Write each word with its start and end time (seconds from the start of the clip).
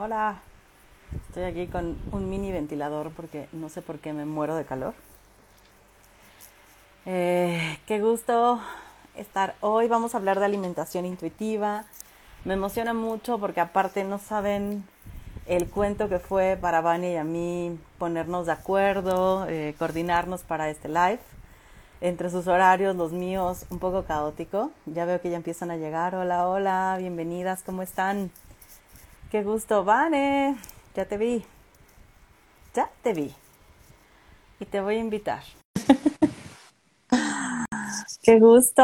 Hola. 0.00 0.38
Estoy 1.26 1.42
aquí 1.42 1.66
con 1.66 1.96
un 2.12 2.30
mini 2.30 2.52
ventilador 2.52 3.10
porque 3.10 3.48
no 3.52 3.68
sé 3.68 3.82
por 3.82 3.98
qué 3.98 4.12
me 4.12 4.24
muero 4.26 4.54
de 4.54 4.64
calor. 4.64 4.94
Eh, 7.04 7.80
qué 7.84 8.00
gusto 8.00 8.60
estar 9.16 9.56
hoy. 9.60 9.88
Vamos 9.88 10.14
a 10.14 10.18
hablar 10.18 10.38
de 10.38 10.44
alimentación 10.44 11.04
intuitiva. 11.04 11.84
Me 12.44 12.54
emociona 12.54 12.94
mucho 12.94 13.40
porque 13.40 13.60
aparte 13.60 14.04
no 14.04 14.20
saben 14.20 14.84
el 15.46 15.68
cuento 15.68 16.08
que 16.08 16.20
fue 16.20 16.56
para 16.60 16.80
Vania 16.80 17.10
y 17.14 17.16
a 17.16 17.24
mí 17.24 17.76
ponernos 17.98 18.46
de 18.46 18.52
acuerdo, 18.52 19.48
eh, 19.48 19.74
coordinarnos 19.80 20.42
para 20.42 20.70
este 20.70 20.86
live. 20.86 21.18
Entre 22.00 22.30
sus 22.30 22.46
horarios, 22.46 22.94
los 22.94 23.10
míos, 23.10 23.66
un 23.68 23.80
poco 23.80 24.04
caótico. 24.04 24.70
Ya 24.86 25.06
veo 25.06 25.20
que 25.20 25.30
ya 25.30 25.36
empiezan 25.38 25.72
a 25.72 25.76
llegar. 25.76 26.14
Hola, 26.14 26.46
hola, 26.46 26.94
bienvenidas, 27.00 27.64
¿cómo 27.64 27.82
están? 27.82 28.30
Qué 29.30 29.42
gusto, 29.42 29.84
Vane. 29.84 30.56
Ya 30.94 31.04
te 31.04 31.18
vi. 31.18 31.44
Ya 32.74 32.90
te 33.02 33.12
vi. 33.12 33.30
Y 34.58 34.64
te 34.64 34.80
voy 34.80 34.94
a 34.94 35.00
invitar. 35.00 35.42
Qué 38.22 38.40
gusto. 38.40 38.82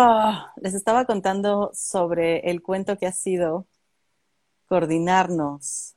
Les 0.57 0.75
estaba 0.75 1.07
contando 1.07 1.71
sobre 1.73 2.41
el 2.51 2.61
cuento 2.61 2.99
que 2.99 3.07
ha 3.07 3.13
sido 3.13 3.65
coordinarnos 4.67 5.95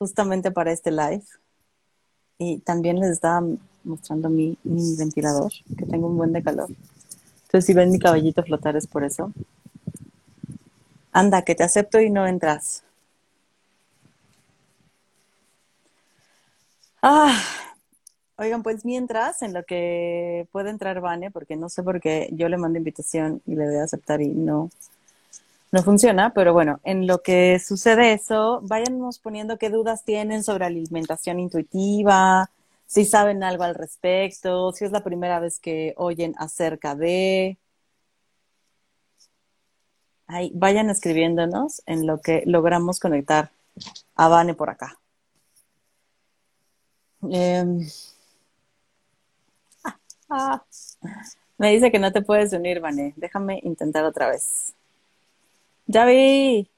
justamente 0.00 0.50
para 0.50 0.72
este 0.72 0.90
live. 0.90 1.22
Y 2.38 2.58
también 2.58 2.98
les 2.98 3.10
estaba 3.10 3.46
mostrando 3.84 4.28
mi, 4.28 4.58
ventilador, 4.64 5.52
que 5.78 5.86
tengo 5.86 6.08
un 6.08 6.16
buen 6.16 6.32
de 6.32 6.42
calor. 6.42 6.70
Entonces, 7.42 7.66
si 7.66 7.72
ven 7.72 7.92
mi 7.92 8.00
cabellito 8.00 8.42
flotar 8.42 8.74
es 8.74 8.88
por 8.88 9.04
eso. 9.04 9.32
Anda, 11.12 11.42
que 11.42 11.54
te 11.54 11.62
acepto 11.62 12.00
y 12.00 12.10
no 12.10 12.26
entras. 12.26 12.82
Ah, 17.02 17.42
oigan, 18.36 18.62
pues 18.62 18.84
mientras, 18.84 19.42
en 19.42 19.54
lo 19.54 19.64
que 19.64 20.46
puede 20.52 20.70
entrar 20.70 21.00
Vane, 21.00 21.30
porque 21.30 21.56
no 21.56 21.68
sé 21.70 21.82
por 21.82 22.00
qué 22.00 22.28
yo 22.32 22.48
le 22.48 22.58
mando 22.58 22.78
invitación 22.78 23.42
y 23.46 23.54
le 23.54 23.66
voy 23.66 23.76
a 23.76 23.84
aceptar 23.84 24.20
y 24.20 24.28
no, 24.28 24.70
no 25.72 25.82
funciona, 25.82 26.32
pero 26.34 26.52
bueno, 26.52 26.80
en 26.84 27.06
lo 27.06 27.22
que 27.22 27.58
sucede 27.58 28.12
eso, 28.12 28.60
váyanos 28.62 29.18
poniendo 29.18 29.58
qué 29.58 29.70
dudas 29.70 30.04
tienen 30.04 30.42
sobre 30.44 30.66
alimentación 30.66 31.40
intuitiva, 31.40 32.50
si 32.86 33.04
saben 33.06 33.42
algo 33.44 33.64
al 33.64 33.74
respecto, 33.76 34.72
si 34.72 34.84
es 34.84 34.92
la 34.92 35.04
primera 35.04 35.40
vez 35.40 35.60
que 35.60 35.94
oyen 35.96 36.34
acerca 36.38 36.94
de... 36.94 37.58
Ahí, 40.26 40.50
vayan 40.54 40.90
escribiéndonos 40.90 41.82
en 41.86 42.06
lo 42.06 42.20
que 42.20 42.42
logramos 42.46 43.00
conectar 43.00 43.50
a 44.16 44.28
Vane 44.28 44.54
por 44.54 44.70
acá. 44.70 44.99
Em, 47.22 47.86
ah, 50.30 50.62
me 51.58 51.72
dice 51.72 51.90
que 51.90 51.98
no 51.98 52.12
te 52.12 52.22
puedes 52.22 52.52
unir, 52.52 52.80
Vané. 52.80 53.12
Déjame 53.16 53.60
intentar 53.62 54.04
otra 54.04 54.28
vez. 54.28 54.74
Ya 55.86 56.04
vi. 56.06 56.70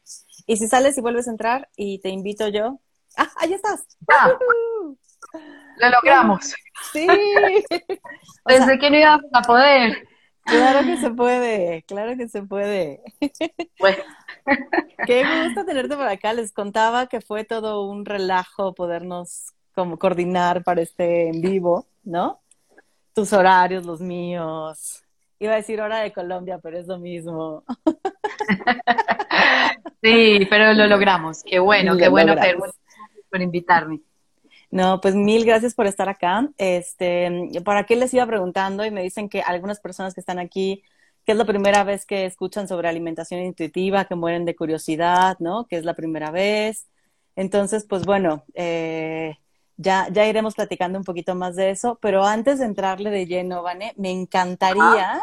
Y 0.47 0.57
si 0.57 0.67
sales 0.69 0.99
y 0.99 1.01
vuelves 1.01 1.29
a 1.29 1.31
entrar 1.31 1.69
y 1.77 1.99
te 1.99 2.09
invito 2.09 2.49
yo. 2.49 2.81
Ah, 3.17 3.31
ahí 3.37 3.53
estás. 3.53 3.85
lo 5.77 5.89
logramos. 5.91 6.55
Sí. 6.93 7.07
Pensé 8.45 8.79
que 8.79 8.91
no 8.91 8.97
iba 8.97 9.21
a 9.33 9.43
poder. 9.43 10.09
Claro 10.45 10.85
que 10.85 10.97
se 10.97 11.11
puede, 11.11 11.85
claro 11.85 12.17
que 12.17 12.29
se 12.29 12.43
puede. 12.43 13.01
Bueno. 13.79 14.03
Qué 15.07 15.25
gusto 15.45 15.65
tenerte 15.65 15.97
por 15.97 16.07
acá. 16.07 16.33
Les 16.33 16.53
contaba 16.53 17.07
que 17.07 17.21
fue 17.21 17.45
todo 17.45 17.87
un 17.87 18.05
relajo 18.05 18.75
podernos 18.75 19.53
como 19.75 19.99
coordinar 19.99 20.63
para 20.65 20.83
este 20.83 21.29
en 21.29 21.41
vivo, 21.41 21.87
¿no? 22.05 22.41
Tus 23.15 23.33
horarios, 23.33 23.85
los 23.85 24.01
míos. 24.01 25.03
Iba 25.39 25.55
a 25.55 25.57
decir 25.57 25.81
hora 25.81 26.01
de 26.01 26.13
Colombia, 26.13 26.59
pero 26.63 26.79
es 26.79 26.87
lo 26.87 26.99
mismo. 26.99 27.65
Sí, 30.03 30.47
pero 30.51 30.73
lo 30.75 30.89
logramos. 30.89 31.45
Qué 31.45 31.61
bueno, 31.61 31.97
qué 31.97 32.09
bueno, 32.09 32.35
Fer, 32.37 32.57
por 33.31 33.41
invitarme. 33.41 34.01
No, 34.71 35.01
pues 35.01 35.15
mil 35.15 35.45
gracias 35.45 35.75
por 35.75 35.87
estar 35.87 36.09
acá. 36.09 36.49
Este, 36.59 37.31
para 37.65 37.85
qué 37.85 37.95
les 37.95 38.13
iba 38.13 38.27
preguntando 38.27 38.85
y 38.85 38.91
me 38.91 39.03
dicen 39.03 39.29
que 39.29 39.43
algunas 39.43 39.81
personas 39.81 40.15
que 40.15 40.21
están 40.21 40.41
aquí, 40.41 40.83
que 41.25 41.33
es 41.33 41.39
la 41.39 41.45
primera 41.45 41.85
vez 41.85 42.05
que 42.05 42.25
escuchan 42.25 42.67
sobre 42.67 42.89
alimentación 42.89 43.41
intuitiva, 43.43 44.07
que 44.07 44.17
mueren 44.17 44.45
de 44.45 44.57
curiosidad, 44.57 45.37
¿no? 45.39 45.67
Que 45.69 45.77
es 45.77 45.85
la 45.85 45.95
primera 45.95 46.33
vez. 46.33 46.89
Entonces, 47.37 47.87
pues 47.89 48.05
bueno, 48.05 48.45
eh, 48.55 49.39
ya, 49.77 50.09
ya 50.11 50.27
iremos 50.27 50.55
platicando 50.55 50.99
un 50.99 51.05
poquito 51.05 51.35
más 51.35 51.57
de 51.57 51.71
eso, 51.71 51.99
pero 52.01 52.25
antes 52.25 52.59
de 52.59 52.67
entrarle 52.67 53.11
de 53.11 53.27
lleno, 53.27 53.63
Vane, 53.63 53.95
me 53.97 54.11
encantaría 54.11 55.21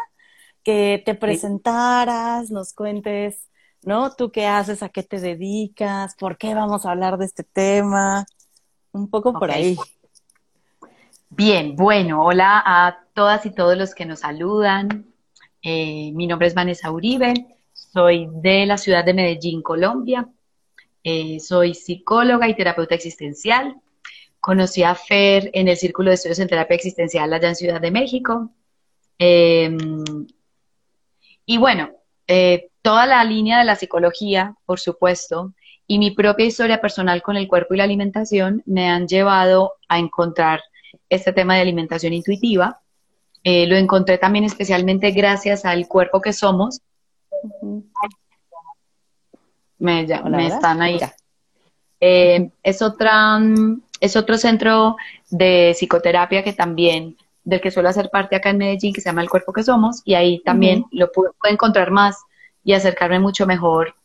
que 0.64 1.02
te 1.06 1.16
presentaras, 1.16 2.52
nos 2.52 2.74
cuentes, 2.74 3.50
¿no? 3.84 4.14
¿Tú 4.16 4.32
qué 4.32 4.46
haces? 4.46 4.84
¿A 4.84 4.90
qué 4.90 5.04
te 5.04 5.20
dedicas? 5.20 6.16
¿Por 6.16 6.38
qué 6.38 6.54
vamos 6.54 6.86
a 6.86 6.92
hablar 6.92 7.18
de 7.18 7.26
este 7.26 7.44
tema? 7.44 8.26
Un 8.92 9.10
poco 9.10 9.34
por 9.34 9.52
ahí. 9.52 9.78
Bien, 11.30 11.76
bueno, 11.76 12.24
hola 12.24 12.62
a 12.66 13.06
todas 13.14 13.46
y 13.46 13.52
todos 13.52 13.78
los 13.78 13.94
que 13.94 14.06
nos 14.06 14.22
saludan. 14.22 15.06
Eh, 15.62 16.12
mi 16.14 16.26
nombre 16.26 16.48
es 16.48 16.56
Vanessa 16.56 16.92
Uribe, 16.92 17.58
soy 17.74 18.28
de 18.32 18.66
la 18.66 18.78
ciudad 18.78 19.06
de 19.06 19.14
Medellín, 19.14 19.62
Colombia. 19.62 20.28
Eh, 21.04 21.40
soy 21.40 21.74
psicóloga 21.76 22.48
y 22.48 22.56
terapeuta 22.56 22.96
existencial. 22.96 23.80
Conocí 24.40 24.84
a 24.84 24.96
Fer 24.96 25.50
en 25.54 25.68
el 25.68 25.78
Círculo 25.78 26.10
de 26.10 26.16
Estudios 26.16 26.40
en 26.40 26.48
Terapia 26.48 26.76
Existencial 26.76 27.32
allá 27.34 27.50
en 27.50 27.56
Ciudad 27.56 27.82
de 27.82 27.92
México. 27.92 28.52
Em, 29.18 30.28
y 31.46 31.58
bueno, 31.58 31.90
eh, 32.28 32.70
toda 32.82 33.06
la 33.06 33.24
línea 33.24 33.60
de 33.60 33.66
la 33.66 33.76
psicología, 33.76 34.56
por 34.66 34.80
supuesto, 34.80 35.54
y 35.88 35.98
mi 35.98 36.12
propia 36.12 36.46
historia 36.46 36.80
personal 36.80 37.22
con 37.22 37.36
el 37.36 37.48
cuerpo 37.48 37.74
y 37.74 37.78
la 37.78 37.84
alimentación 37.84 38.62
me 38.66 38.88
han 38.88 39.08
llevado 39.08 39.74
a 39.88 39.98
encontrar 39.98 40.62
este 41.10 41.34
tema 41.34 41.56
de 41.56 41.62
alimentación 41.62 42.14
intuitiva. 42.14 42.80
Eh, 43.44 43.66
lo 43.68 43.76
encontré 43.76 44.18
también 44.18 44.46
especialmente 44.46 45.12
gracias 45.12 45.66
al 45.66 45.88
cuerpo 45.88 46.22
que 46.22 46.34
somos. 46.34 46.82
Me, 49.80 50.06
me 50.06 50.48
están 50.48 50.82
ahí. 50.82 51.00
Eh, 52.00 52.52
es 52.64 52.82
otra, 52.82 53.40
es 54.00 54.16
otro 54.16 54.38
centro 54.38 54.96
de 55.30 55.74
psicoterapia 55.76 56.44
que 56.44 56.54
también, 56.54 57.18
del 57.44 57.62
que 57.62 57.72
suelo 57.72 57.90
hacer 57.90 58.10
parte 58.10 58.36
acá 58.36 58.50
en 58.50 58.58
Medellín, 58.58 58.94
que 58.94 59.02
se 59.02 59.10
llama 59.10 59.22
El 59.22 59.30
Cuerpo 59.30 59.54
que 59.54 59.64
Somos, 59.64 60.02
y 60.06 60.14
ahí 60.14 60.42
también 60.44 60.86
lo 60.92 61.12
puedo, 61.12 61.36
encontrar 61.44 61.92
más 61.92 62.18
y 62.64 62.74
acercarme 62.74 63.20
mucho 63.20 63.46
mejor 63.46 63.96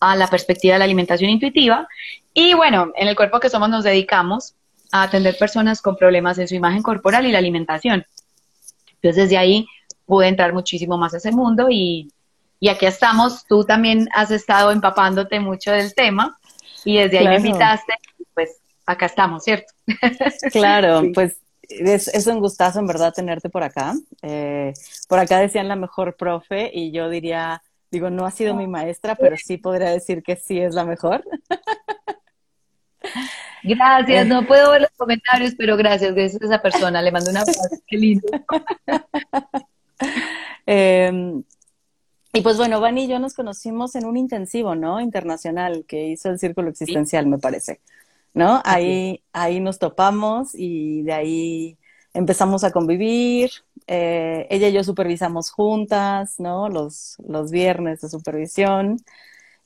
a 0.00 0.16
la 0.16 0.26
perspectiva 0.26 0.74
de 0.74 0.80
la 0.80 0.84
alimentación 0.84 1.30
intuitiva. 1.30 1.88
Y 2.34 2.54
bueno, 2.54 2.92
en 2.96 3.08
El 3.08 3.16
Cuerpo 3.16 3.40
que 3.40 3.50
Somos 3.50 3.68
nos 3.68 3.84
dedicamos 3.84 4.54
a 4.90 5.04
atender 5.04 5.36
personas 5.38 5.80
con 5.80 5.96
problemas 5.96 6.38
en 6.38 6.48
su 6.48 6.54
imagen 6.54 6.82
corporal 6.82 7.26
y 7.26 7.32
la 7.32 7.38
alimentación. 7.38 8.04
Entonces 8.94 9.24
desde 9.24 9.38
ahí 9.38 9.66
pude 10.06 10.28
entrar 10.28 10.52
muchísimo 10.52 10.98
más 10.98 11.14
a 11.14 11.16
ese 11.16 11.32
mundo 11.32 11.68
y, 11.70 12.12
y 12.60 12.68
aquí 12.68 12.86
estamos. 12.86 13.44
Tú 13.46 13.64
también 13.64 14.08
has 14.14 14.30
estado 14.30 14.70
empapándote 14.70 15.40
mucho 15.40 15.72
del 15.72 15.94
tema 15.94 16.38
y 16.84 16.98
desde 16.98 17.18
ahí 17.18 17.28
me 17.28 17.36
invitaste, 17.36 17.94
acá 18.92 19.06
estamos, 19.06 19.44
¿cierto? 19.44 19.72
Claro, 20.52 21.02
pues 21.14 21.38
es, 21.68 22.26
un 22.26 22.40
gustazo 22.40 22.80
en 22.80 22.86
verdad 22.86 23.12
tenerte 23.12 23.48
por 23.48 23.62
acá. 23.62 23.94
Eh, 24.22 24.72
por 25.08 25.18
acá 25.18 25.38
decían 25.38 25.68
la 25.68 25.76
mejor 25.76 26.16
profe 26.16 26.70
y 26.72 26.92
yo 26.92 27.08
diría, 27.08 27.62
digo, 27.90 28.10
no 28.10 28.26
ha 28.26 28.30
sido 28.30 28.54
mi 28.54 28.66
maestra, 28.66 29.14
pero 29.14 29.36
sí 29.36 29.58
podría 29.58 29.90
decir 29.90 30.22
que 30.22 30.36
sí 30.36 30.58
es 30.58 30.74
la 30.74 30.84
mejor. 30.84 31.24
Gracias, 33.64 34.26
no 34.26 34.46
puedo 34.46 34.70
ver 34.72 34.82
los 34.82 34.90
comentarios, 34.96 35.54
pero 35.56 35.76
gracias, 35.76 36.14
gracias 36.14 36.42
a 36.42 36.46
esa 36.46 36.62
persona, 36.62 37.00
le 37.00 37.12
mando 37.12 37.30
una 37.30 37.42
abrazo, 37.42 37.60
qué 37.86 37.96
lindo. 37.96 38.28
Em, 40.64 41.42
y 42.32 42.40
pues 42.40 42.56
bueno, 42.56 42.80
Van 42.80 42.96
y 42.96 43.08
yo 43.08 43.18
nos 43.18 43.34
conocimos 43.34 43.94
en 43.96 44.04
un 44.04 44.16
intensivo, 44.16 44.74
¿no? 44.74 45.00
Internacional 45.00 45.84
que 45.86 46.06
hizo 46.06 46.30
el 46.30 46.38
Círculo 46.38 46.70
Existencial, 46.70 47.26
me 47.26 47.38
parece. 47.38 47.80
¿No? 48.34 48.62
Ahí, 48.64 49.22
ahí 49.32 49.60
nos 49.60 49.78
topamos 49.78 50.54
y 50.54 51.02
de 51.02 51.12
ahí 51.12 51.78
empezamos 52.14 52.64
a 52.64 52.72
convivir. 52.72 53.50
Eh, 53.86 54.46
ella 54.50 54.68
y 54.68 54.72
yo 54.72 54.84
supervisamos 54.84 55.50
juntas, 55.50 56.40
¿no? 56.40 56.68
Los, 56.68 57.16
los 57.26 57.50
viernes 57.50 58.00
de 58.00 58.08
supervisión. 58.08 58.98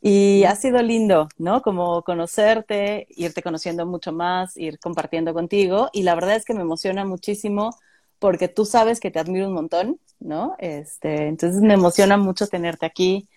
Y 0.01 0.45
ha 0.45 0.55
sido 0.57 0.83
lindo, 0.83 1.29
¿no? 1.39 1.63
Como 1.63 2.03
conocerte, 2.03 3.07
irte 3.11 3.43
conociendo 3.43 3.87
mucho 3.87 4.13
más, 4.13 4.57
ir 4.57 4.79
compartiendo 4.79 5.35
contigo. 5.35 5.89
Y 5.93 6.03
la 6.05 6.15
verdad 6.15 6.37
es 6.37 6.45
que 6.45 6.55
me 6.55 6.63
emociona 6.63 7.05
muchísimo 7.05 7.71
porque 8.19 8.49
tú 8.49 8.65
sabes 8.65 9.01
que 9.01 9.11
te 9.11 9.19
admiro 9.19 9.49
un 9.49 9.55
montón, 9.55 10.01
¿no? 10.21 10.55
Este, 10.59 11.27
entonces 11.29 11.61
me 11.63 11.75
emociona 11.75 12.17
mucho 12.17 12.47
tenerte 12.47 12.87
aquí. 12.87 13.29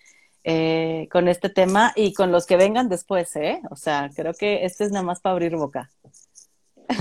Eh, 0.44 1.08
con 1.12 1.28
este 1.28 1.50
tema 1.50 1.92
y 1.96 2.14
con 2.14 2.32
los 2.32 2.46
que 2.46 2.58
vengan 2.58 2.90
después, 2.90 3.36
¿eh? 3.36 3.62
O 3.70 3.76
sea, 3.76 4.10
creo 4.16 4.34
que 4.34 4.66
este 4.66 4.86
es 4.86 4.92
nada 4.92 5.04
más 5.04 5.20
para 5.20 5.34
abrir 5.34 5.56
boca. 5.56 5.90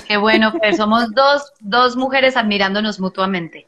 Qué 0.06 0.16
bueno, 0.16 0.52
pues 0.58 0.76
somos 0.76 1.12
dos, 1.14 1.52
dos 1.60 1.96
mujeres 1.96 2.36
admirándonos 2.36 3.00
mutuamente. 3.00 3.66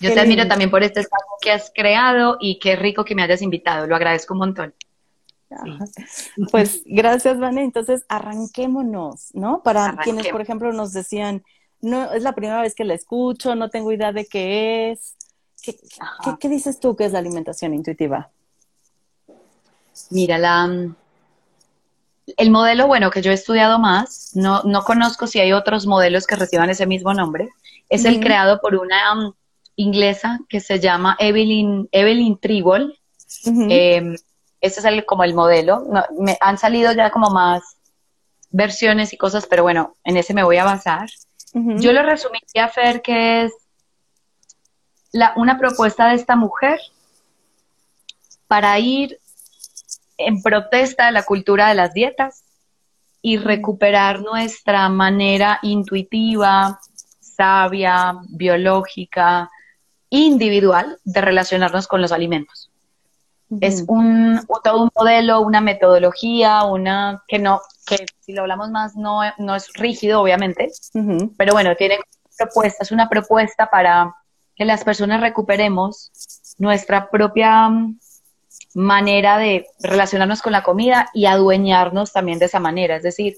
Yo 0.00 0.14
te 0.14 0.20
admiro 0.20 0.48
también 0.48 0.70
por 0.70 0.82
este 0.82 1.00
espacio 1.00 1.26
que 1.42 1.52
has 1.52 1.70
creado 1.74 2.38
y 2.40 2.58
qué 2.58 2.74
rico 2.76 3.04
que 3.04 3.14
me 3.14 3.22
hayas 3.22 3.42
invitado, 3.42 3.86
lo 3.86 3.96
agradezco 3.96 4.32
un 4.32 4.40
montón. 4.40 4.74
Pues 6.50 6.82
gracias, 6.86 7.38
Vane. 7.38 7.64
Entonces, 7.64 8.04
arranquémonos, 8.08 9.34
¿no? 9.34 9.62
Para 9.62 9.96
quienes, 9.96 10.28
por 10.28 10.40
ejemplo, 10.40 10.72
nos 10.72 10.92
decían, 10.92 11.42
no, 11.80 12.12
es 12.12 12.22
la 12.22 12.34
primera 12.34 12.62
vez 12.62 12.74
que 12.74 12.84
la 12.84 12.94
escucho, 12.94 13.54
no 13.54 13.68
tengo 13.68 13.92
idea 13.92 14.12
de 14.12 14.26
qué 14.26 14.92
es. 14.92 15.16
¿Qué, 15.62 16.48
dices 16.48 16.80
tú 16.80 16.96
que 16.96 17.04
es 17.04 17.12
la 17.12 17.18
alimentación 17.18 17.74
intuitiva? 17.74 18.30
Mira, 20.10 20.38
la, 20.38 20.68
el 22.36 22.50
modelo, 22.50 22.86
bueno, 22.86 23.10
que 23.10 23.22
yo 23.22 23.30
he 23.30 23.34
estudiado 23.34 23.78
más, 23.78 24.32
no, 24.34 24.62
no 24.64 24.82
conozco 24.82 25.26
si 25.26 25.40
hay 25.40 25.52
otros 25.52 25.86
modelos 25.86 26.26
que 26.26 26.36
reciban 26.36 26.70
ese 26.70 26.86
mismo 26.86 27.14
nombre, 27.14 27.50
es 27.88 28.04
el 28.04 28.20
creado 28.20 28.60
por 28.60 28.76
una 28.76 29.14
um, 29.14 29.32
inglesa 29.76 30.38
que 30.48 30.60
se 30.60 30.78
llama 30.78 31.16
Evelyn, 31.18 31.88
Evelyn 31.92 32.38
Tribol. 32.38 32.96
Em, 33.46 34.16
este 34.60 34.80
es 34.80 34.84
el, 34.84 35.04
como 35.04 35.24
el 35.24 35.34
modelo. 35.34 35.86
me, 36.18 36.36
han 36.40 36.58
salido 36.58 36.92
ya 36.92 37.10
como 37.10 37.30
más 37.30 37.62
versiones 38.50 39.12
y 39.12 39.16
cosas, 39.16 39.46
pero 39.46 39.62
bueno, 39.62 39.94
en 40.04 40.16
ese 40.16 40.34
me 40.34 40.44
voy 40.44 40.56
a 40.56 40.64
basar. 40.64 41.08
Yo 41.52 41.92
lo 41.92 42.04
resumiría, 42.04 42.68
Fer, 42.68 43.02
que 43.02 43.44
es 43.44 43.52
la, 45.10 45.32
una 45.36 45.58
propuesta 45.58 46.08
de 46.08 46.14
esta 46.14 46.36
mujer 46.36 46.78
para 48.46 48.78
ir 48.78 49.19
en 50.26 50.42
protesta 50.42 51.06
de 51.06 51.12
la 51.12 51.22
cultura 51.22 51.68
de 51.68 51.74
las 51.74 51.92
dietas 51.92 52.44
y 53.22 53.36
recuperar 53.36 54.20
nuestra 54.20 54.88
manera 54.88 55.58
intuitiva, 55.62 56.80
sabia, 57.20 58.14
biológica, 58.28 59.50
individual 60.10 60.98
de 61.04 61.20
relacionarnos 61.20 61.86
con 61.86 62.02
los 62.02 62.12
alimentos. 62.12 62.70
Es 63.60 63.84
un, 63.88 64.40
todo 64.62 64.84
un 64.84 64.90
modelo, 64.94 65.40
una 65.40 65.60
metodología, 65.60 66.62
una 66.64 67.24
que 67.26 67.40
no, 67.40 67.60
que 67.84 68.06
si 68.20 68.32
lo 68.32 68.42
hablamos 68.42 68.70
más 68.70 68.94
no, 68.94 69.22
no 69.38 69.56
es 69.56 69.72
rígido, 69.72 70.20
obviamente, 70.20 70.70
pero 71.36 71.52
bueno, 71.52 71.74
tiene 71.74 71.98
propuestas, 72.38 72.88
es 72.88 72.92
una 72.92 73.08
propuesta 73.08 73.68
para 73.68 74.14
que 74.54 74.64
las 74.64 74.84
personas 74.84 75.20
recuperemos 75.20 76.12
nuestra 76.58 77.10
propia 77.10 77.70
manera 78.74 79.38
de 79.38 79.66
relacionarnos 79.80 80.42
con 80.42 80.52
la 80.52 80.62
comida 80.62 81.08
y 81.12 81.26
adueñarnos 81.26 82.12
también 82.12 82.38
de 82.38 82.46
esa 82.46 82.60
manera, 82.60 82.96
es 82.96 83.02
decir, 83.02 83.36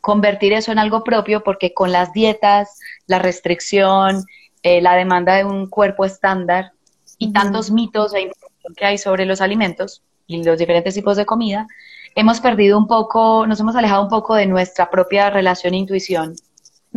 convertir 0.00 0.52
eso 0.52 0.72
en 0.72 0.78
algo 0.78 1.04
propio 1.04 1.42
porque 1.42 1.74
con 1.74 1.92
las 1.92 2.12
dietas, 2.12 2.78
la 3.06 3.18
restricción, 3.18 4.24
eh, 4.62 4.80
la 4.80 4.94
demanda 4.94 5.36
de 5.36 5.44
un 5.44 5.68
cuerpo 5.68 6.04
estándar 6.04 6.72
y 7.18 7.32
tantos 7.32 7.70
mitos 7.70 8.14
e 8.14 8.30
que 8.76 8.84
hay 8.84 8.98
sobre 8.98 9.24
los 9.24 9.40
alimentos 9.40 10.02
y 10.26 10.42
los 10.42 10.58
diferentes 10.58 10.94
tipos 10.94 11.16
de 11.16 11.26
comida, 11.26 11.66
hemos 12.14 12.40
perdido 12.40 12.78
un 12.78 12.86
poco, 12.86 13.46
nos 13.46 13.60
hemos 13.60 13.76
alejado 13.76 14.02
un 14.02 14.08
poco 14.08 14.34
de 14.34 14.46
nuestra 14.46 14.90
propia 14.90 15.30
relación 15.30 15.74
e 15.74 15.78
intuición 15.78 16.34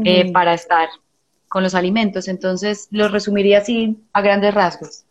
eh, 0.04 0.32
para 0.32 0.54
estar 0.54 0.90
con 1.48 1.64
los 1.64 1.76
alimentos. 1.76 2.28
Entonces, 2.28 2.88
lo 2.92 3.08
resumiría 3.08 3.60
así 3.60 3.98
a 4.14 4.22
grandes 4.22 4.54
rasgos. 4.54 5.04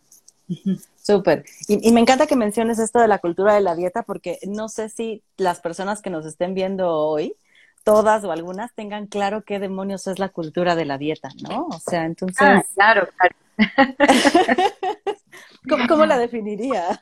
Súper. 1.11 1.45
Y, 1.67 1.91
me 1.91 2.01
encanta 2.01 2.29
que 2.29 2.37
menciones 2.37 2.79
esto 2.79 3.01
de 3.01 3.09
la 3.09 3.19
cultura 3.19 3.55
de 3.55 3.61
la 3.61 3.75
dieta, 3.75 4.05
porque 4.05 4.39
no 4.47 4.69
sé 4.69 4.89
si 4.89 5.25
las 5.37 5.61
personas 5.61 6.03
que 6.03 6.11
nos 6.11 6.25
estén 6.25 6.55
viendo 6.55 6.89
hoy, 6.89 7.35
todas 7.83 8.23
o 8.23 8.31
algunas, 8.31 8.73
tengan 8.75 9.09
claro 9.09 9.43
qué 9.43 9.59
demonios 9.59 10.07
es 10.07 10.21
la 10.21 10.29
cultura 10.29 10.77
de 10.77 10.85
la 10.85 10.99
dieta, 10.99 11.31
¿no? 11.43 11.67
O 11.67 11.81
sea, 11.81 12.05
entonces. 12.05 12.41
Ah, 12.41 12.63
claro, 12.75 13.09
claro. 13.17 13.35
¿Cómo, 15.89 16.07
la 16.07 16.17
definirías? 16.17 17.01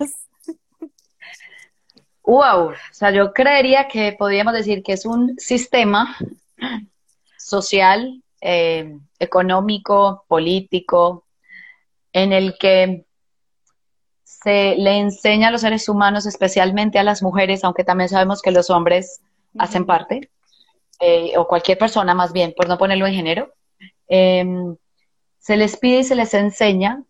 Wow, 2.22 2.70
o 2.70 2.74
sea, 2.90 3.10
yo 3.10 3.34
creería 3.34 3.88
que 3.88 4.16
podríamos 4.18 4.54
decir 4.54 4.82
que 4.82 4.94
es 4.94 5.04
un 5.04 5.38
sistema 5.38 6.16
social, 7.36 8.22
eh, 8.40 8.96
económico, 9.18 10.24
político, 10.28 11.26
en 12.12 12.32
el 12.32 12.56
que 12.58 13.04
se 14.48 14.76
le 14.78 14.98
enseña 14.98 15.48
a 15.48 15.50
los 15.50 15.60
seres 15.60 15.90
humanos, 15.90 16.24
especialmente 16.24 16.98
a 16.98 17.02
las 17.02 17.22
mujeres, 17.22 17.64
aunque 17.64 17.84
también 17.84 18.08
sabemos 18.08 18.40
que 18.40 18.50
los 18.50 18.70
hombres 18.70 19.20
hacen 19.58 19.84
parte, 19.84 20.30
eh, 21.00 21.34
o 21.36 21.46
cualquier 21.46 21.76
persona 21.76 22.14
más 22.14 22.32
bien, 22.32 22.54
por 22.56 22.66
no 22.66 22.78
ponerlo 22.78 23.06
en 23.06 23.12
género, 23.12 23.52
em, 24.08 24.74
se 25.38 25.58
les 25.58 25.76
pide 25.76 25.98
y 25.98 26.04
se 26.04 26.14
les 26.14 26.32
enseña 26.32 27.02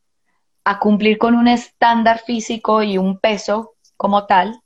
a 0.64 0.80
cumplir 0.80 1.16
con 1.16 1.36
un 1.36 1.46
estándar 1.46 2.18
físico 2.18 2.82
y 2.82 2.98
un 2.98 3.20
peso 3.20 3.74
como 3.96 4.26
tal, 4.26 4.60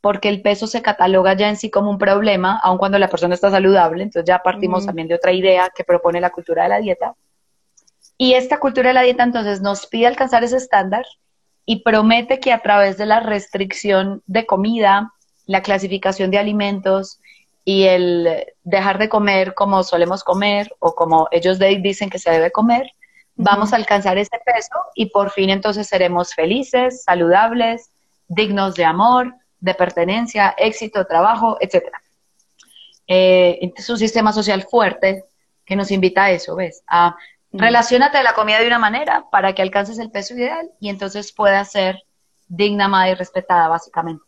porque 0.00 0.28
el 0.28 0.42
peso 0.42 0.66
se 0.66 0.82
cataloga 0.82 1.34
ya 1.34 1.48
en 1.48 1.56
sí 1.56 1.70
como 1.70 1.88
un 1.88 1.98
problema, 1.98 2.58
aun 2.64 2.78
cuando 2.78 2.98
la 2.98 3.08
persona 3.08 3.36
está 3.36 3.48
saludable, 3.48 4.02
entonces 4.02 4.26
ya 4.26 4.42
partimos 4.42 4.84
también 4.86 5.06
de 5.06 5.14
otra 5.14 5.30
idea 5.30 5.70
que 5.72 5.84
propone 5.84 6.20
la 6.20 6.30
cultura 6.30 6.64
de 6.64 6.68
la 6.68 6.80
dieta. 6.80 7.14
Y 8.16 8.34
esta 8.34 8.58
cultura 8.58 8.88
de 8.88 8.94
la 8.94 9.02
dieta 9.02 9.22
entonces 9.22 9.60
nos 9.60 9.86
pide 9.86 10.08
alcanzar 10.08 10.42
ese 10.42 10.56
estándar 10.56 11.04
y 11.70 11.82
promete 11.82 12.40
que 12.40 12.50
a 12.50 12.62
través 12.62 12.96
de 12.96 13.04
la 13.04 13.20
restricción 13.20 14.22
de 14.26 14.46
comida, 14.46 15.12
la 15.44 15.60
clasificación 15.60 16.30
de 16.30 16.38
alimentos 16.38 17.20
y 17.62 17.82
el 17.84 18.46
dejar 18.64 18.96
de 18.96 19.10
comer 19.10 19.52
como 19.52 19.82
solemos 19.82 20.24
comer 20.24 20.74
o 20.78 20.94
como 20.94 21.28
ellos 21.30 21.58
dicen 21.58 22.08
que 22.08 22.18
se 22.18 22.30
debe 22.30 22.50
comer, 22.50 22.90
vamos 23.36 23.74
a 23.74 23.76
alcanzar 23.76 24.16
ese 24.16 24.38
peso 24.46 24.76
y 24.94 25.10
por 25.10 25.30
fin 25.30 25.50
entonces 25.50 25.86
seremos 25.86 26.32
felices, 26.32 27.02
saludables, 27.02 27.90
dignos 28.28 28.74
de 28.74 28.86
amor, 28.86 29.34
de 29.60 29.74
pertenencia, 29.74 30.54
éxito, 30.56 31.04
trabajo, 31.04 31.58
etc. 31.60 31.84
Eh, 33.06 33.74
es 33.76 33.90
un 33.90 33.98
sistema 33.98 34.32
social 34.32 34.62
fuerte 34.62 35.22
que 35.66 35.76
nos 35.76 35.90
invita 35.90 36.24
a 36.24 36.30
eso, 36.30 36.56
¿ves? 36.56 36.82
A 36.88 37.14
Relaciónate 37.52 38.18
a 38.18 38.22
la 38.22 38.34
comida 38.34 38.60
de 38.60 38.66
una 38.66 38.78
manera 38.78 39.26
para 39.30 39.54
que 39.54 39.62
alcances 39.62 39.98
el 39.98 40.10
peso 40.10 40.34
ideal 40.34 40.70
y 40.80 40.90
entonces 40.90 41.32
puedas 41.32 41.72
ser 41.72 42.02
digna, 42.46 42.86
amada 42.86 43.10
y 43.10 43.14
respetada, 43.14 43.68
básicamente. 43.68 44.22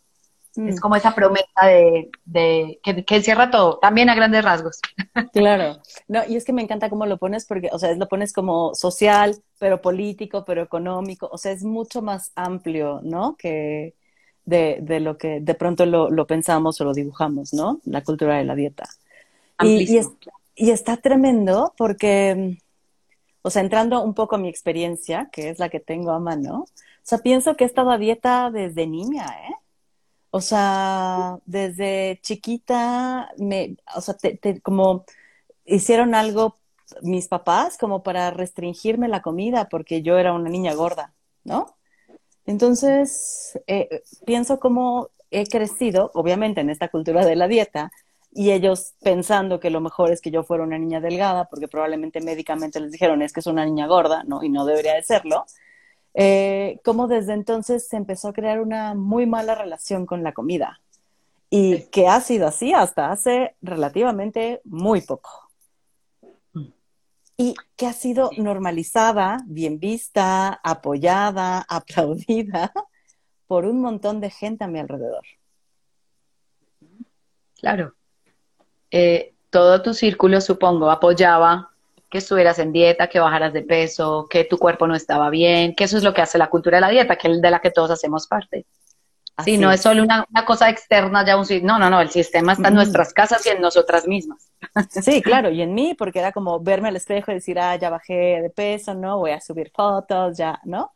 Es 0.55 0.75
mm. 0.75 0.79
como 0.79 0.97
esa 0.97 1.15
promesa 1.15 1.47
de, 1.63 2.79
que, 2.83 3.15
encierra 3.15 3.49
todo, 3.51 3.79
también 3.79 4.09
a 4.09 4.15
grandes 4.15 4.43
rasgos. 4.43 4.79
Claro, 5.33 5.81
no, 6.07 6.21
y 6.27 6.35
es 6.35 6.43
que 6.43 6.53
me 6.53 6.61
encanta 6.61 6.89
cómo 6.89 7.05
lo 7.05 7.17
pones, 7.17 7.45
porque, 7.45 7.69
o 7.71 7.79
sea, 7.79 7.93
lo 7.95 8.07
pones 8.07 8.33
como 8.33 8.75
social, 8.75 9.35
pero 9.59 9.81
político, 9.81 10.43
pero 10.45 10.61
económico, 10.61 11.29
o 11.31 11.37
sea, 11.37 11.51
es 11.51 11.63
mucho 11.63 12.01
más 12.01 12.31
amplio, 12.35 12.99
¿no? 13.03 13.35
Que 13.37 13.95
de, 14.45 14.99
lo 14.99 15.17
que 15.17 15.39
de 15.39 15.55
pronto 15.55 15.85
lo, 15.85 16.27
pensamos 16.27 16.81
o 16.81 16.85
lo 16.85 16.93
dibujamos, 16.93 17.53
¿no? 17.53 17.79
La 17.85 18.03
cultura 18.03 18.37
de 18.37 18.43
la 18.43 18.55
dieta. 18.55 18.85
Y, 19.61 19.99
y, 20.55 20.69
está 20.71 20.97
tremendo 20.97 21.73
porque 21.77 22.57
o 23.41 23.49
sea, 23.49 23.61
entrando 23.61 24.03
un 24.03 24.13
poco 24.13 24.35
a 24.35 24.39
mi 24.39 24.49
experiencia, 24.49 25.29
que 25.31 25.49
es 25.49 25.59
la 25.59 25.69
que 25.69 25.79
tengo 25.79 26.11
a 26.11 26.19
mano, 26.19 26.61
o 26.61 27.03
sea, 27.03 27.19
pienso 27.19 27.55
que 27.55 27.63
he 27.63 27.67
estado 27.67 27.91
a 27.91 27.97
dieta 27.97 28.51
desde 28.51 28.87
niña, 28.87 29.25
¿eh? 29.49 29.55
O 30.31 30.41
sea, 30.41 31.39
desde 31.45 32.19
chiquita, 32.21 33.29
me, 33.37 33.77
o 33.95 34.01
sea, 34.01 34.15
como 34.63 35.05
hicieron 35.65 36.15
algo 36.15 36.57
mis 37.01 37.27
papás 37.27 37.77
como 37.77 38.03
para 38.03 38.31
restringirme 38.31 39.07
la 39.07 39.21
comida 39.21 39.69
porque 39.69 40.01
yo 40.01 40.17
era 40.17 40.33
una 40.33 40.49
niña 40.49 40.73
gorda, 40.73 41.13
¿no? 41.43 41.75
Entonces, 42.45 43.59
eh, 43.67 44.03
pienso 44.25 44.59
cómo 44.59 45.09
he 45.31 45.47
crecido, 45.47 46.11
obviamente 46.13 46.61
en 46.61 46.69
esta 46.69 46.89
cultura 46.89 47.25
de 47.25 47.35
la 47.35 47.47
dieta, 47.47 47.91
y 48.33 48.51
ellos 48.51 48.93
pensando 49.01 49.59
que 49.59 49.69
lo 49.69 49.81
mejor 49.81 50.11
es 50.11 50.21
que 50.21 50.31
yo 50.31 50.43
fuera 50.43 50.63
una 50.63 50.77
niña 50.77 51.01
delgada, 51.01 51.45
porque 51.49 51.67
probablemente 51.67 52.21
médicamente 52.21 52.79
les 52.79 52.91
dijeron 52.91 53.21
es 53.21 53.33
que 53.33 53.41
es 53.41 53.47
una 53.47 53.65
niña 53.65 53.87
gorda, 53.87 54.23
¿no? 54.23 54.43
Y 54.43 54.49
no 54.49 54.65
debería 54.65 54.95
de 54.95 55.03
serlo. 55.03 55.45
Eh, 56.13 56.79
como 56.83 57.07
desde 57.07 57.33
entonces 57.33 57.87
se 57.87 57.97
empezó 57.97 58.29
a 58.29 58.33
crear 58.33 58.61
una 58.61 58.93
muy 58.95 59.25
mala 59.25 59.55
relación 59.55 60.05
con 60.05 60.23
la 60.23 60.33
comida 60.33 60.81
y 61.49 61.83
que 61.83 62.07
ha 62.07 62.19
sido 62.21 62.47
así 62.47 62.73
hasta 62.73 63.11
hace 63.11 63.55
relativamente 63.61 64.61
muy 64.63 65.01
poco. 65.01 65.49
Y 67.37 67.55
que 67.75 67.87
ha 67.87 67.93
sido 67.93 68.29
normalizada, 68.37 69.39
bien 69.45 69.79
vista, 69.79 70.61
apoyada, 70.63 71.65
aplaudida 71.69 72.71
por 73.47 73.65
un 73.65 73.81
montón 73.81 74.21
de 74.21 74.29
gente 74.29 74.63
a 74.63 74.67
mi 74.67 74.79
alrededor. 74.79 75.25
Claro, 77.55 77.93
eh, 78.91 79.33
todo 79.49 79.81
tu 79.81 79.93
círculo, 79.93 80.41
supongo, 80.41 80.91
apoyaba 80.91 81.71
que 82.09 82.17
estuvieras 82.17 82.59
en 82.59 82.73
dieta, 82.73 83.07
que 83.07 83.19
bajaras 83.19 83.53
de 83.53 83.61
peso, 83.61 84.27
que 84.29 84.43
tu 84.43 84.57
cuerpo 84.57 84.85
no 84.85 84.95
estaba 84.95 85.29
bien, 85.29 85.73
que 85.73 85.85
eso 85.85 85.97
es 85.97 86.03
lo 86.03 86.13
que 86.13 86.21
hace 86.21 86.37
la 86.37 86.49
cultura 86.49 86.77
de 86.77 86.81
la 86.81 86.89
dieta, 86.89 87.15
que 87.15 87.31
es 87.31 87.41
de 87.41 87.51
la 87.51 87.61
que 87.61 87.71
todos 87.71 87.89
hacemos 87.89 88.27
parte. 88.27 88.65
Sí, 89.45 89.57
no 89.57 89.71
es 89.71 89.81
solo 89.81 90.03
una, 90.03 90.27
cosa 90.45 90.69
externa, 90.69 91.25
ya 91.25 91.37
un 91.37 91.45
no, 91.63 91.79
no, 91.79 91.89
no, 91.89 92.01
el 92.01 92.09
sistema 92.09 92.53
está 92.53 92.67
en 92.67 92.75
nuestras 92.75 93.13
casas 93.13 93.45
y 93.45 93.49
en 93.49 93.61
nosotras 93.61 94.07
mismas. 94.07 94.49
Sí, 94.89 95.21
claro, 95.21 95.49
y 95.49 95.61
en 95.61 95.73
mí, 95.73 95.95
porque 95.95 96.19
era 96.19 96.31
como 96.31 96.59
verme 96.59 96.89
al 96.89 96.95
espejo 96.95 97.31
y 97.31 97.35
decir, 97.35 97.59
ah, 97.59 97.75
ya 97.77 97.89
bajé 97.89 98.41
de 98.41 98.49
peso, 98.49 98.93
¿no? 98.93 99.17
Voy 99.17 99.31
a 99.31 99.41
subir 99.41 99.71
fotos, 99.73 100.37
ya, 100.37 100.59
¿no? 100.63 100.91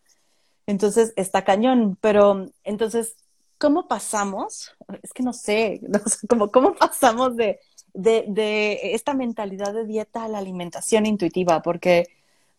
Entonces 0.68 1.14
está 1.16 1.44
cañón, 1.44 1.98
pero 2.00 2.48
entonces, 2.64 3.16
¿cómo 3.58 3.88
pasamos? 3.88 4.75
Es 5.02 5.14
que 5.14 5.24
no 5.24 5.34
sé, 5.34 5.80
no 5.88 6.00
sé 6.00 6.28
¿cómo, 6.28 6.52
¿cómo 6.52 6.74
pasamos 6.75 7.36
de, 7.36 7.60
de, 7.96 8.25
de 8.28 8.94
esta 8.94 9.14
mentalidad 9.14 9.74
de 9.74 9.86
dieta 9.86 10.25
a 10.25 10.28
la 10.28 10.38
alimentación 10.38 11.06
intuitiva? 11.06 11.62
Porque 11.62 12.08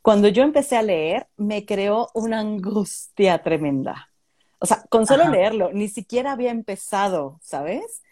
cuando 0.02 0.28
yo 0.28 0.42
empecé 0.42 0.76
a 0.76 0.82
leer, 0.82 1.28
me 1.36 1.64
creó 1.64 2.08
una 2.14 2.40
angustia 2.40 3.42
tremenda 3.42 4.10
o 4.58 4.66
sea, 4.66 4.84
con 4.88 5.06
solo 5.06 5.28
leerlo, 5.28 5.70
ni 5.72 5.88
siquiera 5.88 6.32
había 6.32 6.50
empezado, 6.50 7.38
¿sabes? 7.42 8.02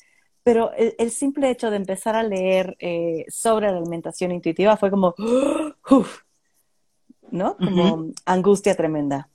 Pero 0.42 0.72
el, 0.74 1.10
simple 1.10 1.50
hecho 1.50 1.70
de 1.70 1.76
empezar 1.76 2.16
a 2.16 2.22
leer 2.22 2.76
eh, 2.78 3.24
sobre 3.28 3.70
la 3.70 3.78
alimentación 3.78 4.30
intuitiva 4.30 4.76
fue 4.76 4.90
como, 4.90 5.14
¿no? 7.30 7.56
Como 7.56 8.10
angustia 8.26 8.76
tremenda. 8.76 9.28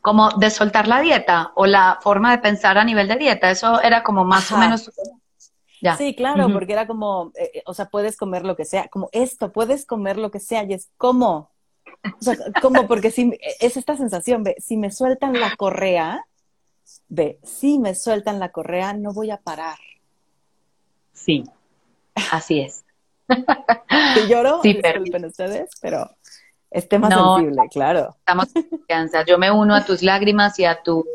Como 0.00 0.30
de 0.30 0.50
soltar 0.50 0.86
la 0.86 1.00
dieta 1.00 1.50
o 1.56 1.66
la 1.66 1.98
forma 2.00 2.30
de 2.30 2.38
pensar 2.38 2.78
a 2.78 2.84
nivel 2.84 3.08
de 3.08 3.16
dieta, 3.16 3.50
eso 3.50 3.82
era 3.82 4.04
como 4.04 4.24
más 4.24 4.52
o 4.52 4.58
menos... 4.58 4.90
Ya. 5.80 5.96
Sí, 5.96 6.14
claro, 6.14 6.52
porque 6.52 6.72
era 6.72 6.86
como, 6.86 7.32
eh, 7.36 7.50
eh, 7.54 7.62
o 7.66 7.74
sea, 7.74 7.88
puedes 7.88 8.16
comer 8.16 8.44
lo 8.44 8.56
que 8.56 8.64
sea, 8.64 8.88
como 8.88 9.08
esto, 9.12 9.52
puedes 9.52 9.86
comer 9.86 10.16
lo 10.16 10.30
que 10.30 10.40
sea, 10.40 10.64
y 10.64 10.74
es 10.74 10.90
como, 10.96 11.50
o 12.02 12.22
sea, 12.22 12.36
como 12.60 12.86
porque 12.88 13.10
si 13.10 13.38
es 13.60 13.76
esta 13.76 13.96
sensación, 13.96 14.42
ve, 14.42 14.56
si 14.58 14.76
me 14.76 14.90
sueltan 14.90 15.38
la 15.38 15.54
correa, 15.56 16.26
ve, 17.08 17.38
si 17.44 17.78
me 17.78 17.94
sueltan 17.94 18.38
la 18.40 18.50
correa, 18.50 18.92
no 18.92 19.12
voy 19.12 19.30
a 19.30 19.36
parar. 19.36 19.78
Sí, 21.12 21.44
así 22.32 22.60
es. 22.60 22.84
Si 24.14 24.28
lloro, 24.28 24.60
sí, 24.62 24.74
disculpen 24.74 25.26
ustedes, 25.26 25.70
pero 25.80 26.10
es 26.70 26.88
tema 26.88 27.08
sensible, 27.10 27.62
claro. 27.70 28.16
Estamos 28.18 28.48
en 28.54 28.62
confianza. 28.68 29.24
Yo 29.24 29.38
me 29.38 29.50
uno 29.50 29.74
a 29.74 29.84
tus 29.84 30.02
lágrimas 30.02 30.58
y 30.58 30.64
a 30.64 30.82
tu 30.82 31.06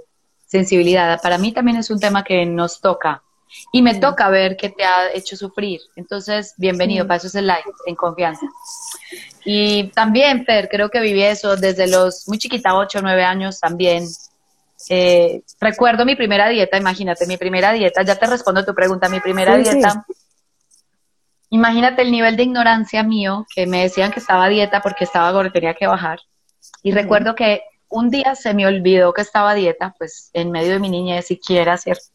sensibilidad. 0.46 1.22
Para 1.22 1.38
mí 1.38 1.52
también 1.52 1.78
es 1.78 1.90
un 1.90 2.00
tema 2.00 2.24
que 2.24 2.46
nos 2.46 2.82
toca. 2.82 3.24
Y 3.72 3.82
me 3.82 3.96
toca 3.96 4.30
ver 4.30 4.58
que 4.58 4.70
te 4.70 4.84
ha 4.84 5.12
hecho 5.14 5.36
sufrir. 5.36 5.82
Entonces, 5.96 6.54
bienvenido, 6.58 7.06
para 7.08 7.18
eso 7.18 7.28
es 7.28 7.36
el 7.36 7.48
live, 7.48 7.64
en 7.86 7.96
confianza. 7.96 8.46
Y 9.46 9.90
también, 9.90 10.46
Fer, 10.46 10.70
creo 10.70 10.90
que 10.90 11.00
viví 11.00 11.24
eso 11.24 11.56
desde 11.56 11.88
los 11.88 12.28
muy 12.28 12.38
chiquita, 12.38 12.76
8 12.76 13.00
o 13.00 13.02
9 13.02 13.24
años 13.24 13.60
también. 13.60 14.06
Eh, 14.90 15.42
recuerdo 15.60 16.06
mi 16.06 16.16
primera 16.16 16.50
dieta, 16.50 16.78
imagínate, 16.78 17.26
mi 17.26 17.38
primera 17.38 17.72
dieta, 17.72 18.04
ya 18.04 18.16
te 18.16 18.26
respondo 18.26 18.66
tu 18.66 18.74
pregunta, 18.74 19.10
mi 19.10 19.20
primera 19.20 19.58
dieta. 19.58 20.06
Imagínate 21.50 22.02
el 22.02 22.12
nivel 22.12 22.36
de 22.36 22.44
ignorancia 22.44 23.04
mío, 23.04 23.46
que 23.54 23.68
me 23.68 23.84
decían 23.84 24.12
que 24.12 24.20
estaba 24.20 24.46
a 24.46 24.50
dieta 24.50 24.82
porque 24.82 25.04
estaba 25.04 25.32
gorda, 25.32 25.52
tenía 25.52 25.76
que 25.76 25.88
bajar. 25.88 26.20
Y 26.82 26.92
recuerdo 26.92 27.36
que 27.36 27.62
un 27.90 28.10
día 28.10 28.34
se 28.36 28.54
me 28.54 28.66
olvidó 28.66 29.14
que 29.14 29.22
estaba 29.22 29.52
a 29.52 29.56
dieta, 29.56 29.94
pues 29.98 30.32
en 30.34 30.50
medio 30.50 30.72
de 30.72 30.80
mi 30.80 30.90
niñez 30.90 31.28
siquiera, 31.28 31.78
¿cierto? 31.78 32.06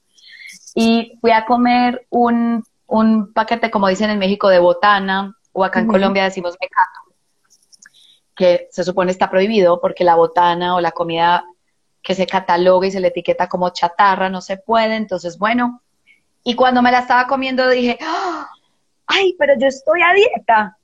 Y 0.81 1.19
fui 1.21 1.33
a 1.33 1.45
comer 1.45 2.07
un, 2.11 2.63
un 2.87 3.33
paquete, 3.33 3.71
como 3.71 3.89
dicen 3.89 4.11
en 4.11 4.19
México, 4.19 4.49
de 4.49 4.61
botana, 4.61 5.37
o 5.53 5.65
acá 5.65 5.81
en 5.81 5.89
Colombia 5.89 6.25
decimos 6.25 6.57
mecato 6.61 7.09
que 8.39 8.69
se 8.71 8.85
supone 8.85 9.11
está 9.11 9.29
prohibido 9.29 9.81
porque 9.81 10.05
la 10.05 10.15
botana 10.15 10.77
o 10.77 10.81
la 10.81 10.93
comida 10.93 11.45
que 12.01 12.15
se 12.15 12.25
cataloga 12.25 12.87
y 12.87 12.93
se 12.93 13.01
le 13.01 13.09
etiqueta 13.09 13.49
como 13.49 13.71
chatarra 13.71 14.31
no 14.31 14.41
se 14.41 14.57
puede, 14.57 14.95
entonces 14.95 15.37
bueno, 15.39 15.83
y 16.45 16.55
cuando 16.55 16.81
me 16.81 16.93
la 16.93 17.01
estaba 17.01 17.27
comiendo 17.27 17.69
dije, 17.69 17.99
¡Ah! 18.01 18.49
ay, 19.07 19.35
pero 19.39 19.55
yo 19.59 19.67
estoy 19.67 20.01
a 20.03 20.15
dieta. 20.15 20.79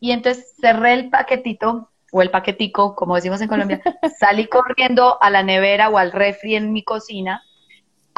Y 0.00 0.10
entonces 0.10 0.52
cerré 0.60 0.94
el 0.94 1.10
paquetito 1.10 1.90
o 2.10 2.22
el 2.22 2.30
paquetico, 2.30 2.96
como 2.96 3.14
decimos 3.14 3.40
en 3.40 3.48
Colombia, 3.48 3.80
salí 4.18 4.48
corriendo 4.48 5.22
a 5.22 5.30
la 5.30 5.44
nevera 5.44 5.88
o 5.88 5.96
al 5.96 6.10
refri 6.10 6.56
en 6.56 6.72
mi 6.72 6.82
cocina, 6.82 7.42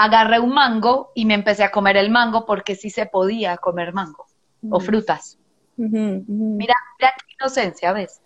agarré 0.04 0.40
un 0.40 0.54
mango 0.54 1.12
y 1.14 1.26
me 1.26 1.34
empecé 1.34 1.62
a 1.62 1.70
comer 1.70 1.98
el 1.98 2.10
mango 2.10 2.46
porque 2.46 2.74
sí 2.74 2.88
se 2.88 3.04
podía 3.04 3.58
comer 3.58 3.92
mango 3.92 4.26
o 4.70 4.80
frutas. 4.80 5.38
Mira, 5.76 6.74
mira 6.98 6.98
qué 6.98 7.34
inocencia, 7.38 7.92
¿ves? 7.92 8.22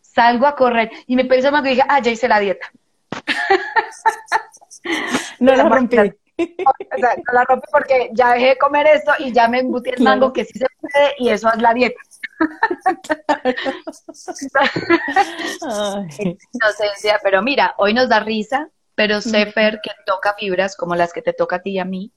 salgo 0.00 0.46
a 0.46 0.54
correr 0.54 0.90
y 1.06 1.16
me 1.16 1.24
pensé 1.24 1.50
más 1.50 1.64
y 1.66 1.70
dije, 1.70 1.82
ah, 1.88 2.00
ya 2.00 2.10
hice 2.10 2.28
la 2.28 2.38
dieta. 2.38 2.70
no 5.40 5.56
la 5.56 5.68
rompí. 5.68 5.98
O 5.98 6.98
sea, 6.98 7.16
no 7.16 7.32
la 7.32 7.44
rompí 7.44 7.66
porque 7.72 8.10
ya 8.12 8.34
dejé 8.34 8.48
de 8.48 8.58
comer 8.58 8.86
esto 8.86 9.12
y 9.18 9.32
ya 9.32 9.48
me 9.48 9.60
embutí 9.60 9.90
el 9.90 10.02
mango 10.02 10.32
que 10.32 10.44
sí 10.44 10.58
se 10.58 10.66
puede 10.80 11.14
y 11.18 11.30
eso 11.30 11.52
es 11.52 11.60
la 11.60 11.74
dieta. 11.74 12.00
Inocencia, 16.52 17.20
pero 17.22 17.42
mira, 17.42 17.74
hoy 17.78 17.94
nos 17.94 18.08
da 18.08 18.20
risa, 18.20 18.68
pero 18.94 19.20
sé, 19.20 19.46
Fer, 19.46 19.80
que 19.82 19.90
toca 20.06 20.34
fibras 20.34 20.76
como 20.76 20.94
las 20.94 21.12
que 21.12 21.22
te 21.22 21.32
toca 21.32 21.56
a 21.56 21.62
ti 21.62 21.72
y 21.72 21.78
a 21.78 21.84
mí 21.84 22.12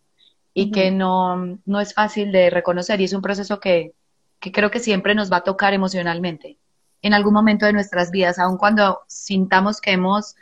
y 0.53 0.71
que 0.71 0.91
no, 0.91 1.59
no 1.65 1.79
es 1.79 1.93
fácil 1.93 2.31
de 2.31 2.49
reconocer 2.49 2.99
y 2.99 3.03
es 3.03 3.13
un 3.13 3.21
proceso 3.21 3.59
que, 3.59 3.93
que 4.39 4.51
creo 4.51 4.71
que 4.71 4.79
siempre 4.79 5.15
nos 5.15 5.31
va 5.31 5.37
a 5.37 5.43
tocar 5.43 5.73
emocionalmente 5.73 6.57
en 7.01 7.13
algún 7.13 7.33
momento 7.33 7.65
de 7.65 7.73
nuestras 7.73 8.11
vidas, 8.11 8.39
aun 8.39 8.57
cuando 8.57 9.01
sintamos 9.07 9.81
que 9.81 9.91
hemos 9.91 10.35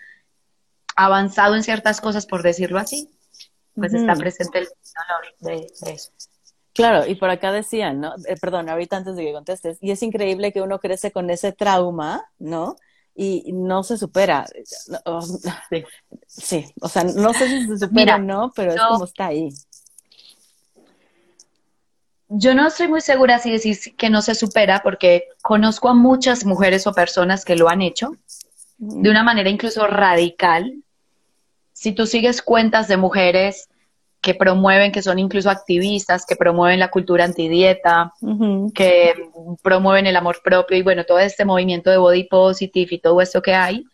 avanzado 0.95 1.55
en 1.55 1.63
ciertas 1.63 1.99
cosas, 1.99 2.25
por 2.25 2.43
decirlo 2.43 2.79
así, 2.79 3.09
pues 3.75 3.93
está 3.93 4.15
presente 4.15 4.59
el 4.59 4.65
dolor 4.65 5.59
de, 5.59 5.67
eso. 5.91 6.11
Claro, 6.73 7.05
y 7.05 7.15
por 7.15 7.29
acá 7.29 7.51
decían, 7.51 7.99
¿no? 7.99 8.15
Eh, 8.27 8.37
perdón, 8.39 8.69
ahorita 8.69 8.97
antes 8.97 9.15
de 9.15 9.25
que 9.25 9.33
contestes, 9.33 9.77
y 9.81 9.91
es 9.91 10.01
increíble 10.01 10.53
que 10.53 10.61
uno 10.61 10.79
crece 10.79 11.11
con 11.11 11.29
ese 11.29 11.51
trauma, 11.51 12.25
¿no? 12.39 12.77
Y 13.17 13.53
no 13.53 13.83
se 13.83 13.97
supera. 13.97 14.45
sí. 16.27 16.65
o 16.81 16.89
sea, 16.89 17.03
no 17.03 17.33
sé 17.33 17.47
si 17.47 17.67
se 17.67 17.77
supera 17.77 18.15
o 18.17 18.19
no, 18.19 18.51
pero 18.53 18.73
es 18.73 18.81
como 18.81 19.05
está 19.05 19.27
ahí 19.27 19.49
yo 22.29 22.55
no 22.55 22.67
estoy 22.67 22.87
muy 22.87 23.01
segura 23.01 23.39
si 23.39 23.51
decir 23.51 23.95
que 23.95 24.09
no 24.09 24.21
se 24.21 24.35
supera, 24.35 24.81
porque 24.83 25.29
conozco 25.41 25.89
a 25.89 25.93
muchas 25.93 26.45
mujeres 26.45 26.87
o 26.87 26.93
personas 26.93 27.45
que 27.45 27.55
lo 27.55 27.69
han 27.69 27.81
hecho 27.81 28.15
de 28.77 29.09
una 29.09 29.23
manera 29.23 29.49
incluso 29.49 29.87
radical. 29.87 30.83
Si 31.71 31.91
tú 31.91 32.07
sigues 32.07 32.41
cuentas 32.41 32.87
de 32.87 32.97
mujeres 32.97 33.69
que 34.25 34.33
promueven, 34.33 34.91
que 34.91 35.03
son 35.03 35.19
incluso 35.19 35.51
activistas, 35.51 36.25
que 36.25 36.35
promueven 36.35 36.79
la 36.79 36.89
cultura 36.89 37.25
antidieta, 37.25 38.11
que 38.73 39.13
promueven 39.61 40.07
el 40.07 40.15
amor 40.15 40.41
propio 40.43 40.75
y 40.75 40.81
bueno, 40.81 41.03
todo 41.03 41.19
este 41.19 41.45
movimiento 41.45 41.91
de 41.91 41.97
body 41.97 42.23
positive 42.23 42.95
y 42.95 42.99
todo 42.99 43.21
esto 43.21 43.43
que 43.43 43.53
hay, 43.53 43.85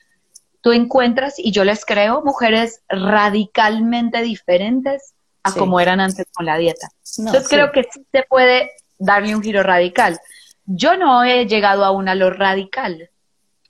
tú 0.61 0.71
encuentras, 0.71 1.37
y 1.37 1.51
yo 1.51 1.65
les 1.65 1.83
creo, 1.83 2.23
mujeres 2.23 2.81
radicalmente 2.87 4.21
diferentes 4.21 5.15
a 5.43 5.51
como 5.51 5.81
eran 5.81 5.99
antes 5.99 6.25
con 6.33 6.45
la 6.45 6.57
dieta. 6.57 6.87
Entonces 7.17 7.49
creo 7.49 7.73
que 7.73 7.83
sí 7.91 8.01
se 8.09 8.23
puede 8.23 8.71
darle 8.97 9.35
un 9.35 9.43
giro 9.43 9.63
radical. 9.63 10.17
Yo 10.65 10.95
no 10.95 11.25
he 11.25 11.45
llegado 11.45 11.83
aún 11.83 12.07
a 12.07 12.15
lo 12.15 12.29
radical, 12.29 13.09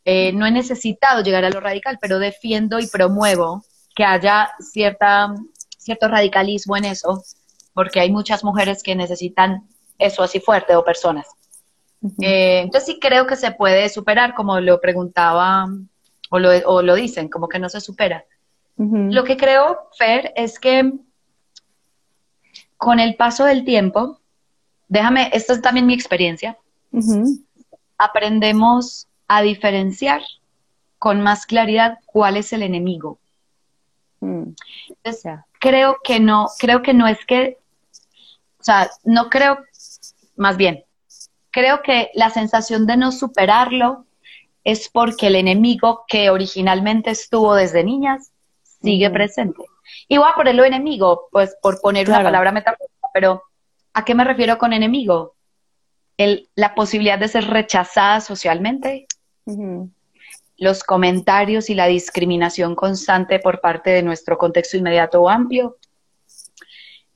eh, 0.05 0.31
no 0.33 0.45
he 0.45 0.51
necesitado 0.51 1.23
llegar 1.23 1.43
a 1.43 1.49
lo 1.49 1.59
radical, 1.59 1.97
pero 1.99 2.19
defiendo 2.19 2.79
y 2.79 2.85
promuevo 2.85 3.63
que 3.95 4.03
haya 4.03 4.51
cierta, 4.59 5.33
cierto 5.81 6.07
radicalismo 6.07 6.77
en 6.77 6.85
eso, 6.85 7.23
porque 7.73 7.99
hay 7.99 8.11
muchas 8.11 8.43
mujeres 8.43 8.83
que 8.83 8.95
necesitan 8.95 9.67
eso 9.97 10.23
así 10.23 10.39
fuerte 10.39 10.75
o 10.75 10.83
personas. 10.83 11.27
Eh, 12.19 12.61
entonces 12.61 12.93
sí 12.93 12.99
creo 12.99 13.27
que 13.27 13.35
se 13.35 13.51
puede 13.51 13.87
superar, 13.89 14.33
como 14.33 14.59
lo 14.59 14.79
preguntaba 14.79 15.67
o 16.29 16.39
lo, 16.39 16.49
o 16.65 16.81
lo 16.81 16.95
dicen, 16.95 17.29
como 17.29 17.47
que 17.47 17.59
no 17.59 17.69
se 17.69 17.81
supera. 17.81 18.25
Lo 18.77 19.23
que 19.23 19.37
creo, 19.37 19.77
Fer, 19.95 20.33
es 20.35 20.57
que 20.57 20.91
con 22.77 22.99
el 22.99 23.15
paso 23.15 23.45
del 23.45 23.63
tiempo, 23.63 24.19
déjame, 24.87 25.29
esto 25.33 25.53
es 25.53 25.61
también 25.61 25.85
mi 25.85 25.93
experiencia, 25.93 26.57
aprendemos 27.99 29.07
a 29.27 29.43
diferenciar 29.43 30.21
con 30.97 31.21
más 31.21 31.45
claridad 31.45 31.99
cuál 32.07 32.37
es 32.37 32.53
el 32.53 32.63
enemigo. 32.63 33.19
Mm. 34.19 34.53
Creo 35.61 35.99
que 36.03 36.19
no, 36.19 36.47
creo 36.59 36.81
que 36.81 36.93
no 36.93 37.07
es 37.07 37.23
que, 37.25 37.59
o 38.59 38.63
sea, 38.63 38.89
no 39.05 39.29
creo, 39.29 39.59
más 40.35 40.57
bien, 40.57 40.83
creo 41.51 41.81
que 41.83 42.09
la 42.15 42.31
sensación 42.31 42.87
de 42.87 42.97
no 42.97 43.11
superarlo 43.11 44.05
es 44.63 44.89
porque 44.89 45.27
el 45.27 45.35
enemigo 45.35 46.03
que 46.07 46.29
originalmente 46.29 47.11
estuvo 47.11 47.55
desde 47.55 47.83
niñas 47.83 48.31
sigue 48.81 49.09
presente. 49.11 49.63
Y 50.07 50.17
voy 50.17 50.27
a 50.29 50.35
ponerlo 50.35 50.65
enemigo, 50.65 51.27
pues 51.31 51.55
por 51.61 51.79
poner 51.79 52.09
una 52.09 52.23
palabra 52.23 52.51
metafórica, 52.51 53.07
pero 53.13 53.43
¿a 53.93 54.03
qué 54.03 54.15
me 54.15 54.23
refiero 54.23 54.57
con 54.57 54.73
enemigo? 54.73 55.35
El, 56.17 56.49
la 56.55 56.73
posibilidad 56.73 57.19
de 57.19 57.27
ser 57.27 57.45
rechazada 57.45 58.19
socialmente. 58.19 59.05
Los 60.61 60.83
comentarios 60.83 61.71
y 61.71 61.73
la 61.73 61.87
discriminación 61.87 62.75
constante 62.75 63.39
por 63.39 63.61
parte 63.61 63.89
de 63.89 64.03
nuestro 64.03 64.37
contexto 64.37 64.77
inmediato 64.77 65.19
o 65.19 65.27
amplio, 65.27 65.77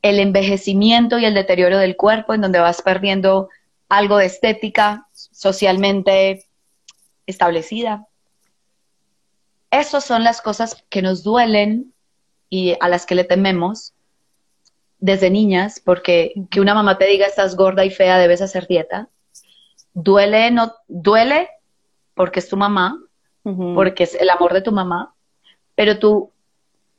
el 0.02 0.20
envejecimiento 0.20 1.20
y 1.20 1.25
el 1.25 1.36
deterioro 1.36 1.78
del 1.78 1.96
cuerpo, 1.96 2.34
en 2.34 2.42
donde 2.42 2.58
vas 2.58 2.82
perdiendo 2.82 3.50
algo 3.88 4.18
de 4.18 4.25
estética 4.25 5.08
socialmente 5.14 6.48
establecida. 7.28 8.08
Esas 9.70 10.04
son 10.04 10.24
las 10.24 10.42
cosas 10.42 10.84
que 10.90 11.04
nos 11.04 11.22
duelen 11.22 11.94
y 12.50 12.75
a 12.80 12.90
las 12.90 13.06
que 13.06 13.14
le 13.14 13.25
tememos 13.25 13.94
desde 14.98 15.30
niñas, 15.30 15.80
porque 15.80 16.34
que 16.50 16.62
una 16.62 16.74
mamá 16.74 16.98
te 16.98 17.06
diga 17.06 17.28
estás 17.28 17.56
gorda 17.56 17.86
y 17.86 17.92
fea, 17.92 18.18
debes 18.18 18.42
hacer 18.42 18.66
dieta, 18.66 19.08
duele, 19.94 20.50
no, 20.50 20.74
duele 20.88 21.48
porque 22.16 22.40
es 22.40 22.50
tu 22.50 22.58
mamá, 22.58 23.04
porque 23.75 24.04
es 24.04 24.16
el 24.16 24.30
amor 24.32 24.54
de 24.54 24.62
tu 24.62 24.72
mamá, 24.72 25.14
pero 25.75 26.00
tú 26.00 26.32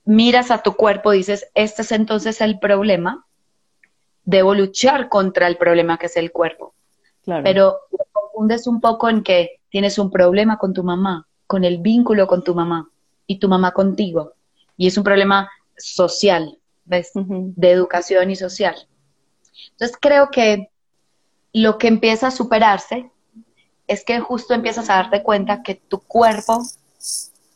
miras 0.05 0.51
a 0.51 0.63
tu 0.63 0.75
cuerpo 0.75 1.13
y 1.13 1.19
dices, 1.19 1.51
este 1.55 1.83
es 1.83 1.91
entonces 1.91 2.41
el 2.41 2.61
problema, 2.61 3.27
debo 4.25 4.55
luchar 4.55 5.09
contra 5.09 5.49
el 5.49 5.57
problema 5.57 5.99
que 5.99 6.07
es 6.07 6.17
el 6.17 6.31
cuerpo. 6.31 6.75
Pero 7.43 7.81
confundes 8.13 8.69
un 8.69 8.81
poco 8.81 9.09
en 9.09 9.25
que 9.25 9.61
tienes 9.71 9.99
un 9.99 10.11
problema 10.11 10.59
con 10.59 10.73
tu 10.73 10.85
mamá, 10.85 11.27
con 11.47 11.65
el 11.65 11.79
vínculo 11.79 12.29
con 12.29 12.45
tu 12.45 12.55
mamá 12.55 12.89
y 13.27 13.39
tu 13.41 13.49
mamá 13.49 13.73
contigo. 13.73 14.35
Y 14.77 14.87
es 14.87 14.97
un 14.97 15.03
problema 15.03 15.51
social, 15.77 16.59
¿ves? 16.85 17.11
De 17.15 17.71
educación 17.71 18.31
y 18.31 18.37
social. 18.37 18.77
Entonces 19.73 19.97
creo 20.01 20.31
que 20.31 20.71
lo 21.53 21.79
que 21.79 21.89
empieza 21.89 22.29
a 22.29 22.31
superarse 22.31 23.11
es 23.87 24.05
que 24.05 24.21
justo 24.21 24.55
empiezas 24.55 24.91
a 24.91 24.97
darte 24.97 25.23
cuenta 25.23 25.63
que 25.63 25.75
tu 25.75 26.01
cuerpo 26.01 26.63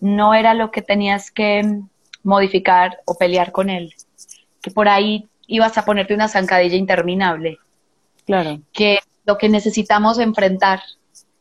no 0.00 0.34
era 0.34 0.54
lo 0.54 0.70
que 0.70 0.82
tenías 0.82 1.30
que 1.30 1.80
modificar 2.22 3.00
o 3.04 3.16
pelear 3.16 3.52
con 3.52 3.70
él, 3.70 3.94
que 4.62 4.70
por 4.70 4.88
ahí 4.88 5.28
ibas 5.46 5.76
a 5.78 5.84
ponerte 5.84 6.14
una 6.14 6.28
zancadilla 6.28 6.76
interminable. 6.76 7.58
Claro. 8.24 8.60
Que 8.72 9.00
lo 9.24 9.38
que 9.38 9.48
necesitamos 9.48 10.18
enfrentar 10.18 10.80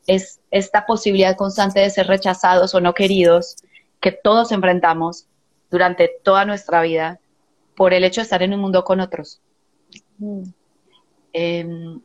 es 0.08 0.40
esta 0.50 0.86
posibilidad 0.86 1.36
constante 1.36 1.80
de 1.80 1.90
ser 1.90 2.08
rechazados 2.08 2.74
o 2.74 2.82
no 2.82 2.94
queridos 2.94 3.58
que 4.00 4.12
todos 4.12 4.52
enfrentamos 4.52 5.28
durante 5.70 6.10
toda 6.24 6.46
nuestra 6.46 6.82
vida 6.82 7.20
por 7.76 7.94
el 7.94 8.04
hecho 8.04 8.22
de 8.22 8.24
estar 8.24 8.42
en 8.42 8.54
un 8.54 8.60
mundo 8.60 8.84
con 8.84 9.00
otros. 9.00 9.40
Mm. 10.18 10.44
Em, 11.34 12.02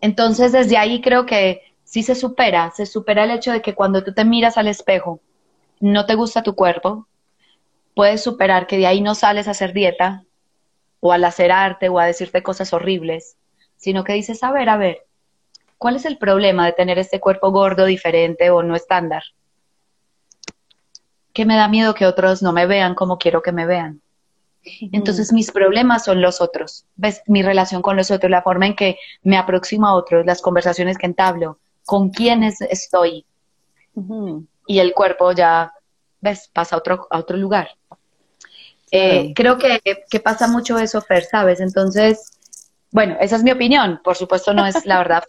entonces, 0.00 0.52
desde 0.52 0.76
ahí 0.76 1.00
creo 1.00 1.24
que 1.24 1.62
sí 1.86 2.02
se 2.02 2.14
supera, 2.14 2.72
se 2.72 2.84
supera 2.84 3.24
el 3.24 3.30
hecho 3.30 3.52
de 3.52 3.62
que 3.62 3.74
cuando 3.74 4.04
tú 4.04 4.12
te 4.12 4.24
miras 4.24 4.58
al 4.58 4.66
espejo, 4.66 5.20
no 5.80 6.04
te 6.04 6.14
gusta 6.14 6.42
tu 6.42 6.54
cuerpo, 6.54 7.06
puedes 7.94 8.22
superar 8.22 8.66
que 8.66 8.76
de 8.76 8.86
ahí 8.86 9.00
no 9.00 9.14
sales 9.14 9.48
a 9.48 9.52
hacer 9.52 9.72
dieta 9.72 10.24
o 11.00 11.12
a 11.12 11.18
lacerarte 11.18 11.88
o 11.88 11.98
a 11.98 12.06
decirte 12.06 12.42
cosas 12.42 12.72
horribles, 12.72 13.36
sino 13.76 14.04
que 14.04 14.14
dices, 14.14 14.42
a 14.42 14.50
ver, 14.50 14.68
a 14.68 14.76
ver, 14.76 15.06
¿cuál 15.78 15.96
es 15.96 16.04
el 16.04 16.18
problema 16.18 16.66
de 16.66 16.72
tener 16.72 16.98
este 16.98 17.20
cuerpo 17.20 17.52
gordo, 17.52 17.84
diferente 17.86 18.50
o 18.50 18.62
no 18.62 18.74
estándar? 18.74 19.22
Que 21.32 21.46
me 21.46 21.56
da 21.56 21.68
miedo 21.68 21.94
que 21.94 22.06
otros 22.06 22.42
no 22.42 22.52
me 22.52 22.66
vean 22.66 22.94
como 22.94 23.18
quiero 23.18 23.42
que 23.42 23.52
me 23.52 23.64
vean. 23.64 24.00
Entonces 24.90 25.32
mis 25.32 25.52
problemas 25.52 26.04
son 26.04 26.20
los 26.20 26.40
otros, 26.40 26.84
ves 26.96 27.22
mi 27.26 27.42
relación 27.42 27.82
con 27.82 27.96
los 27.96 28.10
otros, 28.10 28.28
la 28.28 28.42
forma 28.42 28.66
en 28.66 28.74
que 28.74 28.98
me 29.22 29.36
aproximo 29.36 29.86
a 29.86 29.94
otros, 29.94 30.26
las 30.26 30.42
conversaciones 30.42 30.98
que 30.98 31.06
entablo, 31.06 31.60
con 31.86 32.10
quiénes 32.10 32.60
estoy. 32.60 33.24
Y 34.66 34.78
el 34.78 34.92
cuerpo 34.92 35.32
ya, 35.32 35.72
ves, 36.20 36.50
pasa 36.52 36.76
a 36.76 36.78
otro, 36.80 37.06
a 37.10 37.18
otro 37.18 37.38
lugar. 37.38 37.70
Eh, 38.90 39.32
creo 39.34 39.56
que, 39.56 39.80
que, 40.10 40.20
pasa 40.20 40.48
mucho 40.48 40.78
eso, 40.78 41.00
Fer, 41.00 41.24
¿sabes? 41.24 41.60
Entonces, 41.60 42.30
bueno, 42.90 43.16
esa 43.20 43.36
es 43.36 43.42
mi 43.42 43.52
opinión. 43.52 44.00
Por 44.04 44.16
supuesto, 44.16 44.52
no 44.52 44.66
es 44.66 44.84
la 44.84 44.98
verdad, 44.98 45.24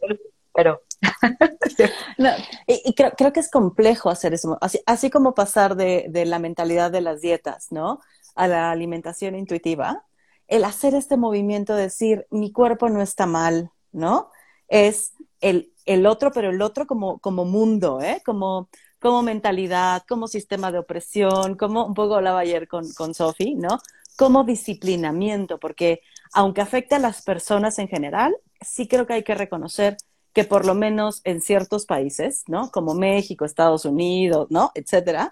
pero. 0.54 0.82
y, 2.67 2.93
creo, 2.96 3.12
creo, 3.12 3.32
que 3.32 3.39
es 3.39 3.50
complejo 3.50 4.10
hacer 4.10 4.34
eso. 4.34 4.58
Así, 4.60 4.82
así 4.86 5.10
como 5.10 5.34
pasar 5.34 5.76
de, 5.76 6.08
de, 6.10 6.26
la 6.26 6.39
mentalidad 6.39 6.91
de 6.91 7.02
las 7.02 7.22
dietas, 7.22 7.72
¿no? 7.72 8.02
A 8.36 8.48
la 8.48 8.72
alimentación 8.72 9.36
intuitiva. 9.36 10.04
El 10.48 10.63
hacer 10.63 10.96
este 10.96 11.17
movimiento, 11.17 11.76
de 11.76 11.84
decir, 11.84 12.26
mi 12.32 12.52
cuerpo 12.52 12.89
no 12.89 13.02
está 13.02 13.26
mal, 13.26 13.72
¿no? 13.91 14.32
Es 14.67 15.13
el, 15.41 15.72
el 15.88 16.06
otro, 16.06 16.32
pero 16.32 16.52
el 16.52 16.62
otro 16.62 16.86
como, 16.86 17.19
como 17.19 17.45
mundo, 17.45 18.02
¿eh? 18.02 18.21
Como 18.23 18.69
como 19.00 19.21
mentalidad, 19.21 20.04
como 20.08 20.28
sistema 20.28 20.71
de 20.71 20.80
opresión, 20.80 21.56
como 21.56 21.86
un 21.86 21.93
poco 21.93 22.15
hablaba 22.15 22.39
ayer 22.39 22.67
con, 22.67 22.91
con 22.93 23.13
Sofi, 23.13 23.56
¿no? 23.56 23.80
Como 24.15 24.43
disciplinamiento, 24.43 25.60
porque 25.60 26.02
aunque 26.34 26.62
afecte 26.62 26.95
a 26.95 27.00
las 27.00 27.21
personas 27.21 27.78
en 27.80 27.88
general, 27.88 28.36
sí 28.62 28.88
creo 28.88 29.06
que 29.06 29.13
hay 29.13 29.23
que 29.23 29.36
reconocer 29.36 29.97
que 30.34 30.43
por 30.43 30.65
lo 30.65 30.76
menos 30.76 31.21
en 31.23 31.41
ciertos 31.41 31.86
países, 31.86 32.43
¿no? 32.47 32.71
Como 32.71 32.95
México, 32.95 33.45
Estados 33.45 33.86
Unidos, 33.86 34.47
¿no? 34.50 34.71
Etcétera, 34.73 35.32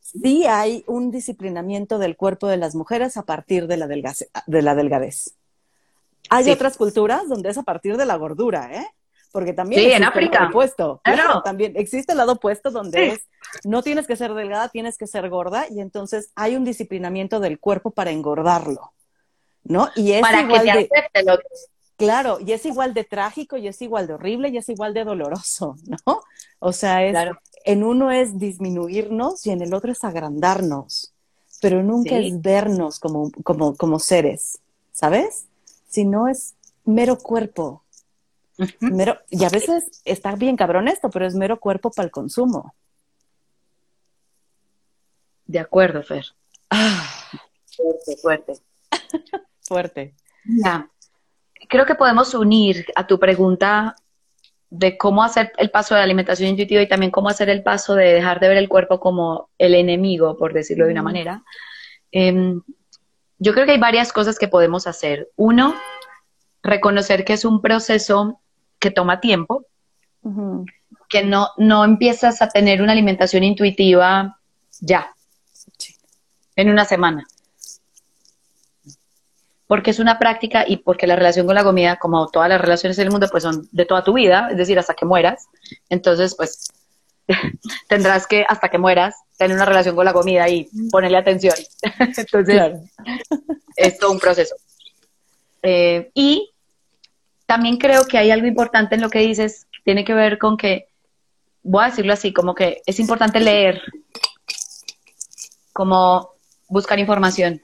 sí 0.00 0.46
hay 0.46 0.84
un 0.86 1.10
disciplinamiento 1.10 1.98
del 1.98 2.16
cuerpo 2.16 2.48
de 2.48 2.58
las 2.58 2.74
mujeres 2.74 3.16
a 3.16 3.22
partir 3.22 3.66
de 3.66 3.76
la, 3.76 3.86
de 3.86 4.62
la 4.62 4.74
delgadez. 4.74 5.34
Hay 6.28 6.50
otras 6.50 6.76
culturas 6.76 7.28
donde 7.28 7.50
es 7.50 7.58
a 7.58 7.62
partir 7.62 7.96
de 7.96 8.06
la 8.06 8.16
gordura, 8.16 8.70
¿eh? 8.72 8.86
Porque 9.32 9.52
también 9.52 9.80
existe 9.80 9.96
en 9.96 10.04
África. 10.04 10.36
el 10.36 10.40
lado 10.40 10.50
opuesto. 10.50 11.00
Claro, 11.04 11.42
también 11.42 11.72
existe 11.76 12.12
el 12.12 12.18
lado 12.18 12.32
opuesto 12.32 12.70
donde 12.70 13.08
es, 13.08 13.28
no 13.64 13.82
tienes 13.82 14.06
que 14.06 14.16
ser 14.16 14.34
delgada, 14.34 14.68
tienes 14.68 14.98
que 14.98 15.06
ser 15.06 15.28
gorda, 15.28 15.66
y 15.70 15.80
entonces 15.80 16.30
hay 16.34 16.56
un 16.56 16.64
disciplinamiento 16.64 17.40
del 17.40 17.58
cuerpo 17.58 17.90
para 17.90 18.10
engordarlo, 18.10 18.92
¿no? 19.64 19.88
Y 19.96 20.12
es 20.12 20.20
para 20.22 20.42
igual 20.42 20.64
que 20.64 20.88
te 21.12 21.22
de, 21.22 21.38
Claro, 21.96 22.38
y 22.40 22.52
es 22.52 22.64
igual 22.64 22.94
de 22.94 23.04
trágico, 23.04 23.58
y 23.58 23.68
es 23.68 23.82
igual 23.82 24.06
de 24.06 24.14
horrible, 24.14 24.48
y 24.48 24.56
es 24.56 24.68
igual 24.70 24.94
de 24.94 25.04
doloroso, 25.04 25.76
¿no? 26.06 26.22
O 26.58 26.72
sea, 26.72 27.04
es, 27.04 27.14
en 27.64 27.84
uno 27.84 28.10
es 28.10 28.38
disminuirnos 28.38 29.46
y 29.46 29.50
en 29.50 29.60
el 29.60 29.74
otro 29.74 29.92
es 29.92 30.02
agrandarnos, 30.02 31.12
pero 31.60 31.82
nunca 31.82 32.16
es 32.16 32.40
vernos 32.40 32.98
como, 32.98 33.30
como, 33.44 33.76
como 33.76 33.98
seres, 33.98 34.60
¿sabes? 34.92 35.44
Sino 35.88 36.26
es 36.26 36.54
mero 36.84 37.18
cuerpo, 37.18 37.84
Mero, 38.80 39.18
y 39.30 39.44
a 39.44 39.48
veces 39.48 40.02
está 40.04 40.34
bien 40.36 40.56
cabrón 40.56 40.88
esto, 40.88 41.10
pero 41.10 41.26
es 41.26 41.34
mero 41.34 41.60
cuerpo 41.60 41.90
para 41.90 42.06
el 42.06 42.12
consumo. 42.12 42.74
De 45.46 45.58
acuerdo, 45.58 46.02
Fer. 46.02 46.26
Ah. 46.70 47.06
Fuerte, 47.76 48.16
fuerte. 48.16 48.52
fuerte. 49.62 50.14
Ya. 50.44 50.88
Creo 51.68 51.86
que 51.86 51.94
podemos 51.94 52.34
unir 52.34 52.86
a 52.94 53.06
tu 53.06 53.18
pregunta 53.18 53.96
de 54.70 54.96
cómo 54.96 55.24
hacer 55.24 55.52
el 55.56 55.70
paso 55.70 55.94
de 55.94 56.00
la 56.00 56.04
alimentación 56.04 56.50
intuitiva 56.50 56.80
y 56.82 56.88
también 56.88 57.10
cómo 57.10 57.28
hacer 57.28 57.48
el 57.48 57.62
paso 57.62 57.94
de 57.94 58.12
dejar 58.12 58.38
de 58.38 58.48
ver 58.48 58.56
el 58.56 58.68
cuerpo 58.68 59.00
como 59.00 59.50
el 59.58 59.74
enemigo, 59.74 60.36
por 60.36 60.52
decirlo 60.52 60.86
de 60.86 60.92
una 60.92 61.02
manera. 61.02 61.42
Em, 62.12 62.62
yo 63.38 63.52
creo 63.52 63.66
que 63.66 63.72
hay 63.72 63.80
varias 63.80 64.12
cosas 64.12 64.38
que 64.38 64.48
podemos 64.48 64.86
hacer. 64.86 65.30
Uno, 65.36 65.74
reconocer 66.62 67.24
que 67.24 67.32
es 67.32 67.44
un 67.44 67.60
proceso 67.60 68.39
que 68.80 68.90
toma 68.90 69.20
tiempo, 69.20 69.66
que 71.08 71.24
no, 71.24 71.48
no 71.58 71.84
empiezas 71.84 72.42
a 72.42 72.48
tener 72.48 72.82
una 72.82 72.92
alimentación 72.92 73.44
intuitiva 73.44 74.38
ya, 74.80 75.14
en 76.56 76.70
una 76.70 76.84
semana. 76.84 77.26
Porque 79.66 79.90
es 79.92 80.00
una 80.00 80.18
práctica 80.18 80.64
y 80.66 80.78
porque 80.78 81.06
la 81.06 81.14
relación 81.14 81.46
con 81.46 81.54
la 81.54 81.62
comida, 81.62 81.96
como 81.96 82.28
todas 82.28 82.48
las 82.48 82.60
relaciones 82.60 82.98
en 82.98 83.06
el 83.06 83.10
mundo, 83.12 83.28
pues 83.30 83.44
son 83.44 83.68
de 83.70 83.84
toda 83.84 84.02
tu 84.02 84.14
vida, 84.14 84.48
es 84.50 84.56
decir, 84.56 84.78
hasta 84.78 84.94
que 84.94 85.06
mueras. 85.06 85.46
Entonces, 85.88 86.34
pues 86.34 86.72
tendrás 87.88 88.26
que, 88.26 88.44
hasta 88.48 88.68
que 88.68 88.78
mueras, 88.78 89.14
tener 89.36 89.56
una 89.56 89.66
relación 89.66 89.94
con 89.94 90.04
la 90.04 90.12
comida 90.12 90.48
y 90.48 90.68
ponerle 90.90 91.18
atención. 91.18 91.54
Entonces, 92.16 92.80
es 93.76 93.98
todo 93.98 94.10
un 94.10 94.18
proceso. 94.18 94.56
Eh, 95.62 96.10
y 96.14 96.49
también 97.50 97.78
creo 97.78 98.04
que 98.04 98.16
hay 98.16 98.30
algo 98.30 98.46
importante 98.46 98.94
en 98.94 99.00
lo 99.00 99.10
que 99.10 99.18
dices, 99.18 99.66
tiene 99.84 100.04
que 100.04 100.14
ver 100.14 100.38
con 100.38 100.56
que, 100.56 100.86
voy 101.64 101.82
a 101.82 101.88
decirlo 101.88 102.12
así, 102.12 102.32
como 102.32 102.54
que 102.54 102.80
es 102.86 103.00
importante 103.00 103.40
leer, 103.40 103.82
como 105.72 106.30
buscar 106.68 107.00
información, 107.00 107.60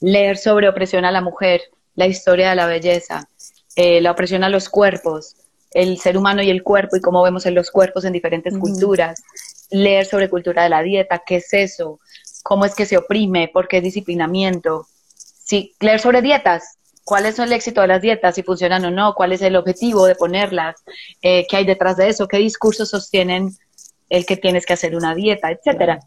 leer 0.00 0.38
sobre 0.38 0.70
opresión 0.70 1.04
a 1.04 1.10
la 1.10 1.20
mujer, 1.20 1.60
la 1.96 2.06
historia 2.06 2.48
de 2.48 2.56
la 2.56 2.64
belleza, 2.64 3.28
eh, 3.76 4.00
la 4.00 4.10
opresión 4.10 4.42
a 4.42 4.48
los 4.48 4.70
cuerpos, 4.70 5.36
el 5.72 5.98
ser 5.98 6.16
humano 6.16 6.40
y 6.40 6.48
el 6.48 6.62
cuerpo 6.62 6.96
y 6.96 7.02
cómo 7.02 7.22
vemos 7.22 7.44
en 7.44 7.54
los 7.54 7.70
cuerpos 7.70 8.06
en 8.06 8.14
diferentes 8.14 8.56
culturas, 8.56 9.22
leer 9.70 10.06
sobre 10.06 10.30
cultura 10.30 10.62
de 10.62 10.70
la 10.70 10.82
dieta, 10.82 11.22
qué 11.26 11.36
es 11.36 11.52
eso, 11.52 12.00
cómo 12.42 12.64
es 12.64 12.74
que 12.74 12.86
se 12.86 12.96
oprime, 12.96 13.50
por 13.52 13.68
qué 13.68 13.76
es 13.76 13.82
disciplinamiento, 13.82 14.86
sí, 15.44 15.74
leer 15.78 16.00
sobre 16.00 16.22
dietas, 16.22 16.77
cuál 17.08 17.24
es 17.24 17.38
el 17.38 17.50
éxito 17.54 17.80
de 17.80 17.86
las 17.86 18.02
dietas, 18.02 18.34
si 18.34 18.42
funcionan 18.42 18.84
o 18.84 18.90
no, 18.90 19.14
cuál 19.14 19.32
es 19.32 19.40
el 19.40 19.56
objetivo 19.56 20.04
de 20.04 20.14
ponerlas, 20.14 20.76
eh, 21.22 21.46
qué 21.48 21.56
hay 21.56 21.64
detrás 21.64 21.96
de 21.96 22.10
eso, 22.10 22.28
qué 22.28 22.36
discursos 22.36 22.90
sostienen 22.90 23.56
el 24.10 24.26
que 24.26 24.36
tienes 24.36 24.66
que 24.66 24.74
hacer 24.74 24.94
una 24.94 25.14
dieta, 25.14 25.50
etcétera. 25.50 26.00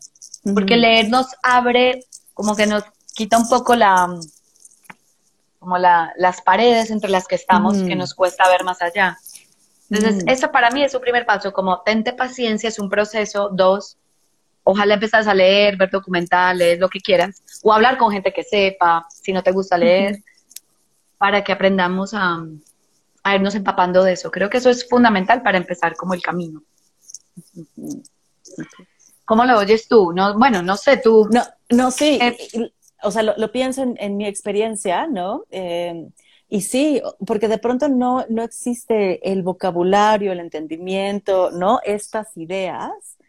Porque 0.54 0.78
leer 0.78 1.10
nos 1.10 1.26
abre, 1.42 2.06
como 2.36 2.56
que 2.56 2.68
nos 2.68 2.84
quita 3.16 3.40
un 3.40 3.50
poco 3.50 3.76
la, 3.76 4.16
como 5.58 5.80
la, 5.80 6.14
las 6.18 6.40
paredes 6.44 6.92
entre 6.92 7.10
las 7.10 7.26
que 7.26 7.34
estamos, 7.34 7.78
que 7.82 7.96
nos 7.96 8.14
cuesta 8.14 8.48
ver 8.48 8.64
más 8.64 8.84
allá. 8.84 9.18
Entonces, 9.90 10.24
eso 10.28 10.52
para 10.52 10.70
mí 10.70 10.84
es 10.84 10.94
un 10.94 11.02
primer 11.02 11.26
paso, 11.26 11.52
como 11.52 11.82
tente 11.82 12.14
paciencia, 12.14 12.70
es 12.70 12.78
un 12.78 12.92
proceso. 12.92 13.50
Dos, 13.52 13.98
ojalá 14.64 14.94
empezás 14.94 15.26
a 15.26 15.34
leer, 15.34 15.78
ver 15.78 15.90
documentales, 15.90 16.78
lo 16.78 16.90
que 16.90 17.00
quieras, 17.00 17.42
o 17.64 17.74
hablar 17.74 17.98
con 17.98 18.12
gente 18.12 18.32
que 18.32 18.44
sepa, 18.44 19.08
si 19.10 19.34
no 19.34 19.42
te 19.42 19.52
gusta 19.52 19.80
leer, 19.80 20.22
para 21.22 21.44
que 21.44 21.52
aprendamos 21.52 22.16
a, 22.16 22.44
a, 23.22 23.36
irnos 23.36 23.54
empapando 23.54 24.04
de 24.04 24.14
eso. 24.14 24.32
Creo 24.32 24.50
que 24.50 24.58
eso 24.58 24.72
es 24.72 24.90
fundamental 24.90 25.44
para 25.44 25.60
empezar 25.60 25.96
como 25.96 26.16
el 26.16 26.22
camino. 26.24 26.64
¿Cómo 29.24 29.46
lo 29.46 29.60
oyes 29.60 29.88
tú? 29.88 30.14
No, 30.14 30.36
bueno, 30.36 30.64
no 30.64 30.76
sé, 30.78 30.98
tú. 30.98 31.30
No, 31.32 31.44
no 31.70 31.92
sí. 31.92 32.18
Eh, 32.20 32.72
o 33.04 33.12
sea, 33.12 33.22
lo, 33.22 33.52
pienso 33.52 33.84
en, 33.84 34.18
mi 34.18 34.26
experiencia, 34.26 35.06
¿no? 35.06 35.44
Eh, 35.52 36.10
y 36.50 36.62
sí, 36.62 37.00
porque 37.28 37.48
de 37.48 37.60
pronto 37.60 37.88
no, 37.88 38.26
no 38.28 38.42
existe 38.42 39.32
el 39.32 39.44
vocabulario, 39.44 40.32
el 40.32 40.40
entendimiento, 40.40 41.52
¿no? 41.52 41.82
Estas 41.84 42.36
ideas 42.36 43.20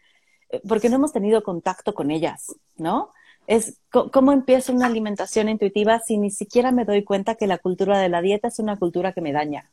eh, 0.49 0.61
porque 0.67 0.89
no 0.89 0.95
hemos 0.95 1.13
tenido 1.13 1.43
contacto 1.43 1.93
con 1.93 2.09
ellas, 2.09 2.55
¿no? 2.75 3.13
Es 3.47 3.77
cómo 3.91 4.31
empieza 4.31 4.71
una 4.71 4.85
alimentación 4.85 5.49
intuitiva 5.49 5.99
si 5.99 6.17
ni 6.17 6.31
siquiera 6.31 6.71
me 6.71 6.85
doy 6.85 7.03
cuenta 7.03 7.35
que 7.35 7.47
la 7.47 7.57
cultura 7.57 7.99
de 7.99 8.09
la 8.09 8.21
dieta 8.21 8.47
es 8.47 8.59
una 8.59 8.77
cultura 8.77 9.13
que 9.13 9.21
me 9.21 9.33
daña. 9.33 9.69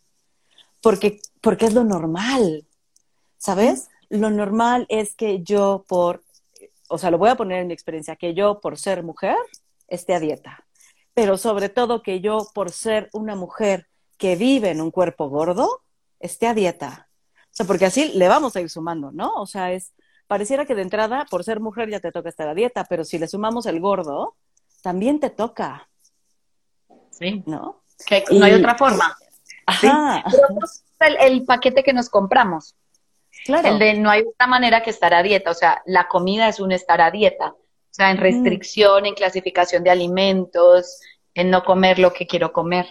Porque, 0.80 1.20
porque 1.40 1.66
es 1.66 1.74
lo 1.74 1.85
normal, 1.85 2.64
¿sabes? 3.38 3.88
Lo 4.09 4.30
normal 4.30 4.87
es 4.88 5.14
que 5.14 5.42
yo 5.42 5.85
por, 5.87 6.22
o 6.88 6.98
sea, 6.98 7.11
lo 7.11 7.18
voy 7.18 7.28
a 7.28 7.37
poner 7.37 7.61
en 7.61 7.68
mi 7.68 7.74
experiencia, 7.74 8.16
que 8.16 8.35
yo 8.35 8.61
por 8.61 8.78
ser 8.78 9.02
mujer 9.02 9.37
esté 9.88 10.14
a 10.14 10.20
dieta, 10.20 10.64
pero 11.14 11.37
sobre 11.37 11.68
todo 11.68 12.02
que 12.02 12.20
yo 12.20 12.48
por 12.54 12.70
ser 12.70 13.09
una 13.12 13.37
mujer 13.37 13.87
que 14.16 14.37
vive 14.37 14.70
en 14.70 14.80
un 14.80 14.90
cuerpo 14.90 15.28
gordo, 15.28 15.83
esté 16.18 16.46
a 16.46 16.54
dieta. 16.54 17.09
O 17.44 17.52
sea, 17.52 17.66
porque 17.66 17.87
así 17.87 18.12
le 18.14 18.28
vamos 18.28 18.54
a 18.56 18.61
ir 18.61 18.70
sumando, 18.70 19.11
¿no? 19.11 19.33
O 19.35 19.46
sea, 19.46 19.72
es, 19.72 19.92
pareciera 20.30 20.64
que 20.64 20.76
de 20.76 20.82
entrada, 20.82 21.26
por 21.28 21.42
ser 21.42 21.58
mujer, 21.58 21.90
ya 21.90 21.98
te 21.98 22.12
toca 22.12 22.28
estar 22.28 22.46
a 22.46 22.54
dieta, 22.54 22.84
pero 22.88 23.02
si 23.02 23.18
le 23.18 23.26
sumamos 23.26 23.66
el 23.66 23.80
gordo, 23.80 24.36
también 24.80 25.18
te 25.18 25.28
toca. 25.28 25.88
Sí. 27.10 27.42
¿No? 27.46 27.82
Que 28.06 28.22
no 28.30 28.44
hay 28.44 28.52
otra 28.52 28.76
forma. 28.76 29.18
Ajá. 29.66 30.22
El, 31.00 31.16
el, 31.16 31.44
paquete 31.44 31.82
que 31.82 31.92
nos 31.92 32.08
compramos. 32.08 32.76
Claro. 33.44 33.70
El 33.70 33.80
de 33.80 33.94
no 33.94 34.08
hay 34.08 34.22
otra 34.22 34.46
manera 34.46 34.84
que 34.84 34.90
estar 34.90 35.12
a 35.14 35.24
dieta. 35.24 35.50
O 35.50 35.54
sea, 35.54 35.82
la 35.84 36.06
comida 36.06 36.46
es 36.46 36.60
un 36.60 36.70
estar 36.70 37.00
a 37.00 37.10
dieta. 37.10 37.48
O 37.48 37.58
sea, 37.90 38.12
en 38.12 38.18
mm. 38.18 38.20
restricción, 38.20 39.06
en 39.06 39.14
clasificación 39.14 39.82
de 39.82 39.90
alimentos, 39.90 41.00
en 41.34 41.50
no 41.50 41.64
comer 41.64 41.98
lo 41.98 42.12
que 42.12 42.28
quiero 42.28 42.52
comer. 42.52 42.86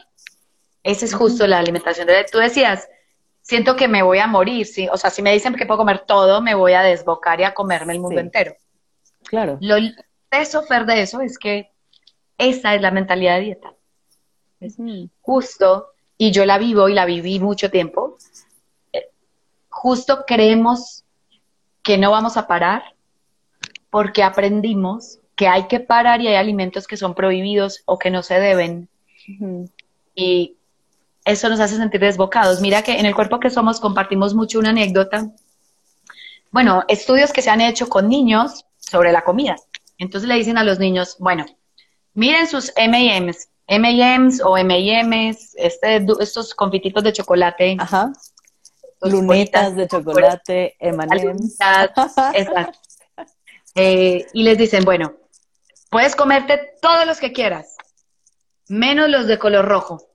Esa 0.84 1.06
es 1.06 1.14
justo 1.14 1.48
la 1.48 1.60
alimentación. 1.60 2.06
Tú 2.30 2.40
decías, 2.40 2.90
siento 3.50 3.76
que 3.76 3.88
me 3.88 4.04
voy 4.04 4.20
a 4.20 4.28
morir, 4.28 4.68
¿sí? 4.68 4.88
O 4.92 4.98
sea, 4.98 5.10
si 5.10 5.24
me 5.24 5.34
dicen 5.34 5.56
que 5.56 5.66
puedo 5.66 5.80
comer 5.80 6.02
todo, 6.06 6.40
me 6.40 6.54
voy 6.54 6.74
a 6.74 6.84
desbocar 6.84 7.40
y 7.40 7.46
a 7.46 7.56
comerme 7.56 7.94
el 7.94 8.00
mundo 8.00 8.20
entero. 8.20 8.54
Claro. 9.24 9.58
Lo 9.60 9.76
eso, 10.30 10.62
Fer, 10.62 10.86
de 10.86 11.02
eso 11.02 11.20
es 11.22 11.40
que 11.40 11.72
esa 12.38 12.76
es 12.76 12.82
la 12.82 12.92
mentalidad 12.92 13.38
de 13.38 13.42
dieta. 13.42 13.74
justo, 15.20 15.88
y 16.16 16.32
yo 16.32 16.46
la 16.46 16.60
vivo 16.60 16.90
y 16.90 16.94
la 16.94 17.06
viví 17.06 17.40
mucho 17.40 17.72
tiempo, 17.72 18.18
eh, 18.94 19.10
justo 19.68 20.26
creemos 20.28 21.04
que 21.82 21.98
no 21.98 22.12
vamos 22.12 22.38
a 22.38 22.46
parar 22.46 22.84
porque 23.90 24.22
aprendimos 24.22 25.18
que 25.36 25.48
hay 25.48 25.68
que 25.68 25.80
parar 25.80 26.22
y 26.22 26.28
hay 26.28 26.36
alimentos 26.36 26.86
que 26.86 26.98
son 26.98 27.16
prohibidos 27.16 27.82
o 27.86 27.98
que 27.98 28.12
no 28.12 28.22
se 28.22 28.40
deben. 28.40 28.90
Y 30.14 30.59
eso 31.30 31.50
nos 31.50 31.60
hace 31.60 31.78
sentir 31.78 32.02
desbocados. 32.02 32.62
Mira 32.62 32.82
que 32.82 33.00
en 33.00 33.06
el 33.06 33.16
cuerpo 33.16 33.40
que 33.40 33.50
somos 33.50 33.80
compartimos 33.80 34.34
mucho 34.34 34.60
una 34.60 34.70
anécdota. 34.70 35.30
Bueno, 36.52 36.84
estudios 36.88 37.32
que 37.32 37.42
se 37.42 37.50
han 37.50 37.62
hecho 37.62 37.88
con 37.88 38.10
niños 38.10 38.66
sobre 38.78 39.12
la 39.12 39.24
comida. 39.24 39.56
Entonces 39.98 40.28
le 40.28 40.36
dicen 40.36 40.58
a 40.58 40.64
los 40.64 40.80
niños, 40.80 41.18
bueno, 41.20 41.46
miren 42.14 42.48
sus 42.48 42.72
M&M's, 42.76 43.50
M&M's 43.68 44.42
o 44.44 44.58
M&M's, 44.58 45.54
este, 45.58 46.06
estos 46.20 46.56
confititos 46.56 47.04
de 47.04 47.14
chocolate. 47.14 47.78
Ajá. 47.80 48.12
Lunetas 49.02 49.76
de 49.76 49.88
chocolate, 49.88 50.76
M&M's. 50.80 51.58
Eh, 53.76 54.26
y 54.34 54.44
les 54.44 54.58
dicen, 54.58 54.84
bueno, 54.84 55.14
puedes 55.92 56.16
comerte 56.16 56.74
todos 56.82 57.06
los 57.06 57.20
que 57.20 57.32
quieras, 57.32 57.78
menos 58.68 59.08
los 59.10 59.28
de 59.28 59.38
color 59.38 59.66
rojo. 59.66 60.09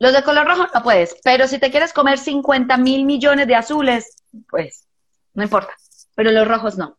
Los 0.00 0.14
de 0.14 0.22
color 0.22 0.46
rojo 0.46 0.66
no 0.72 0.82
puedes, 0.82 1.14
pero 1.22 1.46
si 1.46 1.58
te 1.58 1.70
quieres 1.70 1.92
comer 1.92 2.18
50 2.18 2.78
mil 2.78 3.04
millones 3.04 3.46
de 3.46 3.54
azules, 3.54 4.16
pues 4.48 4.86
no 5.34 5.42
importa, 5.42 5.74
pero 6.14 6.32
los 6.32 6.48
rojos 6.48 6.78
no. 6.78 6.96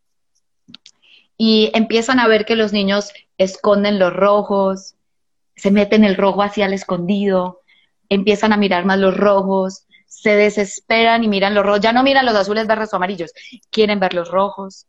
Y 1.36 1.72
empiezan 1.74 2.20
a 2.20 2.28
ver 2.28 2.46
que 2.46 2.56
los 2.56 2.74
niños 2.74 3.12
esconden 3.40 3.98
los 3.98 4.14
rojos, 4.14 4.94
se 5.56 5.72
meten 5.72 6.04
el 6.04 6.16
rojo 6.16 6.44
hacia 6.44 6.68
el 6.68 6.74
escondido, 6.74 7.62
empiezan 8.08 8.54
a 8.54 8.58
mirar 8.58 8.86
más 8.86 9.00
los 9.00 9.18
rojos, 9.18 9.88
se 10.06 10.36
desesperan 10.36 11.24
y 11.24 11.28
miran 11.28 11.56
los 11.56 11.66
rojos, 11.66 11.82
ya 11.82 11.94
no 11.94 12.04
miran 12.04 12.28
los 12.28 12.36
azules, 12.36 12.68
verdes 12.68 12.94
o 12.94 12.98
amarillos, 12.98 13.34
quieren 13.72 14.00
ver 14.00 14.14
los 14.14 14.30
rojos. 14.30 14.86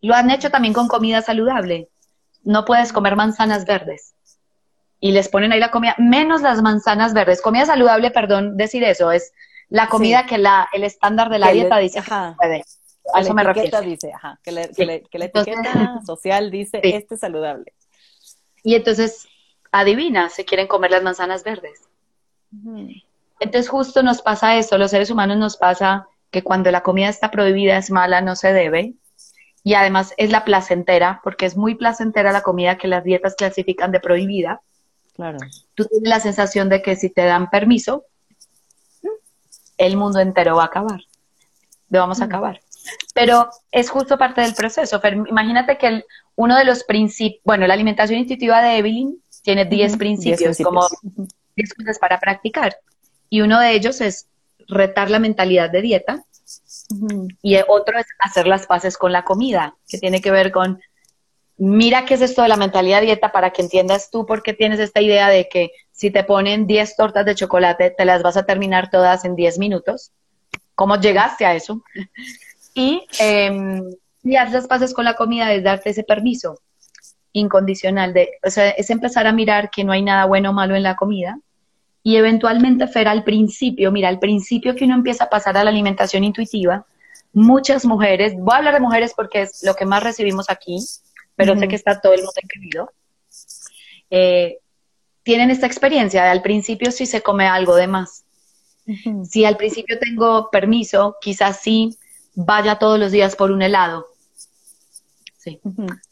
Lo 0.00 0.16
han 0.16 0.32
hecho 0.32 0.50
también 0.50 0.74
con 0.74 0.88
comida 0.88 1.22
saludable. 1.22 1.90
No 2.42 2.64
puedes 2.64 2.92
comer 2.92 3.14
manzanas 3.14 3.64
verdes 3.66 4.15
y 5.06 5.12
les 5.12 5.28
ponen 5.28 5.52
ahí 5.52 5.60
la 5.60 5.70
comida, 5.70 5.94
menos 5.98 6.42
las 6.42 6.62
manzanas 6.62 7.14
verdes. 7.14 7.40
Comida 7.40 7.64
saludable, 7.64 8.10
perdón 8.10 8.56
decir 8.56 8.82
eso, 8.82 9.12
es 9.12 9.32
la 9.68 9.88
comida 9.88 10.26
que 10.26 10.36
la, 10.36 10.68
el 10.72 10.82
estándar 10.82 11.30
de 11.30 11.38
la 11.38 11.52
dieta 11.52 11.78
dice 11.78 12.00
ajá, 12.00 12.34
puede. 12.36 12.64
A 13.14 13.20
eso 13.20 13.32
me 13.32 13.44
refiero. 13.44 13.80
Dice, 13.82 14.12
ajá, 14.12 14.40
que, 14.42 14.50
la 14.50 14.62
etiqueta 14.62 16.00
social 16.06 16.50
dice, 16.50 16.80
este 16.82 17.14
es 17.14 17.20
saludable. 17.20 17.72
Y 18.64 18.74
entonces, 18.74 19.28
adivina, 19.70 20.28
se 20.28 20.44
quieren 20.44 20.66
comer 20.66 20.90
las 20.90 21.04
manzanas 21.04 21.44
verdes. 21.44 21.82
Entonces, 23.38 23.68
justo 23.68 24.02
nos 24.02 24.22
pasa 24.22 24.56
eso, 24.56 24.76
los 24.76 24.90
seres 24.90 25.12
humanos 25.12 25.36
nos 25.36 25.56
pasa 25.56 26.08
que 26.32 26.42
cuando 26.42 26.72
la 26.72 26.82
comida 26.82 27.08
está 27.08 27.30
prohibida, 27.30 27.78
es 27.78 27.92
mala, 27.92 28.22
no 28.22 28.34
se 28.34 28.52
debe. 28.52 28.94
Y 29.62 29.74
además 29.74 30.14
es 30.16 30.32
la 30.32 30.44
placentera, 30.44 31.20
porque 31.22 31.46
es 31.46 31.56
muy 31.56 31.76
placentera 31.76 32.32
la 32.32 32.42
comida 32.42 32.76
que 32.76 32.88
las 32.88 33.04
dietas 33.04 33.36
clasifican 33.36 33.92
de 33.92 34.00
prohibida. 34.00 34.62
Claro. 35.16 35.38
Tú 35.74 35.86
tienes 35.86 36.08
la 36.08 36.20
sensación 36.20 36.68
de 36.68 36.82
que 36.82 36.94
si 36.94 37.08
te 37.08 37.24
dan 37.24 37.48
permiso, 37.48 38.04
el 39.78 39.96
mundo 39.96 40.20
entero 40.20 40.56
va 40.56 40.64
a 40.64 40.66
acabar. 40.66 41.00
Lo 41.88 42.00
vamos 42.00 42.20
a 42.20 42.26
mm. 42.26 42.28
acabar. 42.28 42.60
Pero 43.14 43.48
es 43.72 43.90
justo 43.90 44.18
parte 44.18 44.42
del 44.42 44.54
proceso. 44.54 45.00
imagínate 45.28 45.78
que 45.78 46.04
uno 46.36 46.56
de 46.56 46.64
los 46.64 46.84
principios, 46.84 47.42
bueno, 47.44 47.66
la 47.66 47.74
alimentación 47.74 48.20
intuitiva 48.20 48.62
de 48.62 48.78
Evelyn 48.78 49.22
tiene 49.42 49.64
10 49.64 49.96
principios, 49.96 50.58
como 50.62 50.86
10 51.56 51.74
cosas 51.74 51.98
para 51.98 52.20
practicar. 52.20 52.76
Y 53.28 53.40
uno 53.40 53.58
de 53.58 53.72
ellos 53.72 54.00
es 54.00 54.28
retar 54.68 55.10
la 55.10 55.18
mentalidad 55.18 55.70
de 55.70 55.82
dieta. 55.82 56.24
Y 57.42 57.56
otro 57.68 57.98
es 57.98 58.06
hacer 58.20 58.46
las 58.46 58.66
paces 58.66 58.96
con 58.96 59.12
la 59.12 59.24
comida, 59.24 59.74
que 59.88 59.98
tiene 59.98 60.20
que 60.20 60.30
ver 60.30 60.52
con 60.52 60.80
mira 61.56 62.04
qué 62.04 62.14
es 62.14 62.22
esto 62.22 62.42
de 62.42 62.48
la 62.48 62.56
mentalidad 62.56 63.00
dieta 63.00 63.32
para 63.32 63.50
que 63.50 63.62
entiendas 63.62 64.10
tú 64.10 64.26
por 64.26 64.42
qué 64.42 64.52
tienes 64.52 64.80
esta 64.80 65.00
idea 65.00 65.28
de 65.28 65.48
que 65.48 65.70
si 65.92 66.10
te 66.10 66.24
ponen 66.24 66.66
10 66.66 66.96
tortas 66.96 67.24
de 67.24 67.34
chocolate, 67.34 67.90
te 67.90 68.04
las 68.04 68.22
vas 68.22 68.36
a 68.36 68.44
terminar 68.44 68.90
todas 68.90 69.24
en 69.24 69.34
10 69.34 69.58
minutos. 69.58 70.12
¿Cómo 70.74 70.96
llegaste 70.96 71.46
a 71.46 71.54
eso? 71.54 71.82
Y, 72.78 73.06
eh, 73.20 73.80
y 74.22 74.32
las 74.32 74.66
pases 74.66 74.92
con 74.92 75.06
la 75.06 75.14
comida 75.14 75.50
es 75.54 75.64
darte 75.64 75.88
ese 75.88 76.02
permiso 76.02 76.60
incondicional 77.32 78.12
de, 78.12 78.32
o 78.44 78.50
sea, 78.50 78.68
es 78.68 78.90
empezar 78.90 79.26
a 79.26 79.32
mirar 79.32 79.70
que 79.70 79.82
no 79.82 79.92
hay 79.92 80.02
nada 80.02 80.26
bueno 80.26 80.50
o 80.50 80.52
malo 80.52 80.76
en 80.76 80.82
la 80.82 80.94
comida 80.94 81.38
y 82.06 82.14
eventualmente, 82.14 82.86
Fer, 82.86 83.08
al 83.08 83.24
principio, 83.24 83.90
mira, 83.90 84.08
al 84.08 84.20
principio 84.20 84.76
que 84.76 84.84
uno 84.84 84.94
empieza 84.94 85.24
a 85.24 85.28
pasar 85.28 85.56
a 85.56 85.64
la 85.64 85.70
alimentación 85.70 86.22
intuitiva, 86.22 86.86
muchas 87.32 87.84
mujeres, 87.84 88.34
voy 88.36 88.54
a 88.54 88.58
hablar 88.58 88.74
de 88.74 88.80
mujeres 88.80 89.12
porque 89.12 89.42
es 89.42 89.64
lo 89.64 89.74
que 89.74 89.86
más 89.86 90.04
recibimos 90.04 90.48
aquí, 90.48 90.78
pero 91.36 91.56
sé 91.56 91.68
que 91.68 91.76
está 91.76 92.00
todo 92.00 92.14
el 92.14 92.20
mundo 92.22 92.40
incluido, 92.42 92.92
eh, 94.10 94.58
tienen 95.22 95.50
esta 95.50 95.66
experiencia 95.66 96.30
al 96.30 96.42
principio 96.42 96.90
si 96.90 97.06
se 97.06 97.22
come 97.22 97.46
algo 97.46 97.74
de 97.76 97.86
más. 97.86 98.24
Si 99.28 99.44
al 99.44 99.56
principio 99.56 99.98
tengo 99.98 100.48
permiso, 100.50 101.16
quizás 101.20 101.60
sí 101.60 101.98
vaya 102.34 102.78
todos 102.78 103.00
los 103.00 103.10
días 103.10 103.34
por 103.34 103.50
un 103.50 103.62
helado. 103.62 104.06
Sí. 105.36 105.60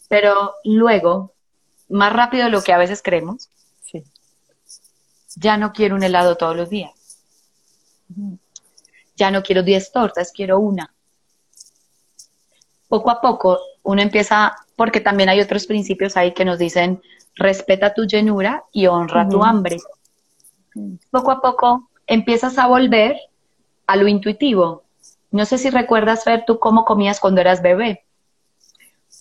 Pero 0.09 0.55
luego, 0.65 1.33
más 1.89 2.13
rápido 2.13 2.45
de 2.45 2.51
lo 2.51 2.63
que 2.63 2.73
a 2.73 2.79
veces 2.79 3.01
creemos, 3.03 3.49
ya 5.37 5.57
no 5.57 5.73
quiero 5.73 5.95
un 5.95 6.03
helado 6.03 6.37
todos 6.37 6.57
los 6.57 6.71
días. 6.71 6.93
Ya 9.17 9.31
no 9.31 9.43
quiero 9.43 9.63
10 9.63 9.93
tortas, 9.93 10.33
quiero 10.33 10.59
una. 10.59 10.93
poco 12.89 13.11
a 13.11 13.21
poco 13.21 13.61
uno 13.83 14.01
empieza, 14.03 14.55
porque 14.77 15.01
también 15.01 15.29
hay 15.29 15.41
otros 15.41 15.67
principios 15.67 16.17
ahí 16.17 16.33
que 16.33 16.45
nos 16.45 16.59
dicen, 16.59 17.03
respeta 17.37 17.95
tu 17.95 18.05
llenura 18.05 18.65
y 18.73 18.87
honra 18.87 19.29
tu 19.29 19.43
hambre. 19.43 19.79
Poco 21.11 21.31
a 21.31 21.41
poco 21.41 21.89
empiezas 22.07 22.59
a 22.59 22.67
volver 22.67 23.17
a 23.87 23.97
lo 23.97 24.09
intuitivo. 24.09 24.83
No 25.31 25.45
sé 25.45 25.59
si 25.59 25.71
recuerdas, 25.71 26.25
Fer, 26.25 26.45
tú 26.47 26.59
cómo 26.59 26.85
comías 26.85 27.21
cuando 27.21 27.41
eras 27.41 27.63
bebé. 27.63 28.05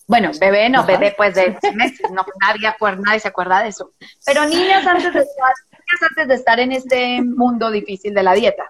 Bueno, 0.07 0.31
bebé 0.39 0.69
no, 0.69 0.85
bebé 0.85 1.13
pues 1.15 1.35
de 1.35 1.57
meses, 1.75 2.11
no, 2.11 2.25
nadie, 2.41 2.69
nadie 2.99 3.19
se 3.19 3.27
acuerda 3.27 3.63
de 3.63 3.69
eso. 3.69 3.91
Pero 4.25 4.45
niñas 4.45 4.85
antes 4.85 5.13
de, 5.13 5.19
niñas 5.19 6.03
antes 6.09 6.27
de 6.27 6.35
estar 6.35 6.59
en 6.59 6.71
este 6.73 7.21
mundo 7.21 7.71
difícil 7.71 8.13
de 8.13 8.23
la 8.23 8.33
dieta. 8.33 8.69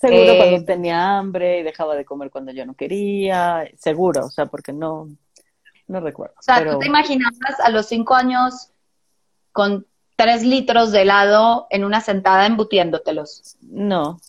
Seguro 0.00 0.36
cuando 0.36 0.56
eh, 0.56 0.64
tenía 0.64 1.18
hambre 1.18 1.60
y 1.60 1.62
dejaba 1.62 1.96
de 1.96 2.04
comer 2.04 2.30
cuando 2.30 2.52
yo 2.52 2.66
no 2.66 2.74
quería, 2.74 3.68
seguro, 3.78 4.26
o 4.26 4.30
sea, 4.30 4.46
porque 4.46 4.72
no, 4.72 5.08
no 5.88 6.00
recuerdo. 6.00 6.34
O 6.38 6.42
sea, 6.42 6.64
¿tú 6.70 6.78
te 6.78 6.86
imaginabas 6.86 7.58
a 7.60 7.70
los 7.70 7.86
cinco 7.86 8.14
años 8.14 8.70
con 9.52 9.86
tres 10.16 10.42
litros 10.42 10.92
de 10.92 11.02
helado 11.02 11.66
en 11.70 11.84
una 11.84 12.00
sentada 12.00 12.46
embutiéndotelos? 12.46 13.56
No. 13.62 14.20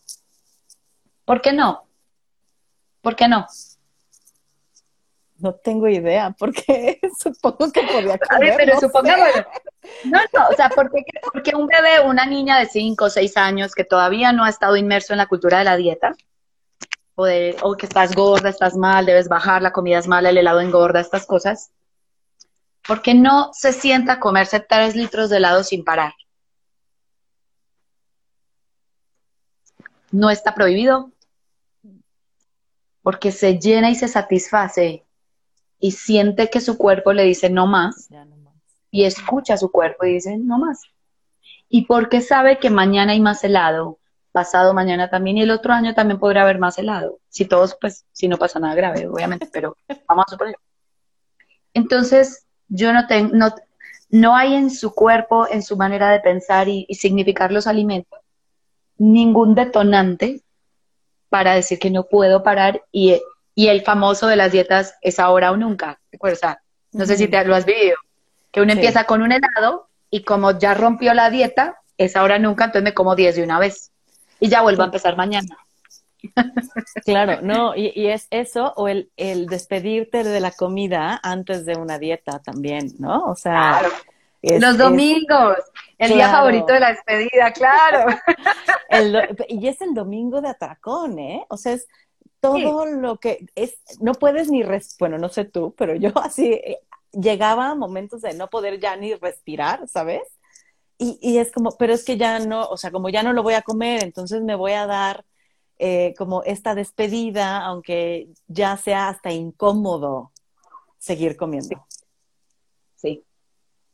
¿Por 1.25 1.41
qué 1.41 1.53
no? 1.53 1.83
¿Por 3.01 3.15
qué 3.15 3.27
no? 3.27 3.45
No 5.37 5.53
tengo 5.53 5.87
idea, 5.87 6.35
porque 6.37 6.99
supongo 7.19 7.71
que 7.71 7.81
podía 7.83 8.17
comer. 8.17 8.53
pero 8.57 8.73
no 8.73 8.79
supongo, 8.79 9.09
no, 10.05 10.19
no, 10.33 10.47
o 10.49 10.53
sea, 10.53 10.69
porque, 10.69 11.03
porque 11.31 11.55
un 11.55 11.67
bebé, 11.67 12.01
una 12.05 12.25
niña 12.25 12.59
de 12.59 12.65
5 12.65 13.05
o 13.05 13.09
6 13.09 13.37
años 13.37 13.73
que 13.73 13.85
todavía 13.85 14.33
no 14.33 14.43
ha 14.43 14.49
estado 14.49 14.75
inmerso 14.75 15.13
en 15.13 15.17
la 15.17 15.27
cultura 15.27 15.59
de 15.59 15.63
la 15.65 15.77
dieta, 15.77 16.15
o, 17.19 17.25
de, 17.25 17.57
o 17.63 17.75
que 17.75 17.85
estás 17.85 18.15
gorda, 18.15 18.47
estás 18.47 18.77
mal, 18.77 19.05
debes 19.05 19.27
bajar, 19.27 19.61
la 19.61 19.73
comida 19.73 19.99
es 19.99 20.07
mala, 20.07 20.29
el 20.29 20.37
helado 20.37 20.61
engorda, 20.61 21.01
estas 21.01 21.25
cosas, 21.25 21.69
porque 22.87 23.13
no 23.13 23.51
se 23.51 23.73
sienta 23.73 24.13
a 24.13 24.19
comerse 24.21 24.61
3 24.61 24.95
litros 24.95 25.29
de 25.29 25.35
helado 25.35 25.65
sin 25.65 25.83
parar. 25.83 26.13
No 30.11 30.29
está 30.29 30.55
prohibido, 30.55 31.11
porque 33.01 33.33
se 33.33 33.59
llena 33.59 33.89
y 33.89 33.95
se 33.95 34.07
satisface 34.07 35.03
y 35.77 35.91
siente 35.91 36.49
que 36.49 36.61
su 36.61 36.77
cuerpo 36.77 37.11
le 37.11 37.23
dice 37.23 37.49
no 37.49 37.67
más, 37.67 38.07
y 38.91 39.03
escucha 39.03 39.55
a 39.55 39.57
su 39.57 39.69
cuerpo 39.71 40.05
y 40.05 40.13
dice 40.13 40.37
no 40.37 40.57
más. 40.57 40.83
Y 41.67 41.85
porque 41.85 42.21
sabe 42.21 42.59
que 42.59 42.69
mañana 42.69 43.11
hay 43.11 43.19
más 43.19 43.43
helado, 43.43 43.98
pasado 44.31 44.73
mañana 44.73 45.09
también 45.09 45.37
y 45.37 45.41
el 45.41 45.51
otro 45.51 45.73
año 45.73 45.93
también 45.93 46.19
podrá 46.19 46.43
haber 46.43 46.59
más 46.59 46.77
helado. 46.77 47.19
Si 47.29 47.45
todos, 47.45 47.77
pues, 47.79 48.05
si 48.11 48.27
no 48.27 48.37
pasa 48.37 48.59
nada 48.59 48.75
grave, 48.75 49.07
obviamente, 49.07 49.49
pero 49.51 49.75
vamos 50.07 50.25
a 50.27 50.31
suponer. 50.31 50.55
Entonces, 51.73 52.45
yo 52.67 52.93
no 52.93 53.07
tengo, 53.07 53.35
no, 53.35 53.55
no 54.09 54.35
hay 54.35 54.55
en 54.55 54.71
su 54.71 54.93
cuerpo, 54.93 55.47
en 55.49 55.63
su 55.63 55.77
manera 55.77 56.11
de 56.11 56.19
pensar 56.19 56.67
y, 56.67 56.85
y 56.87 56.95
significar 56.95 57.51
los 57.51 57.67
alimentos, 57.67 58.19
ningún 58.97 59.55
detonante 59.55 60.41
para 61.29 61.53
decir 61.53 61.79
que 61.79 61.91
no 61.91 62.05
puedo 62.05 62.43
parar 62.43 62.83
y 62.91 63.19
y 63.59 63.67
el 63.67 63.81
famoso 63.81 64.27
de 64.27 64.37
las 64.37 64.53
dietas 64.53 64.95
es 65.01 65.19
ahora 65.19 65.51
o 65.51 65.57
nunca. 65.57 65.99
O 66.21 66.33
sea, 66.33 66.61
no 66.93 67.05
sé 67.05 67.17
si 67.17 67.27
te 67.27 67.43
lo 67.43 67.53
has 67.53 67.65
vivido. 67.65 67.97
Que 68.53 68.61
uno 68.61 68.71
empieza 68.71 69.03
con 69.03 69.21
un 69.21 69.33
helado 69.33 69.89
y 70.09 70.23
como 70.23 70.57
ya 70.57 70.75
rompió 70.75 71.13
la 71.13 71.29
dieta, 71.29 71.77
es 71.97 72.15
ahora 72.15 72.37
o 72.37 72.39
nunca, 72.39 72.63
entonces 72.63 72.85
me 72.85 72.93
como 72.93 73.17
10 73.17 73.35
de 73.35 73.43
una 73.43 73.59
vez. 73.59 73.91
Y 74.39 74.49
ya 74.49 74.61
vuelvo 74.61 74.83
a 74.83 74.85
empezar 74.85 75.15
mañana. 75.15 75.57
Claro, 77.05 77.41
no, 77.41 77.75
y, 77.75 78.07
es 78.07 78.27
eso 78.29 78.73
o 78.75 78.89
el, 78.89 79.09
el, 79.15 79.45
despedirte 79.45 80.25
de 80.25 80.39
la 80.41 80.51
comida 80.51 81.17
antes 81.23 81.65
de 81.65 81.77
una 81.77 81.97
dieta 81.97 82.39
también, 82.39 82.93
¿no? 82.99 83.23
O 83.23 83.35
sea, 83.35 83.81
los 84.41 84.77
domingos, 84.77 85.57
el 85.97 86.13
día 86.13 86.29
favorito 86.29 86.73
de 86.73 86.79
la 86.79 86.89
despedida, 86.89 87.51
claro. 87.51 88.13
y 89.47 89.67
es 89.67 89.81
el 89.81 89.93
domingo 89.93 90.41
de 90.41 90.49
atracón, 90.49 91.19
¿eh? 91.19 91.45
O 91.49 91.57
sea, 91.57 91.73
es 91.73 91.87
todo 92.39 92.85
lo 92.85 93.17
que 93.17 93.45
es, 93.55 93.81
no 93.99 94.13
puedes 94.13 94.49
ni, 94.49 94.63
res, 94.63 94.95
bueno, 94.99 95.17
no 95.17 95.29
sé 95.29 95.45
tú, 95.45 95.73
pero 95.77 95.95
yo 95.95 96.11
así 96.23 96.53
eh, 96.53 96.79
llegaba 97.11 97.69
a 97.69 97.75
momentos 97.75 98.21
de 98.21 98.33
no 98.33 98.49
poder 98.49 98.79
ya 98.79 98.95
ni 98.95 99.13
respirar, 99.15 99.87
¿sabes? 99.87 100.23
Y, 101.01 101.17
y, 101.21 101.37
es 101.37 101.51
como, 101.51 101.71
pero 101.77 101.93
es 101.93 102.03
que 102.03 102.17
ya 102.17 102.39
no, 102.39 102.65
o 102.65 102.75
sea, 102.75 102.91
como 102.91 103.07
ya 103.07 103.23
no 103.23 103.31
lo 103.31 103.41
voy 103.41 103.53
a 103.53 103.61
comer, 103.61 104.03
entonces 104.03 104.41
me 104.41 104.53
voy 104.53 104.73
a 104.73 104.85
dar 104.85 105.25
eh, 105.79 106.13
como 106.17 106.43
esta 106.43 106.75
despedida, 106.75 107.63
aunque 107.63 108.27
ya 108.47 108.75
sea 108.75 109.07
hasta 109.07 109.31
incómodo 109.31 110.33
seguir 110.97 111.37
comiendo. 111.37 111.87
Sí. 112.97 113.23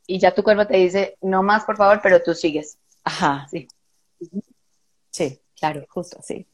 Y 0.07 0.17
ya 0.17 0.33
tu 0.33 0.41
cuerpo 0.41 0.65
te 0.65 0.77
dice, 0.77 1.15
no 1.21 1.43
más, 1.43 1.63
por 1.63 1.77
favor, 1.77 1.99
pero 2.01 2.23
tú 2.23 2.33
sigues. 2.33 2.79
Ajá. 3.03 3.47
Sí. 3.51 3.67
Sí, 5.11 5.39
claro, 5.55 5.85
justo, 5.89 6.17
sí. 6.23 6.47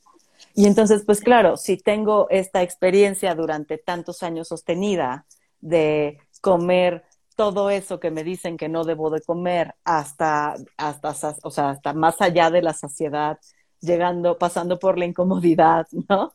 Y 0.54 0.66
entonces, 0.66 1.04
pues 1.06 1.22
claro, 1.22 1.56
si 1.56 1.78
tengo 1.78 2.28
esta 2.30 2.62
experiencia 2.62 3.34
durante 3.34 3.78
tantos 3.78 4.24
años 4.24 4.50
sostenida 4.50 5.26
de 5.62 6.20
comer 6.42 7.06
todo 7.42 7.72
eso 7.72 8.00
que 8.00 8.12
me 8.12 8.24
dicen 8.24 8.56
que 8.56 8.70
no 8.70 8.84
debo 8.84 9.10
de 9.10 9.20
comer 9.20 9.74
hasta, 9.84 10.54
hasta, 10.78 11.36
o 11.42 11.50
sea, 11.50 11.72
hasta 11.72 11.92
más 11.94 12.22
allá 12.22 12.52
de 12.52 12.62
la 12.62 12.72
saciedad, 12.72 13.40
llegando, 13.80 14.38
pasando 14.38 14.78
por 14.78 15.00
la 15.00 15.06
incomodidad, 15.06 15.88
¿no? 16.10 16.34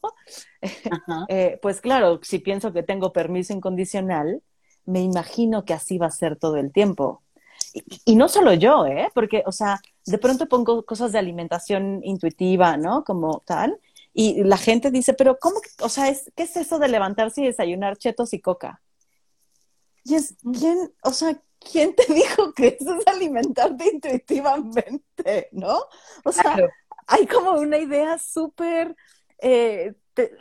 Eh, 1.29 1.61
pues 1.63 1.81
claro, 1.81 2.19
si 2.25 2.41
pienso 2.41 2.73
que 2.73 2.83
tengo 2.83 3.13
permiso 3.13 3.53
incondicional, 3.53 4.43
me 4.85 5.01
imagino 5.01 5.65
que 5.65 5.75
así 5.75 5.97
va 5.97 6.07
a 6.07 6.11
ser 6.11 6.35
todo 6.35 6.57
el 6.57 6.73
tiempo. 6.73 7.23
Y, 7.73 7.85
y, 8.05 8.17
no 8.17 8.29
solo 8.29 8.53
yo, 8.53 8.85
¿eh? 8.87 9.09
Porque, 9.15 9.45
o 9.47 9.53
sea, 9.53 9.79
de 10.07 10.19
pronto 10.19 10.49
pongo 10.49 10.85
cosas 10.85 11.13
de 11.13 11.21
alimentación 11.21 12.01
intuitiva, 12.03 12.77
¿no? 12.77 13.05
Como 13.05 13.45
tal, 13.47 13.79
y 14.13 14.43
la 14.43 14.57
gente 14.57 14.91
dice, 14.91 15.15
pero 15.15 15.39
¿cómo? 15.39 15.61
O 15.83 15.89
sea, 15.89 16.09
es, 16.09 16.33
¿qué 16.35 16.43
es 16.45 16.57
eso 16.57 16.81
de 16.81 16.89
levantarse 16.89 17.43
y 17.43 17.47
desayunar 17.47 17.97
chetos 17.97 18.33
y 18.33 18.41
coca? 18.41 18.83
Y 20.09 20.15
es, 20.15 20.37
¿quién, 20.57 20.93
o 21.03 21.11
sea, 21.11 21.37
quién 21.59 21.95
te 21.95 22.05
dijo 22.15 22.53
que 22.53 22.77
eso 22.79 22.95
es 22.95 23.07
alimentarte 23.07 23.91
intuitivamente, 23.93 25.49
no? 25.51 25.81
O 26.25 26.31
sea, 26.31 26.57
hay 27.09 27.27
como 27.27 27.53
una 27.53 27.79
idea 27.79 28.17
súper, 28.19 28.95
eh, 29.39 29.95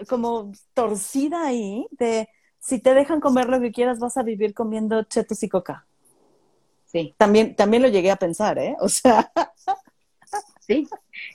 como 0.08 0.51
torcida 0.75 1.47
ahí 1.47 1.88
de 1.91 2.30
si 2.60 2.80
te 2.80 2.93
dejan 2.93 3.19
comer 3.19 3.49
lo 3.49 3.60
que 3.60 3.71
quieras, 3.71 3.99
vas 3.99 4.17
a 4.17 4.23
vivir 4.23 4.54
comiendo 4.54 5.01
chetos 5.04 5.41
y 5.41 5.49
coca. 5.49 5.88
Sí. 6.86 7.15
También, 7.17 7.56
también 7.56 7.82
lo 7.82 7.89
llegué 7.89 8.12
a 8.12 8.15
pensar, 8.17 8.60
¿eh? 8.60 8.75
O 8.80 8.89
sea. 8.89 9.32
Sí, 10.67 10.88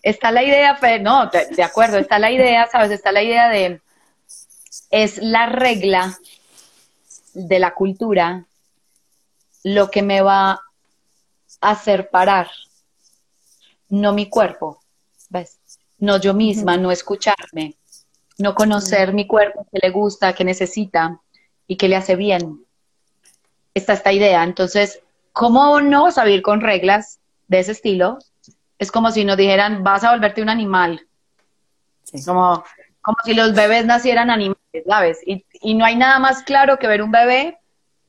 está 0.02 0.32
la 0.32 0.42
idea, 0.42 0.76
pero 0.80 1.00
no, 1.04 1.30
de, 1.30 1.62
acuerdo, 1.62 1.98
está 1.98 2.18
la 2.18 2.32
idea, 2.32 2.66
¿sabes? 2.66 2.90
Está 2.90 3.12
la 3.12 3.22
idea 3.22 3.48
de, 3.48 3.80
es 4.90 5.18
la 5.18 5.46
regla 5.46 6.18
de 7.34 7.58
la 7.58 7.74
cultura 7.74 8.46
lo 9.62 9.90
que 9.90 10.02
me 10.02 10.22
va 10.22 10.52
a 10.52 10.60
hacer 11.60 12.08
parar, 12.10 12.48
no 13.88 14.12
mi 14.12 14.28
cuerpo, 14.28 14.80
¿ves? 15.28 15.58
No 15.98 16.18
yo 16.18 16.32
misma, 16.32 16.76
no 16.76 16.90
escucharme, 16.90 17.76
no 18.38 18.54
conocer 18.54 19.12
mi 19.12 19.26
cuerpo, 19.26 19.66
que 19.70 19.78
le 19.82 19.90
gusta, 19.90 20.32
que 20.32 20.44
necesita 20.44 21.20
y 21.66 21.76
que 21.76 21.88
le 21.88 21.96
hace 21.96 22.16
bien. 22.16 22.64
Está 23.74 23.92
esta 23.92 24.12
idea. 24.12 24.42
Entonces, 24.44 25.00
¿cómo 25.32 25.80
no 25.82 26.10
saber 26.10 26.40
con 26.40 26.62
reglas 26.62 27.18
de 27.48 27.58
ese 27.58 27.72
estilo? 27.72 28.18
es 28.80 28.90
como 28.90 29.12
si 29.12 29.24
nos 29.26 29.36
dijeran, 29.36 29.84
vas 29.84 30.02
a 30.04 30.10
volverte 30.10 30.40
un 30.40 30.48
animal. 30.48 31.06
Como, 32.24 32.64
como 33.02 33.16
si 33.22 33.34
los 33.34 33.54
bebés 33.54 33.84
nacieran 33.84 34.30
animales, 34.30 34.59
¿sabes? 34.86 35.20
Y, 35.26 35.44
y 35.60 35.74
no 35.74 35.84
hay 35.84 35.96
nada 35.96 36.18
más 36.18 36.42
claro 36.42 36.78
que 36.78 36.86
ver 36.86 37.02
un 37.02 37.10
bebé 37.10 37.60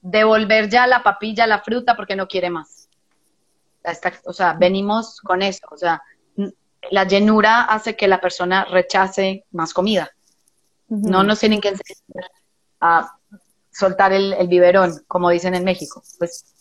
devolver 0.01 0.69
ya 0.69 0.87
la 0.87 1.03
papilla, 1.03 1.47
la 1.47 1.61
fruta, 1.61 1.95
porque 1.95 2.15
no 2.15 2.27
quiere 2.27 2.49
más. 2.49 2.89
o 4.25 4.33
sea, 4.33 4.53
venimos 4.53 5.21
con 5.21 5.41
eso. 5.41 5.67
O 5.71 5.77
sea, 5.77 6.01
la 6.89 7.03
llenura 7.05 7.61
hace 7.63 7.95
que 7.95 8.07
la 8.07 8.19
persona 8.19 8.65
rechace 8.65 9.45
más 9.51 9.73
comida. 9.73 10.11
No 10.87 11.23
nos 11.23 11.39
tienen 11.39 11.61
que 11.61 11.69
enseñar 11.69 12.31
a 12.81 13.17
soltar 13.71 14.11
el, 14.11 14.35
biberón, 14.49 15.03
como 15.07 15.29
dicen 15.29 15.55
en 15.55 15.63
México. 15.63 16.03
Pues 16.17 16.55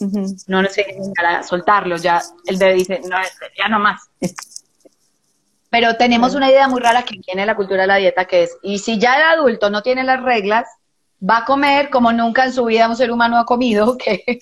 no 0.46 0.62
nos 0.62 0.72
sé 0.72 0.96
para 1.16 1.42
soltarlo, 1.42 1.96
ya 1.96 2.22
el 2.46 2.56
bebé 2.56 2.74
dice, 2.74 3.00
no, 3.08 3.16
ya 3.58 3.68
no 3.68 3.80
más. 3.80 4.08
Pero 5.70 5.96
tenemos 5.96 6.34
una 6.34 6.50
idea 6.50 6.68
muy 6.68 6.80
rara 6.80 7.04
que 7.04 7.18
tiene 7.18 7.46
la 7.46 7.54
cultura 7.54 7.82
de 7.82 7.86
la 7.86 7.96
dieta, 7.96 8.24
que 8.24 8.42
es, 8.42 8.58
y 8.62 8.78
si 8.80 8.98
ya 8.98 9.16
el 9.16 9.38
adulto 9.38 9.70
no 9.70 9.82
tiene 9.82 10.02
las 10.02 10.20
reglas, 10.22 10.66
va 11.22 11.38
a 11.38 11.44
comer 11.44 11.90
como 11.90 12.12
nunca 12.12 12.44
en 12.44 12.52
su 12.52 12.64
vida 12.64 12.88
un 12.88 12.96
ser 12.96 13.10
humano 13.10 13.38
ha 13.38 13.44
comido, 13.44 13.96
que, 14.04 14.40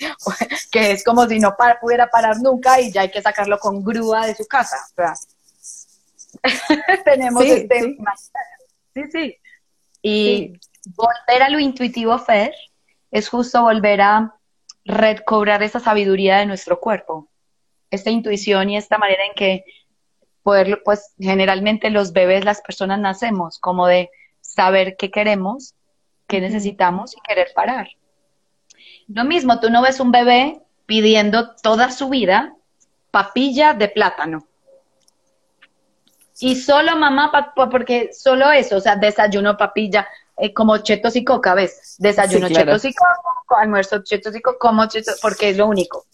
que 0.70 0.90
es 0.92 1.04
como 1.04 1.26
si 1.26 1.38
no 1.38 1.54
pudiera 1.80 2.08
parar 2.08 2.38
nunca 2.40 2.80
y 2.80 2.90
ya 2.90 3.02
hay 3.02 3.10
que 3.10 3.22
sacarlo 3.22 3.58
con 3.58 3.84
grúa 3.84 4.26
de 4.26 4.34
su 4.34 4.46
casa. 4.46 4.76
tenemos 7.04 7.44
este... 7.44 7.96
Sí, 8.94 9.02
sí. 9.12 9.36
Y 10.02 10.52
volver 10.94 11.42
a 11.42 11.48
lo 11.48 11.58
intuitivo, 11.58 12.18
Fer, 12.18 12.54
es 13.10 13.28
justo 13.28 13.62
volver 13.62 14.00
a 14.00 14.34
recobrar 14.84 15.62
esa 15.62 15.80
sabiduría 15.80 16.38
de 16.38 16.46
nuestro 16.46 16.80
cuerpo, 16.80 17.28
esta 17.90 18.10
intuición 18.10 18.70
y 18.70 18.76
esta 18.76 18.98
manera 18.98 19.24
en 19.26 19.34
que 19.34 19.64
poder, 20.42 20.82
pues 20.84 21.14
generalmente 21.18 21.90
los 21.90 22.12
bebés, 22.12 22.44
las 22.44 22.60
personas 22.60 22.98
nacemos 22.98 23.58
como 23.58 23.86
de 23.86 24.10
saber 24.40 24.96
qué 24.96 25.10
queremos, 25.10 25.74
qué 26.26 26.40
necesitamos 26.40 27.16
y 27.16 27.20
querer 27.20 27.48
parar. 27.54 27.88
Lo 29.08 29.24
mismo, 29.24 29.60
tú 29.60 29.70
no 29.70 29.82
ves 29.82 30.00
un 30.00 30.12
bebé 30.12 30.60
pidiendo 30.86 31.54
toda 31.56 31.90
su 31.90 32.08
vida 32.08 32.54
papilla 33.10 33.74
de 33.74 33.88
plátano. 33.88 34.46
Y 36.40 36.56
solo 36.56 36.96
mamá, 36.96 37.32
porque 37.54 38.10
solo 38.12 38.50
eso, 38.52 38.76
o 38.76 38.80
sea, 38.80 38.96
desayuno 38.96 39.56
papilla, 39.56 40.06
eh, 40.36 40.54
como 40.54 40.78
chetos 40.78 41.16
y 41.16 41.24
coca, 41.24 41.54
¿ves? 41.54 41.96
Desayuno 41.98 42.48
chetos 42.48 42.84
y 42.84 42.94
coca, 42.94 43.60
almuerzo 43.60 44.02
chetos 44.04 44.36
y 44.36 44.40
coca, 44.40 44.58
como 44.58 44.86
chetos, 44.86 45.18
porque 45.20 45.50
es 45.50 45.56
lo 45.56 45.66
único. 45.66 46.06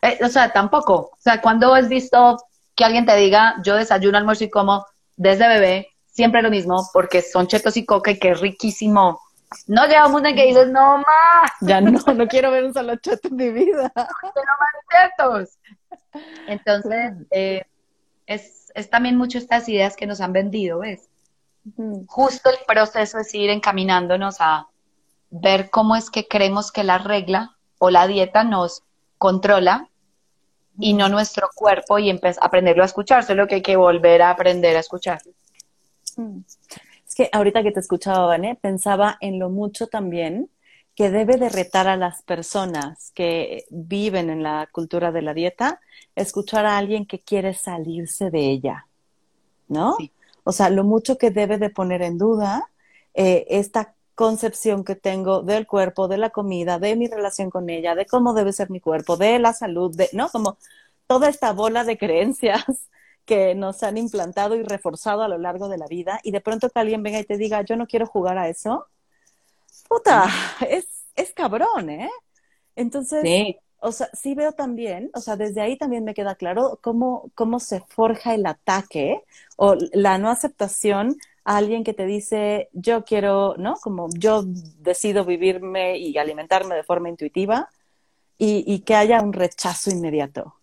Eh, 0.00 0.18
o 0.22 0.28
sea, 0.28 0.52
tampoco. 0.52 1.10
O 1.12 1.18
sea, 1.18 1.40
cuando 1.40 1.74
has 1.74 1.88
visto 1.88 2.38
que 2.74 2.84
alguien 2.84 3.06
te 3.06 3.16
diga, 3.16 3.56
yo 3.64 3.76
desayuno, 3.76 4.18
almuerzo 4.18 4.44
y 4.44 4.50
como 4.50 4.86
desde 5.16 5.48
bebé, 5.48 5.88
siempre 6.06 6.42
lo 6.42 6.50
mismo, 6.50 6.88
porque 6.92 7.22
son 7.22 7.46
chetos 7.46 7.76
y 7.76 7.84
coca 7.84 8.10
y 8.10 8.18
que 8.18 8.30
es 8.30 8.40
riquísimo. 8.40 9.20
No 9.66 9.86
llega 9.86 10.06
un 10.06 10.12
mundo 10.12 10.28
en 10.28 10.36
que 10.36 10.46
dices, 10.46 10.68
no 10.68 10.98
más. 10.98 11.50
Ya 11.60 11.80
no, 11.80 11.90
no 12.14 12.26
quiero 12.26 12.50
ver 12.50 12.64
un 12.64 12.72
solo 12.72 12.96
cheto 12.96 13.28
en 13.28 13.36
mi 13.36 13.50
vida. 13.50 13.92
No 13.96 14.42
más 14.60 15.10
chetos. 15.18 15.58
Entonces, 16.46 17.12
eh, 17.30 17.64
es, 18.26 18.72
es 18.74 18.90
también 18.90 19.16
mucho 19.16 19.38
estas 19.38 19.68
ideas 19.68 19.96
que 19.96 20.06
nos 20.06 20.20
han 20.20 20.32
vendido, 20.32 20.78
¿ves? 20.78 21.08
Justo 22.06 22.50
el 22.50 22.58
proceso 22.66 23.18
es 23.18 23.32
ir 23.34 23.50
encaminándonos 23.50 24.36
a 24.40 24.68
ver 25.30 25.70
cómo 25.70 25.96
es 25.96 26.10
que 26.10 26.26
creemos 26.26 26.72
que 26.72 26.82
la 26.82 26.98
regla 26.98 27.56
o 27.78 27.90
la 27.90 28.06
dieta 28.06 28.42
nos 28.44 28.82
controla 29.18 29.88
y 30.78 30.94
no 30.94 31.08
nuestro 31.08 31.48
cuerpo 31.54 31.98
y 31.98 32.10
aprenderlo 32.40 32.82
a 32.82 32.86
escuchar, 32.86 33.24
solo 33.24 33.46
que 33.46 33.56
hay 33.56 33.62
que 33.62 33.76
volver 33.76 34.22
a 34.22 34.30
aprender 34.30 34.76
a 34.76 34.80
escuchar. 34.80 35.20
Es 37.06 37.14
que 37.14 37.28
ahorita 37.32 37.62
que 37.62 37.72
te 37.72 37.80
escuchaba, 37.80 38.26
Vané, 38.26 38.54
pensaba 38.54 39.18
en 39.20 39.38
lo 39.38 39.50
mucho 39.50 39.86
también 39.86 40.50
que 40.94 41.10
debe 41.10 41.36
de 41.36 41.48
retar 41.48 41.88
a 41.88 41.96
las 41.96 42.22
personas 42.22 43.12
que 43.14 43.64
viven 43.70 44.28
en 44.30 44.42
la 44.42 44.68
cultura 44.70 45.10
de 45.10 45.22
la 45.22 45.32
dieta, 45.32 45.80
escuchar 46.14 46.66
a 46.66 46.76
alguien 46.76 47.06
que 47.06 47.18
quiere 47.18 47.54
salirse 47.54 48.30
de 48.30 48.50
ella, 48.50 48.86
¿no? 49.68 49.96
Sí. 49.98 50.12
O 50.44 50.52
sea, 50.52 50.70
lo 50.70 50.84
mucho 50.84 51.18
que 51.18 51.30
debe 51.30 51.56
de 51.58 51.70
poner 51.70 52.02
en 52.02 52.18
duda 52.18 52.68
eh, 53.14 53.46
esta 53.48 53.94
concepción 54.14 54.84
que 54.84 54.96
tengo 54.96 55.42
del 55.42 55.66
cuerpo, 55.66 56.08
de 56.08 56.18
la 56.18 56.30
comida, 56.30 56.78
de 56.78 56.96
mi 56.96 57.08
relación 57.08 57.50
con 57.50 57.70
ella, 57.70 57.94
de 57.94 58.06
cómo 58.06 58.34
debe 58.34 58.52
ser 58.52 58.70
mi 58.70 58.80
cuerpo, 58.80 59.16
de 59.16 59.38
la 59.38 59.52
salud, 59.52 59.94
de, 59.94 60.08
¿no? 60.12 60.28
Como 60.28 60.58
toda 61.06 61.28
esta 61.28 61.52
bola 61.52 61.84
de 61.84 61.98
creencias 61.98 62.64
que 63.24 63.54
nos 63.54 63.82
han 63.82 63.98
implantado 63.98 64.56
y 64.56 64.62
reforzado 64.62 65.22
a 65.22 65.28
lo 65.28 65.38
largo 65.38 65.68
de 65.68 65.78
la 65.78 65.86
vida 65.86 66.20
y 66.22 66.32
de 66.32 66.40
pronto 66.40 66.70
que 66.70 66.80
alguien 66.80 67.02
venga 67.02 67.20
y 67.20 67.24
te 67.24 67.36
diga, 67.36 67.62
yo 67.62 67.76
no 67.76 67.86
quiero 67.86 68.06
jugar 68.06 68.38
a 68.38 68.48
eso, 68.48 68.86
puta, 69.88 70.26
es, 70.68 70.86
es 71.16 71.32
cabrón, 71.32 71.90
¿eh? 71.90 72.10
Entonces, 72.74 73.22
sí 73.22 73.58
o 73.82 73.90
sea, 73.90 74.08
sí 74.12 74.34
veo 74.34 74.52
también, 74.52 75.10
o 75.12 75.20
sea, 75.20 75.36
desde 75.36 75.60
ahí 75.60 75.76
también 75.76 76.04
me 76.04 76.14
queda 76.14 76.36
claro 76.36 76.78
cómo, 76.80 77.32
cómo 77.34 77.58
se 77.58 77.80
forja 77.80 78.32
el 78.32 78.46
ataque 78.46 79.24
o 79.56 79.74
la 79.92 80.18
no 80.18 80.30
aceptación 80.30 81.16
a 81.44 81.56
alguien 81.56 81.84
que 81.84 81.94
te 81.94 82.06
dice, 82.06 82.68
yo 82.72 83.04
quiero, 83.04 83.54
¿no? 83.58 83.74
Como 83.74 84.08
yo 84.16 84.42
decido 84.44 85.24
vivirme 85.24 85.98
y 85.98 86.16
alimentarme 86.18 86.74
de 86.74 86.84
forma 86.84 87.08
intuitiva 87.08 87.68
y, 88.38 88.64
y 88.66 88.80
que 88.80 88.94
haya 88.94 89.20
un 89.20 89.32
rechazo 89.32 89.90
inmediato. 89.90 90.54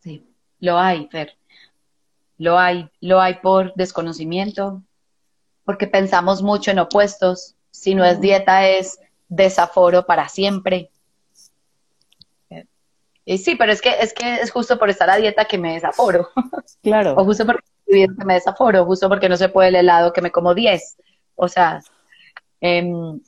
Sí, 0.00 0.26
lo 0.60 0.78
hay, 0.78 1.08
Fer. 1.08 1.36
Lo 2.38 2.58
hay, 2.58 2.90
lo 3.00 3.20
hay 3.20 3.34
por 3.34 3.74
desconocimiento, 3.74 4.82
porque 5.64 5.86
pensamos 5.86 6.42
mucho 6.42 6.70
en 6.70 6.78
opuestos. 6.78 7.54
Si 7.70 7.94
no 7.94 8.04
es 8.04 8.20
dieta, 8.20 8.68
es 8.68 9.00
desaforo 9.28 10.04
para 10.06 10.28
siempre 10.28 10.90
sí, 13.26 13.54
pero 13.56 13.72
es 13.72 13.80
que, 13.80 13.90
es 14.00 14.12
que 14.12 14.36
es 14.36 14.50
justo 14.50 14.78
por 14.78 14.90
estar 14.90 15.08
a 15.10 15.16
dieta 15.16 15.44
que 15.44 15.58
me 15.58 15.74
desaforo. 15.74 16.28
Claro. 16.82 17.14
o 17.16 17.24
justo 17.24 17.46
porque 17.46 17.64
que 17.92 18.24
me 18.24 18.34
desaforo, 18.34 18.84
justo 18.84 19.08
porque 19.08 19.28
no 19.28 19.36
se 19.36 19.48
puede 19.48 19.68
el 19.68 19.76
helado 19.76 20.12
que 20.12 20.22
me 20.22 20.30
como 20.30 20.54
10. 20.54 20.96
O 21.34 21.48
sea, 21.48 21.80
em, 22.60 23.20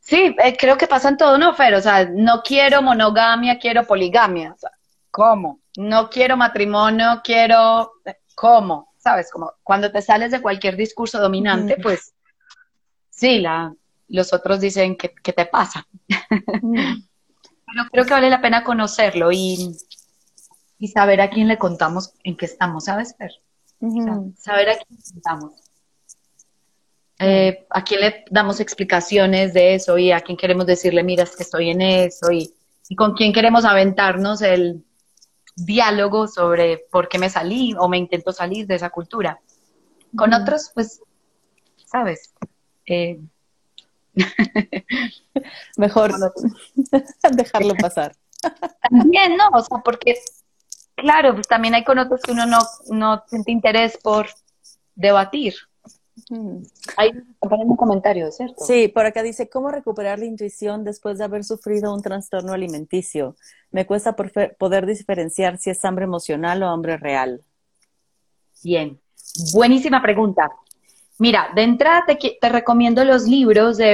sí, 0.00 0.36
eh, 0.42 0.56
creo 0.56 0.76
que 0.76 0.86
pasa 0.86 1.08
en 1.08 1.16
todo, 1.16 1.38
¿no, 1.38 1.54
Fer? 1.54 1.74
O 1.74 1.80
sea, 1.80 2.04
no 2.04 2.42
quiero 2.42 2.82
monogamia, 2.82 3.58
quiero 3.58 3.84
poligamia. 3.84 4.52
O 4.52 4.58
sea, 4.58 4.70
¿cómo? 5.10 5.60
No 5.76 6.10
quiero 6.10 6.36
matrimonio, 6.36 7.20
quiero... 7.24 7.92
¿Cómo? 8.34 8.92
¿Sabes? 8.98 9.30
Como 9.30 9.52
cuando 9.62 9.90
te 9.90 10.00
sales 10.00 10.30
de 10.30 10.40
cualquier 10.40 10.76
discurso 10.76 11.20
dominante, 11.20 11.76
pues 11.82 12.14
sí, 13.10 13.40
la, 13.40 13.74
los 14.08 14.32
otros 14.32 14.60
dicen, 14.60 14.96
que 14.96 15.12
qué 15.22 15.32
te 15.32 15.46
pasa? 15.46 15.86
creo 17.90 18.04
que 18.04 18.10
vale 18.12 18.30
la 18.30 18.40
pena 18.40 18.64
conocerlo 18.64 19.32
y, 19.32 19.76
y 20.82 20.88
saber 20.88 21.20
a 21.20 21.30
quién 21.30 21.46
le 21.46 21.58
contamos 21.58 22.12
en 22.24 22.36
qué 22.36 22.46
estamos, 22.46 22.86
¿sabes, 22.86 23.14
Fer? 23.16 23.30
Saber 24.36 24.68
a 24.68 24.74
quién 24.74 24.98
le 24.98 25.12
contamos. 25.12 25.52
Eh, 27.20 27.66
a 27.70 27.84
quién 27.84 28.00
le 28.00 28.24
damos 28.32 28.58
explicaciones 28.58 29.54
de 29.54 29.76
eso 29.76 29.96
y 29.96 30.10
a 30.10 30.20
quién 30.22 30.36
queremos 30.36 30.66
decirle, 30.66 31.04
mira, 31.04 31.22
es 31.22 31.36
que 31.36 31.44
estoy 31.44 31.70
en 31.70 31.82
eso 31.82 32.32
y, 32.32 32.52
y 32.88 32.96
con 32.96 33.14
quién 33.14 33.32
queremos 33.32 33.64
aventarnos 33.64 34.42
el 34.42 34.84
diálogo 35.54 36.26
sobre 36.26 36.78
por 36.90 37.08
qué 37.08 37.20
me 37.20 37.30
salí 37.30 37.76
o 37.78 37.88
me 37.88 37.98
intento 37.98 38.32
salir 38.32 38.66
de 38.66 38.74
esa 38.74 38.90
cultura. 38.90 39.40
Con 40.16 40.34
otros, 40.34 40.72
pues, 40.74 41.00
sabes, 41.86 42.34
eh, 42.86 43.20
Mejor 45.76 46.12
dejarlo 47.36 47.74
pasar. 47.76 48.16
También, 48.90 49.36
¿no? 49.36 49.48
O 49.52 49.62
sea, 49.62 49.78
porque, 49.78 50.16
claro, 51.02 51.34
pues 51.34 51.46
también 51.46 51.74
hay 51.74 51.84
con 51.84 51.98
otros 51.98 52.22
que 52.22 52.32
uno 52.32 52.46
no, 52.46 52.58
no 52.90 53.22
siente 53.26 53.52
interés 53.52 53.98
por 53.98 54.26
debatir. 54.94 55.54
Hay 56.96 57.10
un 57.40 57.76
comentario, 57.76 58.30
¿cierto? 58.30 58.64
Sí, 58.64 58.88
por 58.88 59.04
acá 59.04 59.22
dice, 59.22 59.48
¿cómo 59.48 59.70
recuperar 59.70 60.18
la 60.18 60.26
intuición 60.26 60.84
después 60.84 61.18
de 61.18 61.24
haber 61.24 61.44
sufrido 61.44 61.92
un 61.92 62.00
trastorno 62.00 62.52
alimenticio? 62.52 63.36
Me 63.70 63.86
cuesta 63.86 64.14
poder 64.14 64.86
diferenciar 64.86 65.58
si 65.58 65.70
es 65.70 65.84
hambre 65.84 66.04
emocional 66.04 66.62
o 66.62 66.68
hambre 66.68 66.96
real. 66.96 67.42
Bien, 68.62 69.00
buenísima 69.52 70.00
pregunta. 70.00 70.50
Mira, 71.18 71.50
de 71.54 71.62
entrada 71.62 72.04
te, 72.06 72.48
recomiendo 72.48 73.04
los 73.04 73.24
libros 73.24 73.76
de, 73.76 73.92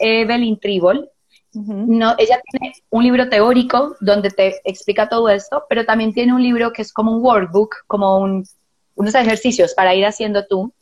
Evelyn 0.00 0.58
Tribol. 0.58 1.10
No, 1.54 2.14
ella 2.18 2.40
tiene 2.50 2.74
un 2.90 3.04
libro 3.04 3.28
teórico 3.28 3.96
donde 4.00 4.30
te 4.30 4.60
explica 4.64 5.08
todo 5.08 5.28
esto, 5.28 5.64
pero 5.68 5.84
también 5.84 6.12
tiene 6.12 6.34
un 6.34 6.42
libro 6.42 6.72
que 6.72 6.82
es 6.82 6.92
como 6.92 7.16
un 7.16 7.22
workbook, 7.22 7.84
como 7.86 8.18
unos 8.18 9.14
ejercicios 9.14 9.74
para 9.74 9.94
ir 9.94 10.04
haciendo 10.04 10.46
tú. 10.46 10.72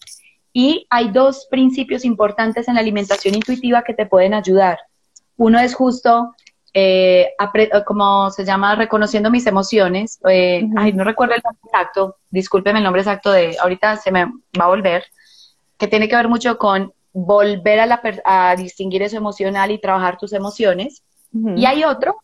Y 0.52 0.86
hay 0.90 1.10
dos 1.10 1.46
principios 1.50 2.04
importantes 2.04 2.68
en 2.68 2.74
la 2.74 2.80
alimentación 2.80 3.34
intuitiva 3.34 3.82
que 3.82 3.94
te 3.94 4.06
pueden 4.06 4.34
ayudar. 4.34 4.78
Uno 5.36 5.58
es 5.58 5.74
justo, 5.74 6.34
eh, 6.74 7.30
como 7.86 8.30
se 8.30 8.44
llama, 8.44 8.74
reconociendo 8.74 9.30
mis 9.30 9.46
emociones. 9.46 10.18
Eh, 10.28 10.66
ay, 10.76 10.92
no 10.92 11.04
recuerdo 11.04 11.34
el 11.34 11.42
nombre 11.44 11.62
exacto, 11.64 12.16
discúlpeme 12.30 12.78
el 12.78 12.84
nombre 12.84 13.02
exacto 13.02 13.30
de, 13.30 13.56
ahorita 13.60 13.96
se 13.96 14.10
me 14.10 14.26
va 14.26 14.64
a 14.64 14.68
volver 14.68 15.04
que 15.82 15.88
tiene 15.88 16.08
que 16.08 16.14
ver 16.14 16.28
mucho 16.28 16.58
con 16.58 16.92
volver 17.12 17.80
a, 17.80 18.00
a 18.24 18.56
distinguir 18.56 19.02
eso 19.02 19.16
emocional 19.16 19.70
y 19.70 19.78
trabajar 19.78 20.18
tus 20.18 20.32
emociones. 20.32 21.02
Y 21.56 21.64
hay 21.64 21.84
otro 21.84 22.16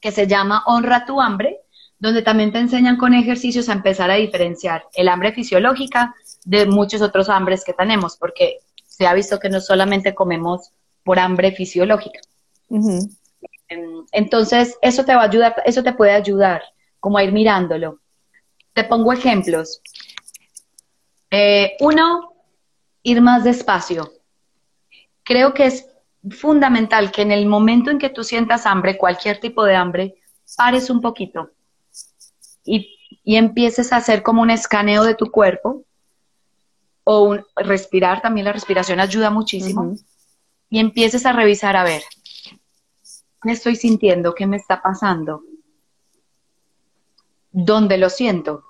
que 0.00 0.10
se 0.10 0.26
llama 0.26 0.64
Honra 0.66 1.04
tu 1.04 1.20
hambre, 1.20 1.60
donde 2.00 2.22
también 2.22 2.50
te 2.50 2.58
enseñan 2.58 2.96
con 2.96 3.14
ejercicios 3.14 3.68
a 3.68 3.74
empezar 3.74 4.10
a 4.10 4.14
diferenciar 4.14 4.84
el 4.94 5.08
hambre 5.08 5.32
fisiológica 5.32 6.14
de 6.44 6.66
muchos 6.66 7.02
otros 7.02 7.28
hambres 7.28 7.64
que 7.64 7.74
tenemos, 7.74 8.16
porque 8.16 8.58
se 8.86 9.06
ha 9.06 9.14
visto 9.14 9.38
que 9.38 9.50
no 9.50 9.60
solamente 9.60 10.14
comemos 10.14 10.72
por 11.04 11.18
hambre 11.18 11.52
fisiológica. 11.52 12.20
Em, 13.68 14.04
entonces, 14.12 14.76
eso 14.82 15.04
te 15.04 15.14
va 15.14 15.22
a 15.22 15.26
ayudar, 15.26 15.54
eso 15.64 15.82
te 15.82 15.92
puede 15.92 16.12
ayudar 16.12 16.62
como 16.98 17.18
a 17.18 17.24
ir 17.24 17.32
mirándolo. 17.32 18.00
Te 18.72 18.84
pongo 18.84 19.12
ejemplos. 19.12 19.80
Eh, 21.30 21.76
uno, 21.80 22.32
ir 23.02 23.20
más 23.20 23.44
despacio. 23.44 24.12
Creo 25.24 25.54
que 25.54 25.66
es 25.66 25.86
fundamental 26.30 27.10
que 27.12 27.22
en 27.22 27.32
el 27.32 27.46
momento 27.46 27.90
en 27.90 27.98
que 27.98 28.10
tú 28.10 28.24
sientas 28.24 28.66
hambre, 28.66 28.98
cualquier 28.98 29.40
tipo 29.40 29.64
de 29.64 29.76
hambre, 29.76 30.14
pares 30.56 30.90
un 30.90 31.00
poquito 31.00 31.50
y, 32.64 32.96
empieces 33.36 33.92
a 33.92 33.96
hacer 33.96 34.22
como 34.22 34.42
un 34.42 34.50
escaneo 34.50 35.04
de 35.04 35.14
tu 35.14 35.30
cuerpo. 35.30 35.84
o 37.04 37.22
un, 37.22 37.44
respirar, 37.56 38.20
también 38.20 38.44
la 38.44 38.52
respiración 38.52 39.00
ayuda 39.00 39.30
muchísimo, 39.30 39.94
y 40.68 40.78
empieces 40.78 41.26
a 41.26 41.32
revisar, 41.32 41.76
a 41.76 41.82
ver, 41.84 42.02
¿qué 43.42 43.50
estoy 43.50 43.74
sintiendo? 43.76 44.34
¿Qué 44.34 44.46
me 44.46 44.56
está 44.56 44.80
pasando? 44.80 45.42
¿Dónde 47.50 47.98
lo 47.98 48.10
siento? 48.10 48.64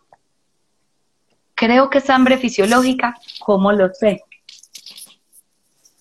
Creo 1.55 1.90
que 1.90 1.98
es 1.98 2.09
hambre 2.09 2.38
fisiológica, 2.38 3.18
¿cómo 3.40 3.72
lo 3.72 3.92
sé? 3.92 4.22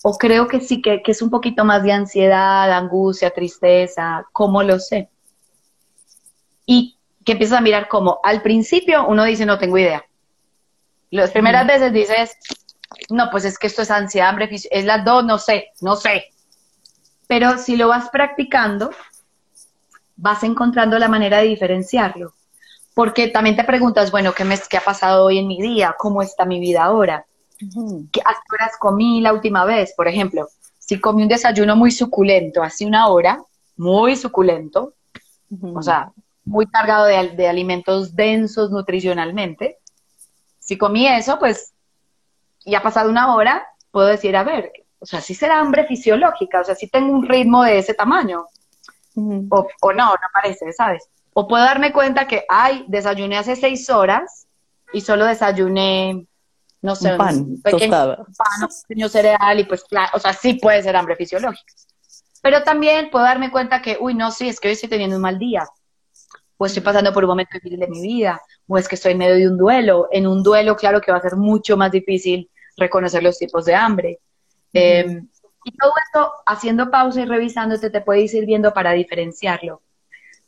O 0.01 0.17
creo 0.17 0.47
que 0.47 0.61
sí, 0.61 0.81
que, 0.81 1.01
que 1.01 1.11
es 1.11 1.21
un 1.21 1.29
poquito 1.29 1.65
más 1.65 1.83
de 1.83 1.91
ansiedad, 1.91 2.71
angustia, 2.71 3.31
tristeza, 3.31 4.25
¿cómo 4.31 4.63
lo 4.63 4.79
sé? 4.79 5.09
Y 6.65 6.97
que 7.25 7.33
empiezas 7.33 7.57
a 7.57 7.61
mirar 7.61 7.87
como 7.87 8.19
al 8.23 8.41
principio 8.41 9.05
uno 9.07 9.23
dice 9.23 9.45
no 9.45 9.59
tengo 9.59 9.77
idea. 9.77 10.05
Las 11.11 11.31
primeras 11.31 11.65
veces 11.65 11.91
dices, 11.91 12.37
no, 13.09 13.29
pues 13.31 13.45
es 13.45 13.57
que 13.57 13.67
esto 13.67 13.81
es 13.81 13.91
ansiedad, 13.91 14.29
hambre, 14.29 14.49
es 14.51 14.85
las 14.85 15.03
dos, 15.03 15.25
no 15.25 15.37
sé, 15.37 15.69
no 15.81 15.95
sé. 15.95 16.25
Pero 17.27 17.57
si 17.57 17.75
lo 17.75 17.87
vas 17.87 18.09
practicando, 18.09 18.91
vas 20.15 20.43
encontrando 20.43 20.99
la 20.99 21.07
manera 21.07 21.37
de 21.37 21.47
diferenciarlo. 21.47 22.33
Porque 22.93 23.27
también 23.27 23.55
te 23.55 23.63
preguntas, 23.63 24.11
bueno, 24.11 24.33
¿qué, 24.33 24.43
me, 24.43 24.59
qué 24.69 24.77
ha 24.77 24.83
pasado 24.83 25.25
hoy 25.25 25.39
en 25.39 25.47
mi 25.47 25.61
día? 25.61 25.95
¿Cómo 25.97 26.21
está 26.21 26.45
mi 26.45 26.59
vida 26.59 26.83
ahora? 26.83 27.25
¿Qué, 27.59 28.21
¿A 28.21 28.33
qué 28.33 28.55
horas 28.55 28.77
comí 28.79 29.21
la 29.21 29.33
última 29.33 29.65
vez? 29.65 29.93
Por 29.95 30.07
ejemplo, 30.07 30.47
si 30.77 30.99
comí 30.99 31.23
un 31.23 31.29
desayuno 31.29 31.75
muy 31.75 31.91
suculento 31.91 32.63
hace 32.63 32.85
una 32.85 33.09
hora, 33.09 33.43
muy 33.77 34.15
suculento, 34.15 34.93
o 35.61 35.81
sea, 35.81 36.11
muy 36.45 36.65
cargado 36.67 37.05
de, 37.05 37.29
de 37.29 37.47
alimentos 37.47 38.15
densos 38.15 38.71
nutricionalmente, 38.71 39.77
si 40.59 40.77
comí 40.77 41.07
eso, 41.07 41.39
pues, 41.39 41.73
y 42.63 42.75
ha 42.75 42.83
pasado 42.83 43.09
una 43.09 43.35
hora, 43.35 43.67
puedo 43.91 44.07
decir, 44.07 44.35
a 44.35 44.43
ver, 44.43 44.71
o 44.99 45.05
sea, 45.05 45.21
si 45.21 45.33
será 45.33 45.59
hambre 45.59 45.85
fisiológica, 45.85 46.61
o 46.61 46.63
sea, 46.63 46.75
si 46.75 46.87
tengo 46.87 47.13
un 47.13 47.27
ritmo 47.27 47.63
de 47.63 47.79
ese 47.79 47.93
tamaño, 47.93 48.45
o, 49.15 49.67
o, 49.81 49.93
no, 49.93 50.07
no 50.09 50.27
parece, 50.33 50.71
¿sabes? 50.73 51.09
O 51.33 51.47
puedo 51.47 51.63
darme 51.63 51.91
cuenta 51.91 52.27
que, 52.27 52.45
ay, 52.47 52.85
desayuné 52.87 53.37
hace 53.37 53.55
seis 53.55 53.89
horas 53.89 54.47
y 54.93 55.01
solo 55.01 55.25
desayuné, 55.25 56.27
no 56.81 56.95
sé, 56.95 57.11
un 57.11 57.17
pan, 57.17 57.35
un 57.35 57.61
pequeño 57.61 57.91
pan, 57.91 58.15
un 58.61 58.67
pequeño 58.87 59.09
cereal 59.09 59.59
y 59.59 59.65
pues, 59.65 59.83
claro, 59.83 60.11
o 60.13 60.19
sea, 60.19 60.33
sí 60.33 60.53
puede 60.55 60.81
ser 60.83 60.95
hambre 60.95 61.15
fisiológica. 61.15 61.73
Pero 62.41 62.63
también 62.63 63.09
puedo 63.09 63.25
darme 63.25 63.51
cuenta 63.51 63.81
que, 63.81 63.97
uy, 63.99 64.13
no, 64.13 64.31
sí, 64.31 64.47
es 64.47 64.59
que 64.59 64.69
hoy 64.69 64.73
estoy 64.73 64.89
teniendo 64.89 65.17
un 65.17 65.21
mal 65.21 65.37
día, 65.37 65.67
o 66.57 66.65
estoy 66.65 66.81
pasando 66.81 67.13
por 67.13 67.23
un 67.23 67.29
momento 67.29 67.51
difícil 67.53 67.79
de 67.79 67.87
mi 67.87 68.01
vida, 68.01 68.41
o 68.67 68.77
es 68.77 68.87
que 68.87 68.95
estoy 68.95 69.13
en 69.13 69.17
medio 69.17 69.35
de 69.35 69.47
un 69.47 69.57
duelo. 69.57 70.07
En 70.11 70.27
un 70.27 70.43
duelo, 70.43 70.75
claro 70.75 71.01
que 71.01 71.11
va 71.11 71.17
a 71.17 71.21
ser 71.21 71.35
mucho 71.35 71.77
más 71.77 71.91
difícil 71.91 72.49
reconocer 72.77 73.23
los 73.23 73.37
tipos 73.37 73.65
de 73.65 73.75
hambre. 73.75 74.19
Eh, 74.73 75.21
y 75.63 75.77
todo 75.77 75.93
esto, 76.05 76.31
haciendo 76.45 76.91
pausa 76.91 77.21
y 77.21 77.25
revisándote, 77.25 77.89
te 77.89 78.01
puede 78.01 78.21
ir 78.21 78.29
sirviendo 78.29 78.73
para 78.73 78.91
diferenciarlo. 78.91 79.81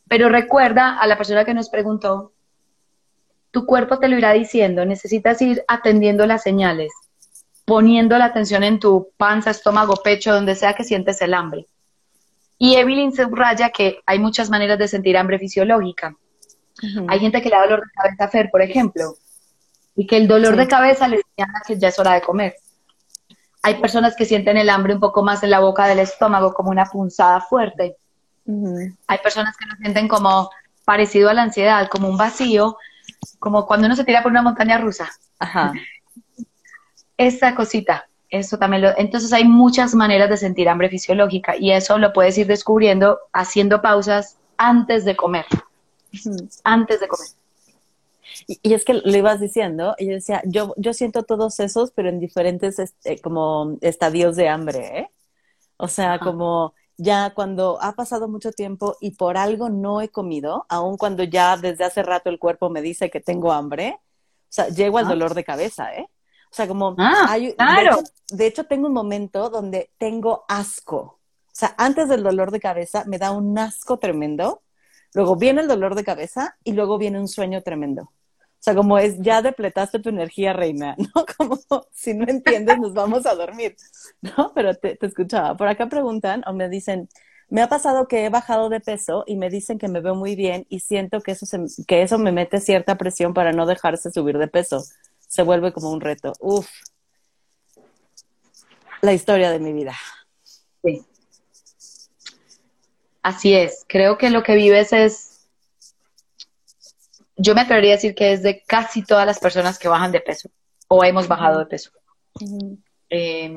Pero 0.08 0.28
recuerda 0.28 0.98
a 0.98 1.06
la 1.06 1.16
persona 1.16 1.44
que 1.44 1.54
nos 1.54 1.70
preguntó, 1.70 2.32
tu 3.52 3.64
cuerpo 3.66 3.98
te 3.98 4.08
lo 4.08 4.18
irá 4.18 4.32
diciendo, 4.32 4.84
necesitas 4.84 5.40
ir 5.42 5.64
atendiendo 5.68 6.26
las 6.26 6.42
señales, 6.42 6.90
poniendo 7.64 8.18
la 8.18 8.24
atención 8.24 8.64
en 8.64 8.80
tu 8.80 9.10
panza, 9.16 9.50
estómago, 9.50 9.94
pecho, 10.02 10.32
donde 10.34 10.56
sea 10.56 10.74
que 10.74 10.82
sientes 10.84 11.22
el 11.22 11.34
hambre. 11.34 11.66
Y 12.58 12.76
Evelyn 12.76 13.14
subraya 13.14 13.70
que 13.70 14.00
hay 14.06 14.18
muchas 14.18 14.50
maneras 14.50 14.78
de 14.78 14.88
sentir 14.88 15.16
hambre 15.16 15.38
fisiológica. 15.38 16.16
Hay 17.08 17.20
gente 17.20 17.40
que 17.42 17.48
le 17.48 17.56
da 17.56 17.62
dolor 17.62 17.80
de 17.80 17.92
cabeza 17.92 18.24
a 18.24 18.28
Fer, 18.28 18.50
por 18.50 18.62
ejemplo, 18.62 19.14
y 19.94 20.06
que 20.06 20.16
el 20.16 20.26
dolor 20.26 20.54
Sí. 20.54 20.58
de 20.60 20.68
cabeza 20.68 21.06
le 21.06 21.20
señala 21.36 21.60
que 21.66 21.78
ya 21.78 21.88
es 21.88 21.98
hora 21.98 22.14
de 22.14 22.22
comer. 22.22 22.56
Hay 23.62 23.74
personas 23.74 24.16
que 24.16 24.24
sienten 24.24 24.56
el 24.56 24.70
hambre 24.70 24.94
un 24.94 25.00
poco 25.00 25.22
más 25.22 25.42
en 25.42 25.50
la 25.50 25.60
boca 25.60 25.86
del 25.86 25.98
estómago, 26.00 26.52
como 26.54 26.70
una 26.70 26.86
punzada 26.86 27.40
fuerte. 27.40 27.96
Hay 29.06 29.18
personas 29.18 29.56
que 29.56 29.66
lo 29.66 29.76
sienten 29.76 30.08
como 30.08 30.50
parecido 30.84 31.28
a 31.30 31.34
la 31.34 31.42
ansiedad, 31.42 31.88
como 31.88 32.08
un 32.08 32.16
vacío, 32.16 32.76
como 33.38 33.66
cuando 33.66 33.86
uno 33.86 33.96
se 33.96 34.04
tira 34.04 34.22
por 34.22 34.32
una 34.32 34.42
montaña 34.42 34.78
rusa. 34.78 35.10
Ajá. 35.38 35.72
Esa 37.16 37.54
cosita, 37.54 38.08
eso 38.30 38.58
también 38.58 38.82
lo... 38.82 38.96
Entonces 38.96 39.32
hay 39.32 39.44
muchas 39.44 39.94
maneras 39.94 40.30
de 40.30 40.36
sentir 40.36 40.68
hambre 40.68 40.88
fisiológica 40.88 41.56
y 41.56 41.70
eso 41.70 41.98
lo 41.98 42.12
puedes 42.12 42.36
ir 42.38 42.46
descubriendo 42.46 43.18
haciendo 43.32 43.82
pausas 43.82 44.38
antes 44.56 45.04
de 45.04 45.14
comer. 45.14 45.44
Antes 46.64 47.00
de 47.00 47.08
comer. 47.08 47.28
Y, 48.46 48.58
y 48.62 48.74
es 48.74 48.84
que 48.84 48.94
lo 48.94 49.16
ibas 49.16 49.40
diciendo, 49.40 49.94
y 49.98 50.06
yo 50.06 50.12
decía, 50.14 50.42
yo, 50.46 50.74
yo 50.76 50.94
siento 50.94 51.22
todos 51.22 51.60
esos, 51.60 51.90
pero 51.92 52.08
en 52.08 52.18
diferentes 52.18 52.78
este, 52.78 53.18
como 53.18 53.76
estadios 53.82 54.36
de 54.36 54.48
hambre, 54.48 54.98
¿eh? 54.98 55.10
O 55.76 55.88
sea, 55.88 56.18
como 56.18 56.74
ya 57.02 57.32
cuando 57.34 57.78
ha 57.82 57.92
pasado 57.92 58.28
mucho 58.28 58.52
tiempo 58.52 58.96
y 59.00 59.12
por 59.12 59.36
algo 59.36 59.68
no 59.68 60.00
he 60.00 60.08
comido, 60.08 60.64
aun 60.68 60.96
cuando 60.96 61.24
ya 61.24 61.56
desde 61.56 61.84
hace 61.84 62.02
rato 62.02 62.30
el 62.30 62.38
cuerpo 62.38 62.70
me 62.70 62.80
dice 62.82 63.10
que 63.10 63.20
tengo 63.20 63.52
hambre, 63.52 63.98
o 63.98 64.46
sea, 64.48 64.68
llego 64.68 64.98
al 64.98 65.06
Ah. 65.06 65.08
dolor 65.08 65.34
de 65.34 65.44
cabeza, 65.44 65.94
¿eh? 65.94 66.06
O 66.50 66.54
sea, 66.54 66.68
como 66.68 66.94
Ah, 66.98 67.26
hay, 67.28 67.54
claro. 67.54 67.96
de, 67.96 68.00
hecho, 68.02 68.12
de 68.30 68.46
hecho 68.46 68.64
tengo 68.64 68.86
un 68.86 68.92
momento 68.92 69.48
donde 69.50 69.90
tengo 69.98 70.44
asco. 70.48 70.98
O 70.98 71.54
sea, 71.54 71.74
antes 71.78 72.08
del 72.08 72.22
dolor 72.22 72.50
de 72.50 72.60
cabeza 72.60 73.04
me 73.06 73.18
da 73.18 73.30
un 73.32 73.58
asco 73.58 73.98
tremendo, 73.98 74.62
luego 75.14 75.36
viene 75.36 75.62
el 75.62 75.68
dolor 75.68 75.94
de 75.94 76.04
cabeza 76.04 76.56
y 76.64 76.72
luego 76.72 76.98
viene 76.98 77.18
un 77.20 77.28
sueño 77.28 77.62
tremendo. 77.62 78.12
O 78.62 78.64
sea, 78.64 78.76
como 78.76 78.96
es, 78.96 79.16
ya 79.18 79.42
depletaste 79.42 79.98
tu 79.98 80.08
energía, 80.10 80.52
reina, 80.52 80.94
¿no? 81.16 81.26
Como 81.36 81.58
si 81.92 82.14
no 82.14 82.24
entiendes, 82.28 82.78
nos 82.78 82.94
vamos 82.94 83.26
a 83.26 83.34
dormir, 83.34 83.74
¿no? 84.20 84.52
Pero 84.54 84.72
te, 84.76 84.94
te 84.94 85.06
escuchaba. 85.06 85.56
Por 85.56 85.66
acá 85.66 85.88
preguntan 85.88 86.44
o 86.46 86.52
me 86.52 86.68
dicen, 86.68 87.08
me 87.48 87.60
ha 87.60 87.68
pasado 87.68 88.06
que 88.06 88.24
he 88.24 88.28
bajado 88.28 88.68
de 88.68 88.78
peso 88.78 89.24
y 89.26 89.34
me 89.34 89.50
dicen 89.50 89.78
que 89.78 89.88
me 89.88 90.00
veo 90.00 90.14
muy 90.14 90.36
bien 90.36 90.64
y 90.68 90.78
siento 90.78 91.20
que 91.22 91.32
eso, 91.32 91.44
se- 91.44 91.58
que 91.88 92.02
eso 92.02 92.18
me 92.18 92.30
mete 92.30 92.60
cierta 92.60 92.96
presión 92.96 93.34
para 93.34 93.50
no 93.52 93.66
dejarse 93.66 94.12
subir 94.12 94.38
de 94.38 94.46
peso. 94.46 94.84
Se 95.26 95.42
vuelve 95.42 95.72
como 95.72 95.90
un 95.90 96.00
reto. 96.00 96.32
Uf. 96.38 96.68
La 99.00 99.12
historia 99.12 99.50
de 99.50 99.58
mi 99.58 99.72
vida. 99.72 99.96
Sí. 100.84 101.04
Así 103.24 103.54
es. 103.54 103.84
Creo 103.88 104.18
que 104.18 104.30
lo 104.30 104.44
que 104.44 104.54
vives 104.54 104.92
es, 104.92 105.31
yo 107.42 107.54
me 107.54 107.62
atrevería 107.62 107.92
a 107.92 107.96
decir 107.96 108.14
que 108.14 108.32
es 108.32 108.42
de 108.42 108.62
casi 108.62 109.02
todas 109.02 109.26
las 109.26 109.40
personas 109.40 109.78
que 109.78 109.88
bajan 109.88 110.12
de 110.12 110.20
peso 110.20 110.48
o 110.86 111.02
hemos 111.02 111.26
bajado 111.26 111.58
de 111.58 111.66
peso. 111.66 111.90
Eh, 113.10 113.52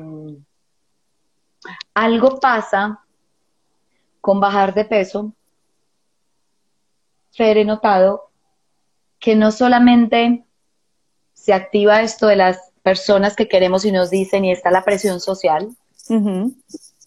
algo 1.94 2.40
pasa 2.40 3.00
con 4.20 4.40
bajar 4.40 4.74
de 4.74 4.84
peso. 4.84 5.32
Fer, 7.30 7.58
he 7.58 7.64
notado 7.64 8.30
que 9.20 9.36
no 9.36 9.52
solamente 9.52 10.44
se 11.32 11.52
activa 11.52 12.02
esto 12.02 12.26
de 12.26 12.36
las 12.36 12.72
personas 12.82 13.36
que 13.36 13.48
queremos 13.48 13.84
y 13.84 13.92
nos 13.92 14.10
dicen 14.10 14.44
y 14.44 14.52
está 14.52 14.70
la 14.70 14.84
presión 14.84 15.20
social, 15.20 15.68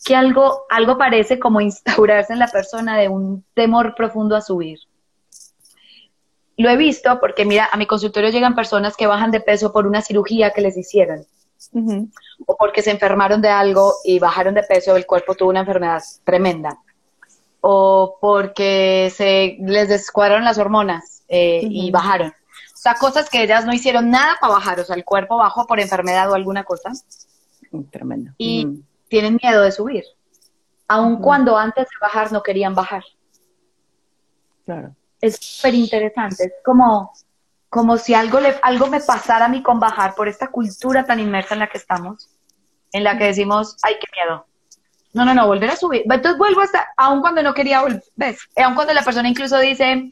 que 0.05 0.15
algo, 0.15 0.61
algo 0.69 0.97
parece 0.97 1.39
como 1.39 1.59
instaurarse 1.69 2.31
en 2.33 2.39
la 2.39 2.47
persona 2.47 2.97
de 2.97 3.09
un 3.09 3.43
temor 3.53 3.95
profundo 3.95 4.35
a 4.35 4.41
subir. 4.41 4.79
Lo 6.59 6.69
he 6.69 6.75
visto 6.77 7.19
porque, 7.21 7.45
mira, 7.45 7.69
a 7.71 7.77
mi 7.77 7.85
consultorio 7.87 8.29
llegan 8.29 8.53
personas 8.53 8.97
que 8.97 9.07
bajan 9.07 9.31
de 9.31 9.39
peso 9.39 9.71
por 9.71 9.87
una 9.87 10.01
cirugía 10.01 10.51
que 10.51 10.61
les 10.61 10.77
hicieron 10.77 11.25
o 12.45 12.55
porque 12.57 12.81
se 12.81 12.91
enfermaron 12.91 13.41
de 13.41 13.49
algo 13.49 13.93
y 14.03 14.19
bajaron 14.19 14.53
de 14.53 14.63
peso, 14.63 14.95
el 14.95 15.05
cuerpo 15.05 15.35
tuvo 15.35 15.49
una 15.49 15.61
enfermedad 15.61 16.01
tremenda, 16.23 16.77
o 17.61 18.17
porque 18.21 19.11
se 19.15 19.57
les 19.61 19.89
descuadraron 19.89 20.45
las 20.45 20.57
hormonas 20.57 21.23
eh, 21.27 21.61
y 21.63 21.91
bajaron. 21.91 22.29
O 22.29 22.77
sea, 22.81 22.95
cosas 22.95 23.29
que 23.29 23.43
ellas 23.43 23.65
no 23.65 23.73
hicieron 23.73 24.09
nada 24.09 24.37
para 24.39 24.53
bajar, 24.53 24.79
o 24.79 24.85
sea, 24.85 24.95
el 24.95 25.03
cuerpo 25.03 25.37
bajó 25.37 25.67
por 25.67 25.79
enfermedad 25.79 26.31
o 26.31 26.33
alguna 26.33 26.63
cosa 26.63 26.91
Tremendo. 27.91 28.31
y 28.37 28.65
Ujú. 28.65 28.81
tienen 29.09 29.37
miedo 29.41 29.61
de 29.61 29.71
subir, 29.71 30.03
aun 30.87 31.13
Ujú. 31.15 31.21
cuando 31.23 31.57
antes 31.57 31.85
de 31.85 31.95
bajar 32.01 32.31
no 32.31 32.41
querían 32.41 32.73
bajar. 32.73 33.03
Claro. 34.65 34.95
Es 35.21 35.37
súper 35.37 35.73
interesante, 35.73 36.45
es 36.45 36.53
como, 36.63 37.11
como 37.69 37.97
si 37.97 38.13
algo, 38.13 38.39
le, 38.39 38.55
algo 38.61 38.87
me 38.87 39.01
pasara 39.01 39.45
a 39.45 39.49
mí 39.49 39.61
con 39.61 39.79
bajar 39.79 40.15
por 40.15 40.27
esta 40.27 40.47
cultura 40.47 41.05
tan 41.05 41.19
inmersa 41.19 41.55
en 41.55 41.59
la 41.59 41.67
que 41.67 41.77
estamos, 41.77 42.29
en 42.91 43.03
la 43.03 43.17
que 43.17 43.25
decimos, 43.25 43.77
ay, 43.81 43.95
qué 43.99 44.07
miedo. 44.15 44.45
No, 45.13 45.25
no, 45.25 45.33
no, 45.33 45.47
volver 45.47 45.71
a 45.71 45.75
subir. 45.75 46.03
Entonces 46.05 46.37
vuelvo 46.37 46.61
hasta, 46.61 46.87
aun 46.95 47.21
cuando 47.21 47.41
no 47.41 47.53
quería 47.53 47.81
volver, 47.81 48.03
¿ves? 48.15 48.39
Eh, 48.55 48.61
Aun 48.61 48.75
cuando 48.75 48.93
la 48.93 49.03
persona 49.03 49.27
incluso 49.27 49.57
dice, 49.57 50.09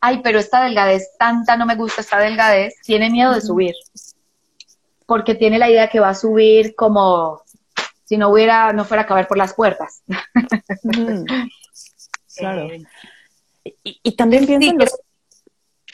ay, 0.00 0.20
pero 0.22 0.38
esta 0.38 0.62
delgadez 0.62 1.16
tanta, 1.18 1.56
no 1.56 1.66
me 1.66 1.74
gusta 1.74 2.00
esta 2.00 2.18
delgadez, 2.18 2.74
tiene 2.82 3.10
miedo 3.10 3.32
de 3.32 3.40
subir. 3.40 3.74
Porque 5.06 5.34
tiene 5.34 5.58
la 5.58 5.68
idea 5.68 5.88
que 5.88 6.00
va 6.00 6.10
a 6.10 6.14
subir 6.14 6.74
como 6.76 7.42
si 8.04 8.16
no 8.16 8.28
hubiera, 8.28 8.72
no 8.72 8.84
fuera 8.84 9.02
a 9.02 9.06
caber 9.06 9.26
por 9.26 9.38
las 9.38 9.54
puertas. 9.54 10.02
Claro. 12.36 12.62
Eh, 12.62 12.82
Y, 13.64 14.00
y 14.02 14.12
también 14.16 14.46
pienso 14.46 14.64
Sí, 14.64 14.70
en 14.70 14.78
los, 14.78 15.00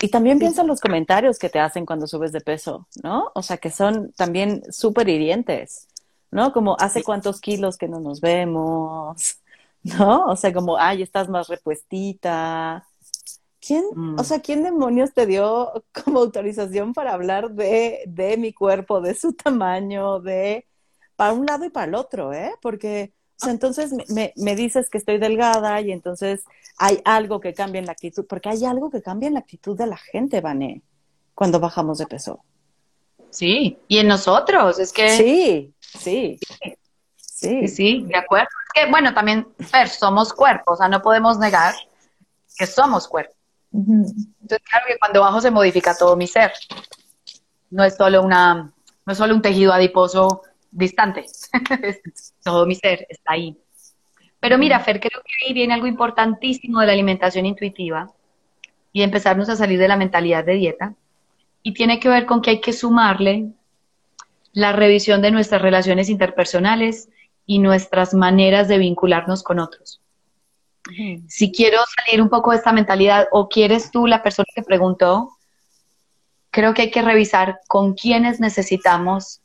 Y 0.00 0.08
también 0.08 0.38
piensa 0.38 0.62
en 0.62 0.68
los 0.68 0.80
comentarios 0.80 1.38
que 1.38 1.48
te 1.48 1.60
hacen 1.60 1.86
cuando 1.86 2.06
subes 2.06 2.32
de 2.32 2.40
peso, 2.40 2.86
¿no? 3.02 3.30
O 3.34 3.42
sea, 3.42 3.58
que 3.58 3.70
son 3.70 4.12
también 4.12 4.62
súper 4.72 5.08
hirientes, 5.08 5.88
¿no? 6.30 6.52
Como 6.52 6.76
hace 6.78 7.02
cuántos 7.02 7.40
kilos 7.40 7.76
que 7.76 7.88
no 7.88 8.00
nos 8.00 8.20
vemos, 8.20 9.40
¿no? 9.82 10.26
O 10.26 10.36
sea, 10.36 10.52
como, 10.52 10.76
ay, 10.76 11.02
estás 11.02 11.28
más 11.28 11.48
repuestita. 11.48 12.86
¿Quién, 13.60 13.84
mm. 13.94 14.18
o 14.18 14.24
sea, 14.24 14.40
quién 14.40 14.62
demonios 14.62 15.12
te 15.12 15.26
dio 15.26 15.84
como 16.04 16.20
autorización 16.20 16.92
para 16.94 17.12
hablar 17.14 17.50
de, 17.52 18.02
de 18.06 18.36
mi 18.36 18.52
cuerpo, 18.52 19.00
de 19.00 19.14
su 19.14 19.32
tamaño, 19.34 20.20
de 20.20 20.66
para 21.16 21.34
un 21.34 21.44
lado 21.44 21.66
y 21.66 21.70
para 21.70 21.86
el 21.86 21.94
otro, 21.94 22.32
¿eh? 22.32 22.52
Porque 22.62 23.12
entonces 23.48 23.92
me, 24.08 24.32
me, 24.36 24.56
dices 24.56 24.90
que 24.90 24.98
estoy 24.98 25.18
delgada 25.18 25.80
y 25.80 25.92
entonces 25.92 26.44
hay 26.78 27.00
algo 27.04 27.40
que 27.40 27.54
cambia 27.54 27.78
en 27.78 27.86
la 27.86 27.92
actitud, 27.92 28.26
porque 28.28 28.48
hay 28.48 28.64
algo 28.64 28.90
que 28.90 29.02
cambia 29.02 29.28
en 29.28 29.34
la 29.34 29.40
actitud 29.40 29.76
de 29.76 29.86
la 29.86 29.96
gente, 29.96 30.40
Vané, 30.40 30.82
cuando 31.34 31.60
bajamos 31.60 31.98
de 31.98 32.06
peso. 32.06 32.42
Sí, 33.30 33.78
y 33.88 33.98
en 33.98 34.08
nosotros, 34.08 34.78
es 34.78 34.92
que... 34.92 35.10
Sí, 35.10 35.74
sí. 35.78 36.38
Sí, 37.16 37.68
sí, 37.68 38.04
de 38.06 38.16
acuerdo. 38.16 38.48
Es 38.66 38.82
que, 38.82 38.90
bueno, 38.90 39.14
también, 39.14 39.48
Fer, 39.58 39.88
somos 39.88 40.32
cuerpos, 40.32 40.74
o 40.74 40.76
sea, 40.76 40.88
no 40.88 41.00
podemos 41.00 41.38
negar 41.38 41.74
que 42.56 42.66
somos 42.66 43.08
cuerpos. 43.08 43.36
Entonces, 43.72 44.58
claro 44.68 44.84
que 44.88 44.98
cuando 44.98 45.20
bajo 45.20 45.40
se 45.40 45.50
modifica 45.50 45.96
todo 45.96 46.16
mi 46.16 46.26
ser. 46.26 46.52
No 47.70 47.84
es 47.84 47.96
solo 47.96 48.22
una, 48.22 48.72
no 49.06 49.12
es 49.12 49.16
solo 49.16 49.34
un 49.34 49.42
tejido 49.42 49.72
adiposo 49.72 50.42
distante. 50.70 51.24
Todo 52.44 52.66
mi 52.66 52.74
ser 52.74 53.06
está 53.08 53.32
ahí. 53.32 53.56
Pero 54.40 54.56
mira, 54.56 54.80
Fer, 54.80 55.00
creo 55.00 55.22
que 55.22 55.46
ahí 55.46 55.52
viene 55.52 55.74
algo 55.74 55.86
importantísimo 55.86 56.80
de 56.80 56.86
la 56.86 56.92
alimentación 56.92 57.46
intuitiva 57.46 58.10
y 58.92 59.02
empezarnos 59.02 59.48
a 59.48 59.56
salir 59.56 59.78
de 59.78 59.88
la 59.88 59.96
mentalidad 59.96 60.44
de 60.44 60.54
dieta. 60.54 60.94
Y 61.62 61.74
tiene 61.74 62.00
que 62.00 62.08
ver 62.08 62.24
con 62.24 62.40
que 62.40 62.50
hay 62.50 62.60
que 62.60 62.72
sumarle 62.72 63.52
la 64.52 64.72
revisión 64.72 65.20
de 65.20 65.30
nuestras 65.30 65.60
relaciones 65.62 66.08
interpersonales 66.08 67.08
y 67.46 67.58
nuestras 67.58 68.14
maneras 68.14 68.68
de 68.68 68.78
vincularnos 68.78 69.42
con 69.42 69.58
otros. 69.58 70.00
Si 71.28 71.52
quiero 71.52 71.78
salir 71.94 72.22
un 72.22 72.30
poco 72.30 72.50
de 72.50 72.56
esta 72.56 72.72
mentalidad 72.72 73.28
o 73.32 73.48
quieres 73.48 73.90
tú, 73.90 74.06
la 74.06 74.22
persona 74.22 74.46
que 74.54 74.62
preguntó, 74.62 75.36
creo 76.50 76.74
que 76.74 76.82
hay 76.82 76.90
que 76.90 77.02
revisar 77.02 77.60
con 77.68 77.94
quiénes 77.94 78.40
necesitamos 78.40 79.40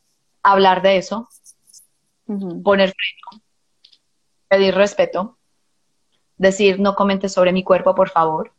hablar 0.51 0.81
de 0.81 0.97
eso, 0.97 1.27
poner 2.63 2.93
freno, 2.93 3.43
pedir 4.47 4.75
respeto, 4.75 5.37
decir 6.37 6.79
no 6.79 6.95
comentes 6.95 7.33
sobre 7.33 7.51
mi 7.51 7.63
cuerpo, 7.63 7.95
por 7.95 8.09
favor, 8.09 8.51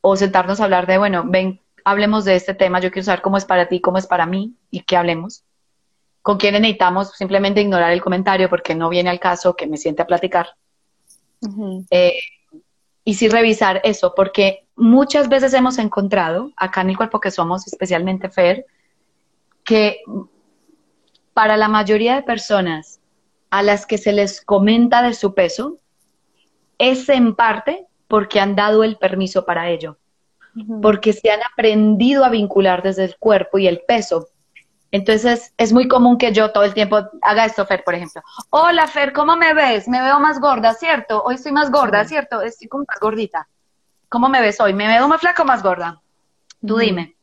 o 0.00 0.16
sentarnos 0.16 0.60
a 0.60 0.64
hablar 0.64 0.86
de, 0.86 0.98
bueno, 0.98 1.24
ven, 1.26 1.60
hablemos 1.84 2.24
de 2.24 2.36
este 2.36 2.54
tema, 2.54 2.80
yo 2.80 2.90
quiero 2.90 3.06
saber 3.06 3.22
cómo 3.22 3.36
es 3.36 3.44
para 3.44 3.68
ti, 3.68 3.80
cómo 3.80 3.98
es 3.98 4.06
para 4.06 4.26
mí, 4.26 4.54
y 4.70 4.82
que 4.82 4.96
hablemos. 4.96 5.44
Con 6.22 6.36
quién 6.36 6.54
necesitamos 6.54 7.12
simplemente 7.12 7.62
ignorar 7.62 7.92
el 7.92 8.02
comentario 8.02 8.50
porque 8.50 8.74
no 8.74 8.88
viene 8.88 9.10
al 9.10 9.20
caso 9.20 9.56
que 9.56 9.66
me 9.66 9.76
siente 9.76 10.02
a 10.02 10.06
platicar. 10.06 10.48
Eh, 11.90 12.18
y 13.04 13.14
sí 13.14 13.28
revisar 13.28 13.80
eso, 13.84 14.12
porque 14.14 14.66
muchas 14.76 15.30
veces 15.30 15.54
hemos 15.54 15.78
encontrado, 15.78 16.52
acá 16.56 16.82
en 16.82 16.90
el 16.90 16.96
cuerpo 16.96 17.20
que 17.20 17.30
somos, 17.30 17.66
especialmente 17.66 18.28
Fer, 18.28 18.66
que 19.68 20.00
para 21.34 21.58
la 21.58 21.68
mayoría 21.68 22.14
de 22.14 22.22
personas 22.22 23.00
a 23.50 23.62
las 23.62 23.84
que 23.84 23.98
se 23.98 24.12
les 24.12 24.40
comenta 24.40 25.02
de 25.02 25.12
su 25.12 25.34
peso, 25.34 25.76
es 26.78 27.06
en 27.10 27.34
parte 27.34 27.86
porque 28.06 28.40
han 28.40 28.56
dado 28.56 28.82
el 28.82 28.96
permiso 28.96 29.44
para 29.44 29.68
ello, 29.68 29.98
porque 30.80 31.12
se 31.12 31.30
han 31.30 31.40
aprendido 31.52 32.24
a 32.24 32.30
vincular 32.30 32.82
desde 32.82 33.04
el 33.04 33.18
cuerpo 33.18 33.58
y 33.58 33.66
el 33.66 33.82
peso. 33.86 34.28
Entonces 34.90 35.52
es 35.58 35.70
muy 35.70 35.86
común 35.86 36.16
que 36.16 36.32
yo 36.32 36.50
todo 36.50 36.64
el 36.64 36.72
tiempo 36.72 37.06
haga 37.20 37.44
esto, 37.44 37.66
Fer, 37.66 37.84
por 37.84 37.94
ejemplo. 37.94 38.22
Hola, 38.48 38.86
Fer, 38.86 39.12
¿cómo 39.12 39.36
me 39.36 39.52
ves? 39.52 39.86
Me 39.86 40.00
veo 40.00 40.18
más 40.18 40.40
gorda, 40.40 40.72
¿cierto? 40.72 41.22
Hoy 41.22 41.34
estoy 41.34 41.52
más 41.52 41.70
gorda, 41.70 42.06
¿cierto? 42.06 42.40
Estoy 42.40 42.68
como 42.68 42.86
más 42.88 42.98
gordita. 42.98 43.46
¿Cómo 44.08 44.30
me 44.30 44.40
ves 44.40 44.58
hoy? 44.60 44.72
¿Me 44.72 44.88
veo 44.88 45.06
más 45.08 45.20
flaca 45.20 45.42
o 45.42 45.46
más 45.46 45.62
gorda? 45.62 46.00
Tú 46.66 46.78
dime 46.78 47.17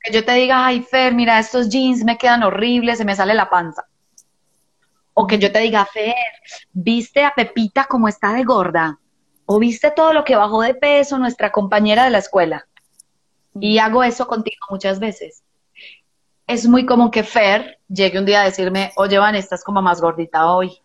que 0.00 0.12
yo 0.12 0.24
te 0.24 0.32
diga, 0.32 0.66
ay, 0.66 0.82
Fer, 0.82 1.14
mira, 1.14 1.38
estos 1.38 1.68
jeans 1.68 2.04
me 2.04 2.16
quedan 2.16 2.42
horribles, 2.42 2.98
se 2.98 3.04
me 3.04 3.14
sale 3.14 3.34
la 3.34 3.50
panza. 3.50 3.86
O 5.12 5.26
que 5.26 5.38
yo 5.38 5.52
te 5.52 5.58
diga, 5.58 5.84
Fer, 5.84 6.14
¿viste 6.72 7.24
a 7.24 7.34
Pepita 7.34 7.84
como 7.84 8.08
está 8.08 8.32
de 8.32 8.44
gorda? 8.44 8.98
¿O 9.44 9.58
viste 9.58 9.90
todo 9.90 10.12
lo 10.12 10.24
que 10.24 10.36
bajó 10.36 10.62
de 10.62 10.74
peso 10.74 11.18
nuestra 11.18 11.52
compañera 11.52 12.04
de 12.04 12.10
la 12.10 12.18
escuela? 12.18 12.66
Y 13.54 13.78
hago 13.78 14.02
eso 14.02 14.26
contigo 14.26 14.64
muchas 14.70 15.00
veces. 15.00 15.42
Es 16.46 16.66
muy 16.66 16.86
común 16.86 17.10
que 17.10 17.22
Fer 17.22 17.78
llegue 17.88 18.18
un 18.18 18.24
día 18.24 18.40
a 18.40 18.44
decirme, 18.44 18.92
oye, 18.96 19.18
Van, 19.18 19.34
estás 19.34 19.62
como 19.62 19.82
más 19.82 20.00
gordita 20.00 20.50
hoy. 20.52 20.80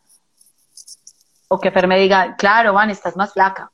O 1.47 1.59
que 1.59 1.71
Fer 1.71 1.87
me 1.87 1.99
diga, 1.99 2.35
claro, 2.35 2.73
Van, 2.73 2.89
estás 2.89 3.15
más 3.15 3.33
flaca. 3.33 3.71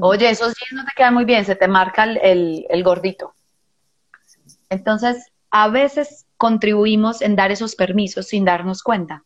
Oye, 0.00 0.28
esos 0.28 0.54
jeans 0.54 0.72
no 0.72 0.84
te 0.84 0.92
quedan 0.94 1.14
muy 1.14 1.24
bien, 1.24 1.44
se 1.44 1.56
te 1.56 1.68
marca 1.68 2.04
el 2.04 2.82
gordito. 2.84 3.34
Entonces, 4.74 5.32
a 5.50 5.68
veces 5.68 6.26
contribuimos 6.36 7.22
en 7.22 7.36
dar 7.36 7.52
esos 7.52 7.76
permisos 7.76 8.26
sin 8.26 8.44
darnos 8.44 8.82
cuenta. 8.82 9.24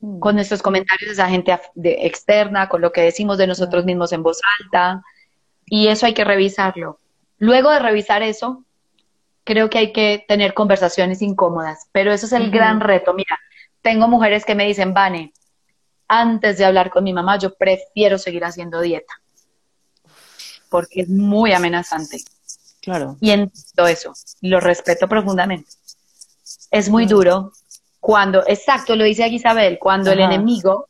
Mm. 0.00 0.18
Con 0.18 0.34
nuestros 0.34 0.62
comentarios 0.62 1.08
de 1.08 1.12
esa 1.12 1.28
gente 1.28 1.58
externa, 2.06 2.68
con 2.68 2.80
lo 2.80 2.92
que 2.92 3.02
decimos 3.02 3.38
de 3.38 3.46
nosotros 3.46 3.84
mismos 3.84 4.12
en 4.12 4.22
voz 4.22 4.40
alta. 4.60 5.02
Y 5.66 5.88
eso 5.88 6.06
hay 6.06 6.14
que 6.14 6.24
revisarlo. 6.24 6.98
Luego 7.38 7.70
de 7.70 7.78
revisar 7.78 8.22
eso, 8.22 8.64
creo 9.44 9.70
que 9.70 9.78
hay 9.78 9.92
que 9.92 10.24
tener 10.26 10.54
conversaciones 10.54 11.22
incómodas. 11.22 11.88
Pero 11.92 12.12
eso 12.12 12.26
es 12.26 12.32
el 12.32 12.50
gran 12.50 12.80
reto. 12.80 13.12
Mira, 13.12 13.38
tengo 13.82 14.08
mujeres 14.08 14.44
que 14.44 14.54
me 14.54 14.66
dicen, 14.66 14.94
Vane, 14.94 15.32
antes 16.08 16.58
de 16.58 16.64
hablar 16.64 16.90
con 16.90 17.04
mi 17.04 17.12
mamá, 17.12 17.38
yo 17.38 17.54
prefiero 17.54 18.18
seguir 18.18 18.44
haciendo 18.44 18.80
dieta. 18.80 19.12
Porque 20.68 21.02
es 21.02 21.08
muy 21.08 21.52
amenazante. 21.52 22.18
Claro. 22.80 23.16
Y 23.20 23.32
todo 23.74 23.86
eso, 23.86 24.12
lo 24.40 24.60
respeto 24.60 25.08
profundamente. 25.08 25.70
Es 26.70 26.88
muy 26.88 27.06
duro 27.06 27.52
cuando, 28.00 28.42
exacto, 28.46 28.96
lo 28.96 29.04
dice 29.04 29.24
aquí 29.24 29.36
Isabel, 29.36 29.78
cuando 29.78 30.10
el 30.10 30.20
enemigo 30.20 30.88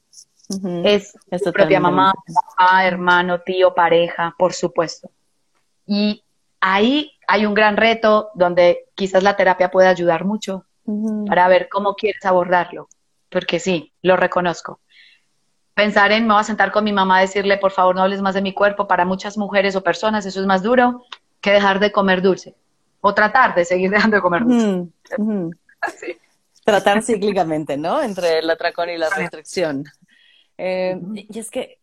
es 0.84 1.12
tu 1.44 1.52
propia 1.52 1.80
mamá, 1.80 2.12
papá, 2.56 2.86
hermano, 2.86 3.40
tío, 3.40 3.74
pareja, 3.74 4.34
por 4.38 4.52
supuesto. 4.52 5.10
Y 5.86 6.22
ahí 6.60 7.12
hay 7.26 7.46
un 7.46 7.54
gran 7.54 7.76
reto 7.76 8.30
donde 8.34 8.86
quizás 8.94 9.22
la 9.22 9.36
terapia 9.36 9.70
puede 9.70 9.88
ayudar 9.88 10.24
mucho 10.24 10.64
para 11.26 11.48
ver 11.48 11.68
cómo 11.68 11.94
quieres 11.94 12.24
abordarlo, 12.24 12.88
porque 13.28 13.58
sí, 13.58 13.92
lo 14.02 14.16
reconozco. 14.16 14.80
Pensar 15.74 16.12
en 16.12 16.26
me 16.26 16.34
voy 16.34 16.40
a 16.40 16.44
sentar 16.44 16.72
con 16.72 16.84
mi 16.84 16.92
mamá 16.92 17.18
a 17.18 17.20
decirle, 17.22 17.56
por 17.56 17.70
favor, 17.70 17.94
no 17.94 18.02
hables 18.02 18.20
más 18.20 18.34
de 18.34 18.42
mi 18.42 18.52
cuerpo, 18.52 18.86
para 18.86 19.04
muchas 19.04 19.38
mujeres 19.38 19.76
o 19.76 19.82
personas 19.82 20.26
eso 20.26 20.40
es 20.40 20.46
más 20.46 20.62
duro 20.62 21.04
que 21.40 21.50
dejar 21.50 21.80
de 21.80 21.92
comer 21.92 22.22
dulce 22.22 22.54
o 23.00 23.14
tratar 23.14 23.54
de 23.54 23.64
seguir 23.64 23.90
dejando 23.90 24.16
de 24.16 24.22
comer 24.22 24.44
dulce. 24.44 26.18
Tratar 26.64 27.02
cíclicamente, 27.02 27.76
¿no? 27.76 28.02
Entre 28.02 28.38
el 28.38 28.50
atracón 28.50 28.90
y 28.90 28.98
la 28.98 29.08
restricción. 29.10 29.84
Eh, 30.58 31.00
y 31.14 31.38
es 31.38 31.50
que 31.50 31.80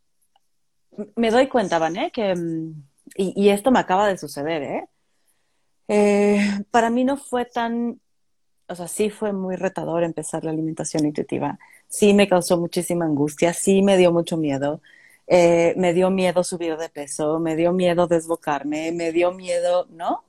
me 1.16 1.32
doy 1.32 1.48
cuenta, 1.48 1.80
Vané, 1.80 2.12
que, 2.12 2.36
mm, 2.36 2.84
y, 3.16 3.50
esto 3.50 3.72
me 3.72 3.80
acaba 3.80 4.08
de 4.08 4.18
suceder, 4.18 4.64
¿eh? 4.64 4.88
¿eh? 5.88 6.64
Para 6.70 6.90
mí 6.90 7.04
no 7.04 7.18
fue 7.18 7.46
tan, 7.46 8.00
o 8.68 8.76
sea, 8.76 8.88
sí 8.88 9.10
fue 9.10 9.34
muy 9.34 9.56
retador 9.56 10.04
empezar 10.04 10.44
la 10.44 10.52
alimentación 10.52 11.06
intuitiva. 11.06 11.58
Sí 11.88 12.14
me 12.14 12.28
causó 12.28 12.58
muchísima 12.58 13.06
angustia, 13.06 13.54
sí 13.54 13.82
me 13.82 13.98
dio 13.98 14.12
mucho 14.12 14.38
miedo. 14.38 14.82
Eh, 15.28 15.74
me 15.78 15.94
dio 15.94 16.10
miedo 16.10 16.44
subir 16.44 16.78
de 16.78 16.90
peso, 16.90 17.40
me 17.40 17.56
dio 17.56 17.74
miedo 17.74 18.08
desbocarme, 18.08 18.92
me 18.94 19.12
dio 19.12 19.34
miedo, 19.34 19.86
¿no? 19.90 20.24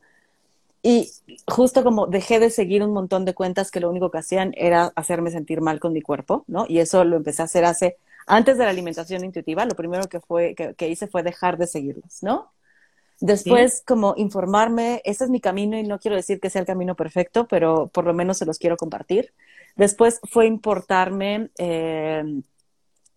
Y 0.82 1.10
justo 1.46 1.84
como 1.84 2.06
dejé 2.06 2.40
de 2.40 2.50
seguir 2.50 2.82
un 2.82 2.92
montón 2.92 3.24
de 3.24 3.34
cuentas 3.34 3.70
que 3.70 3.80
lo 3.80 3.90
único 3.90 4.10
que 4.10 4.18
hacían 4.18 4.54
era 4.56 4.92
hacerme 4.96 5.30
sentir 5.30 5.60
mal 5.60 5.80
con 5.80 5.92
mi 5.92 6.02
cuerpo, 6.02 6.44
¿no? 6.48 6.66
Y 6.68 6.78
eso 6.78 7.04
lo 7.04 7.16
empecé 7.16 7.42
a 7.42 7.46
hacer 7.46 7.64
hace, 7.64 7.96
antes 8.26 8.58
de 8.58 8.64
la 8.64 8.70
alimentación 8.70 9.24
intuitiva, 9.24 9.64
lo 9.64 9.74
primero 9.74 10.08
que, 10.08 10.20
fue, 10.20 10.54
que, 10.54 10.88
hice 10.88 11.06
fue 11.06 11.22
dejar 11.22 11.58
de 11.58 11.66
seguirlos, 11.66 12.22
¿no? 12.22 12.52
Después, 13.20 13.82
como 13.84 14.14
informarme, 14.16 15.02
ese 15.04 15.24
es 15.24 15.30
mi 15.30 15.40
camino 15.40 15.76
y 15.76 15.82
no 15.82 15.98
quiero 15.98 16.16
decir 16.16 16.38
que 16.38 16.50
sea 16.50 16.60
el 16.60 16.66
camino 16.66 16.94
perfecto, 16.94 17.48
pero 17.48 17.88
por 17.88 18.04
lo 18.04 18.14
menos 18.14 18.38
se 18.38 18.46
los 18.46 18.58
quiero 18.58 18.76
compartir. 18.76 19.32
Después 19.74 20.20
fue 20.30 20.46
importarme 20.46 21.50
eh, 21.58 22.22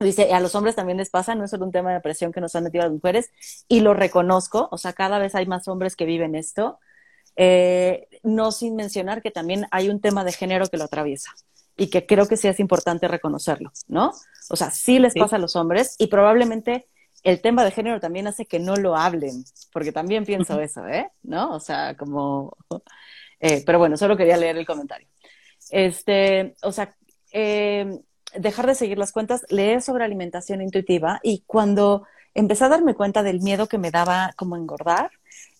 Dice, 0.01 0.33
a 0.33 0.39
los 0.39 0.55
hombres 0.55 0.75
también 0.75 0.97
les 0.97 1.09
pasa, 1.09 1.35
no 1.35 1.45
es 1.45 1.51
solo 1.51 1.65
un 1.65 1.71
tema 1.71 1.93
de 1.93 2.01
presión 2.01 2.31
que 2.31 2.41
nos 2.41 2.55
han 2.55 2.63
metido 2.63 2.83
las 2.83 2.91
mujeres, 2.91 3.31
y 3.67 3.81
lo 3.81 3.93
reconozco, 3.93 4.67
o 4.71 4.77
sea, 4.77 4.93
cada 4.93 5.19
vez 5.19 5.35
hay 5.35 5.45
más 5.45 5.67
hombres 5.67 5.95
que 5.95 6.05
viven 6.05 6.35
esto, 6.35 6.79
eh, 7.35 8.07
no 8.23 8.51
sin 8.51 8.75
mencionar 8.75 9.21
que 9.21 9.31
también 9.31 9.67
hay 9.71 9.89
un 9.89 10.01
tema 10.01 10.23
de 10.23 10.31
género 10.31 10.67
que 10.67 10.77
lo 10.77 10.85
atraviesa 10.85 11.31
y 11.77 11.89
que 11.89 12.05
creo 12.05 12.27
que 12.27 12.35
sí 12.35 12.47
es 12.47 12.59
importante 12.59 13.07
reconocerlo, 13.07 13.71
¿no? 13.87 14.11
O 14.49 14.55
sea, 14.55 14.71
sí 14.71 14.99
les 14.99 15.13
pasa 15.13 15.37
a 15.37 15.39
los 15.39 15.55
hombres 15.55 15.95
y 15.97 16.07
probablemente 16.07 16.87
el 17.23 17.41
tema 17.41 17.63
de 17.63 17.71
género 17.71 17.99
también 17.99 18.27
hace 18.27 18.45
que 18.45 18.59
no 18.59 18.75
lo 18.75 18.95
hablen, 18.95 19.45
porque 19.71 19.91
también 19.91 20.25
pienso 20.25 20.59
eso, 20.59 20.87
¿eh? 20.87 21.09
¿No? 21.23 21.55
O 21.55 21.59
sea, 21.59 21.95
como... 21.95 22.57
Eh, 23.39 23.63
pero 23.65 23.79
bueno, 23.79 23.97
solo 23.97 24.17
quería 24.17 24.37
leer 24.37 24.57
el 24.57 24.65
comentario. 24.65 25.07
Este, 25.69 26.55
o 26.61 26.71
sea, 26.71 26.95
eh, 27.31 27.99
dejar 28.35 28.67
de 28.67 28.75
seguir 28.75 28.97
las 28.97 29.11
cuentas, 29.11 29.45
leer 29.49 29.81
sobre 29.81 30.03
alimentación 30.03 30.61
intuitiva 30.61 31.19
y 31.23 31.43
cuando 31.45 32.05
empecé 32.33 32.65
a 32.65 32.69
darme 32.69 32.95
cuenta 32.95 33.23
del 33.23 33.41
miedo 33.41 33.67
que 33.67 33.77
me 33.77 33.91
daba 33.91 34.33
como 34.37 34.55
engordar, 34.55 35.11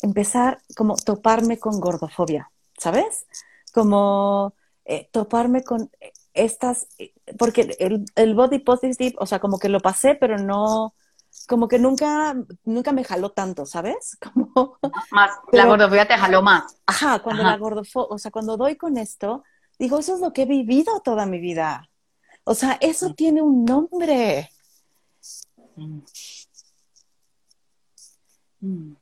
empezar 0.01 0.59
como 0.75 0.95
toparme 0.95 1.59
con 1.59 1.79
gordofobia, 1.79 2.51
¿sabes? 2.77 3.25
Como 3.73 4.53
eh, 4.85 5.09
toparme 5.11 5.63
con 5.63 5.89
estas, 6.33 6.87
porque 7.37 7.75
el, 7.79 8.05
el, 8.15 8.35
body 8.35 8.59
positive, 8.59 9.15
o 9.19 9.25
sea, 9.25 9.39
como 9.39 9.59
que 9.59 9.69
lo 9.69 9.79
pasé, 9.79 10.15
pero 10.15 10.37
no, 10.37 10.93
como 11.47 11.67
que 11.67 11.79
nunca, 11.79 12.35
nunca 12.63 12.91
me 12.91 13.03
jaló 13.03 13.31
tanto, 13.31 13.65
¿sabes? 13.65 14.17
Como, 14.33 14.77
más, 15.11 15.31
la 15.51 15.65
gordofobia 15.65 16.07
te 16.07 16.17
jaló 16.17 16.41
más. 16.41 16.77
Ajá, 16.85 17.19
cuando 17.19 17.43
la 17.43 17.57
gordofobia, 17.57 18.07
o 18.09 18.17
sea, 18.17 18.31
cuando 18.31 18.57
doy 18.57 18.75
con 18.75 18.97
esto, 18.97 19.43
digo, 19.77 19.99
eso 19.99 20.15
es 20.15 20.21
lo 20.21 20.33
que 20.33 20.43
he 20.43 20.45
vivido 20.45 21.01
toda 21.01 21.25
mi 21.25 21.39
vida. 21.39 21.89
O 22.43 22.55
sea, 22.55 22.77
eso 22.81 23.13
tiene 23.13 23.41
un 23.41 23.65
nombre. 23.65 24.49
Mm. 25.75 25.99
Mm. 28.61 28.95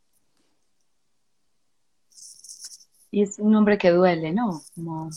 Y 3.11 3.23
es 3.23 3.39
un 3.39 3.51
nombre 3.51 3.77
que 3.77 3.89
duele, 3.91 4.31
¿no? 4.31 4.61
Como... 4.75 5.09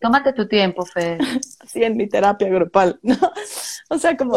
Tómate 0.00 0.32
tu 0.32 0.48
tiempo, 0.48 0.84
Fe. 0.84 1.18
Así 1.60 1.82
en 1.82 1.96
mi 1.96 2.08
terapia 2.08 2.48
grupal, 2.48 2.98
¿no? 3.02 3.16
O 3.90 3.98
sea, 3.98 4.16
como... 4.16 4.34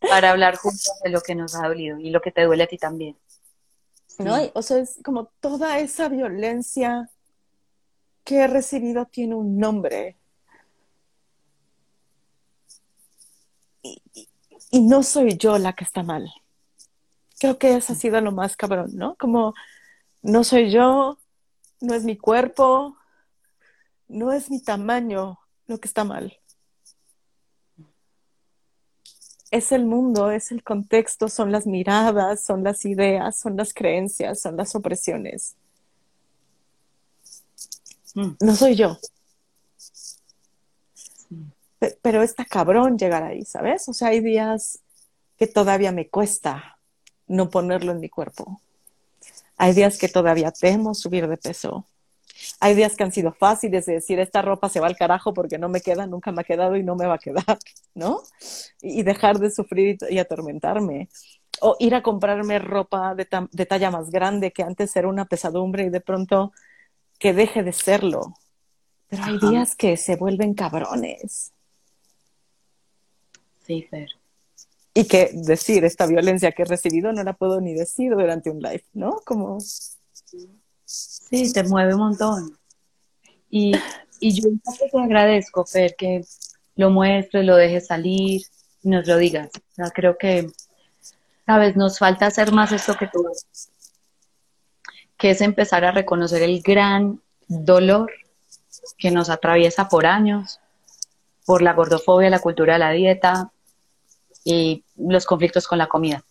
Para 0.00 0.30
hablar 0.30 0.56
juntos 0.56 0.90
de 1.04 1.10
lo 1.10 1.20
que 1.20 1.34
nos 1.34 1.54
ha 1.54 1.68
dolido 1.68 1.98
y 1.98 2.10
lo 2.10 2.20
que 2.20 2.32
te 2.32 2.44
duele 2.44 2.64
a 2.64 2.66
ti 2.66 2.76
también. 2.76 3.16
¿No? 4.18 4.36
O 4.54 4.62
sea, 4.62 4.78
es 4.78 4.98
como 5.02 5.26
toda 5.40 5.78
esa 5.78 6.08
violencia 6.08 7.10
que 8.24 8.38
he 8.38 8.46
recibido 8.46 9.06
tiene 9.06 9.34
un 9.34 9.58
nombre. 9.58 10.16
Y, 13.82 14.80
no 14.80 15.02
soy 15.02 15.36
yo 15.36 15.58
la 15.58 15.74
que 15.74 15.84
está 15.84 16.02
mal. 16.02 16.32
Creo 17.38 17.58
que 17.58 17.74
eso 17.76 17.92
ha 17.92 17.96
sido 17.96 18.20
lo 18.20 18.32
más 18.32 18.56
cabrón, 18.56 18.90
¿no? 18.94 19.16
Como 19.16 19.54
no 20.22 20.44
soy 20.44 20.70
yo, 20.70 21.18
no 21.80 21.94
es 21.94 22.04
mi 22.04 22.16
cuerpo, 22.16 22.96
no 24.08 24.32
es 24.32 24.50
mi 24.50 24.62
tamaño 24.62 25.40
lo 25.66 25.78
que 25.78 25.88
está 25.88 26.04
mal. 26.04 26.38
Es 29.50 29.72
el 29.72 29.84
mundo, 29.84 30.30
es 30.30 30.52
el 30.52 30.62
contexto, 30.62 31.28
son 31.28 31.52
las 31.52 31.66
miradas, 31.66 32.42
son 32.42 32.64
las 32.64 32.84
ideas, 32.86 33.38
son 33.38 33.56
las 33.56 33.74
creencias, 33.74 34.40
son 34.40 34.56
las 34.56 34.74
opresiones. 34.74 35.56
Mm. 38.14 38.30
No 38.40 38.56
soy 38.56 38.74
yo. 38.74 38.98
Pero 42.00 42.22
está 42.22 42.44
cabrón 42.44 42.96
llegar 42.96 43.24
ahí, 43.24 43.44
¿sabes? 43.44 43.88
O 43.88 43.92
sea, 43.92 44.08
hay 44.08 44.20
días 44.20 44.80
que 45.36 45.46
todavía 45.46 45.90
me 45.90 46.08
cuesta 46.08 46.78
no 47.26 47.50
ponerlo 47.50 47.92
en 47.92 48.00
mi 48.00 48.08
cuerpo. 48.08 48.60
Hay 49.56 49.72
días 49.72 49.98
que 49.98 50.08
todavía 50.08 50.52
temo 50.52 50.94
subir 50.94 51.26
de 51.28 51.36
peso. 51.36 51.86
Hay 52.60 52.74
días 52.74 52.96
que 52.96 53.04
han 53.04 53.12
sido 53.12 53.32
fáciles 53.32 53.86
de 53.86 53.94
decir, 53.94 54.18
esta 54.18 54.42
ropa 54.42 54.68
se 54.68 54.80
va 54.80 54.86
al 54.86 54.96
carajo 54.96 55.34
porque 55.34 55.58
no 55.58 55.68
me 55.68 55.80
queda, 55.80 56.06
nunca 56.06 56.32
me 56.32 56.42
ha 56.42 56.44
quedado 56.44 56.76
y 56.76 56.82
no 56.82 56.96
me 56.96 57.06
va 57.06 57.14
a 57.14 57.18
quedar, 57.18 57.58
¿no? 57.94 58.22
Y 58.80 59.02
dejar 59.02 59.38
de 59.38 59.50
sufrir 59.50 59.98
y 60.08 60.18
atormentarme. 60.18 61.08
O 61.60 61.76
ir 61.78 61.94
a 61.94 62.02
comprarme 62.02 62.58
ropa 62.58 63.14
de, 63.14 63.28
de 63.50 63.66
talla 63.66 63.90
más 63.90 64.10
grande 64.10 64.52
que 64.52 64.62
antes 64.62 64.94
era 64.96 65.08
una 65.08 65.26
pesadumbre 65.26 65.84
y 65.84 65.90
de 65.90 66.00
pronto 66.00 66.52
que 67.22 67.32
deje 67.32 67.62
de 67.62 67.72
serlo. 67.72 68.34
Pero 69.08 69.22
hay 69.22 69.38
días 69.38 69.76
que 69.76 69.96
se 69.96 70.16
vuelven 70.16 70.54
cabrones. 70.54 71.52
Sí, 73.64 73.86
Fer. 73.88 74.08
Y 74.92 75.04
que 75.04 75.30
decir 75.32 75.84
esta 75.84 76.06
violencia 76.06 76.50
que 76.50 76.62
he 76.62 76.64
recibido 76.64 77.12
no 77.12 77.22
la 77.22 77.34
puedo 77.34 77.60
ni 77.60 77.74
decir 77.74 78.10
durante 78.10 78.50
un 78.50 78.58
live, 78.60 78.84
¿no? 78.92 79.20
Como... 79.24 79.58
Sí, 79.60 81.52
te 81.52 81.62
mueve 81.62 81.94
un 81.94 82.00
montón. 82.00 82.58
Y, 83.48 83.72
y 84.18 84.32
yo 84.32 84.48
te 84.90 84.98
agradezco, 84.98 85.64
Fer, 85.64 85.94
que 85.94 86.24
lo 86.74 86.90
muestres, 86.90 87.44
lo 87.44 87.54
dejes 87.54 87.86
salir 87.86 88.42
y 88.82 88.88
nos 88.88 89.06
lo 89.06 89.16
digas. 89.16 89.48
O 89.54 89.74
sea, 89.76 89.90
creo 89.90 90.18
que, 90.18 90.50
sabes, 91.46 91.76
nos 91.76 92.00
falta 92.00 92.26
hacer 92.26 92.50
más 92.50 92.72
esto 92.72 92.96
que 92.96 93.06
tú 93.06 93.24
que 95.22 95.30
es 95.30 95.40
empezar 95.40 95.84
a 95.84 95.92
reconocer 95.92 96.42
el 96.42 96.60
gran 96.62 97.20
dolor 97.46 98.10
que 98.98 99.12
nos 99.12 99.30
atraviesa 99.30 99.88
por 99.88 100.04
años, 100.04 100.58
por 101.46 101.62
la 101.62 101.74
gordofobia, 101.74 102.28
la 102.28 102.40
cultura 102.40 102.72
de 102.72 102.78
la 102.80 102.90
dieta 102.90 103.52
y 104.42 104.82
los 104.96 105.24
conflictos 105.24 105.68
con 105.68 105.78
la 105.78 105.86
comida. 105.86 106.24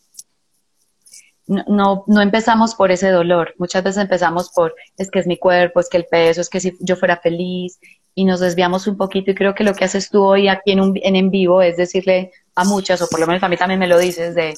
No, 1.47 2.03
no, 2.05 2.21
empezamos 2.21 2.75
por 2.75 2.91
ese 2.91 3.11
dolor, 3.11 3.55
muchas 3.57 3.81
veces 3.81 4.01
empezamos 4.01 4.49
por 4.49 4.75
es 4.97 5.09
que 5.09 5.19
es 5.19 5.27
mi 5.27 5.37
cuerpo, 5.37 5.79
es 5.79 5.87
que 5.87 5.95
el 5.95 6.05
peso, 6.05 6.41
es 6.41 6.49
que 6.49 6.59
si 6.59 6.77
yo 6.81 6.97
fuera 6.97 7.15
feliz 7.15 7.79
y 8.13 8.25
nos 8.25 8.41
desviamos 8.41 8.87
un 8.87 8.97
poquito 8.97 9.31
y 9.31 9.35
creo 9.35 9.55
que 9.55 9.63
lo 9.63 9.73
que 9.73 9.85
haces 9.85 10.09
tú 10.09 10.21
hoy 10.21 10.49
aquí 10.49 10.73
en, 10.73 10.81
un, 10.81 10.99
en, 11.01 11.15
en 11.15 11.31
vivo 11.31 11.61
es 11.61 11.77
decirle 11.77 12.33
a 12.55 12.65
muchas, 12.65 13.01
o 13.01 13.07
por 13.07 13.21
lo 13.21 13.27
menos 13.27 13.41
a 13.41 13.47
mí 13.47 13.55
también 13.55 13.79
me 13.79 13.87
lo 13.87 13.97
dices, 13.97 14.35
de 14.35 14.53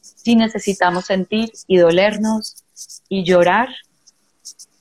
si 0.00 0.36
necesitamos 0.36 1.06
sentir 1.06 1.50
y 1.66 1.78
dolernos 1.78 2.59
y 3.08 3.24
llorar 3.24 3.68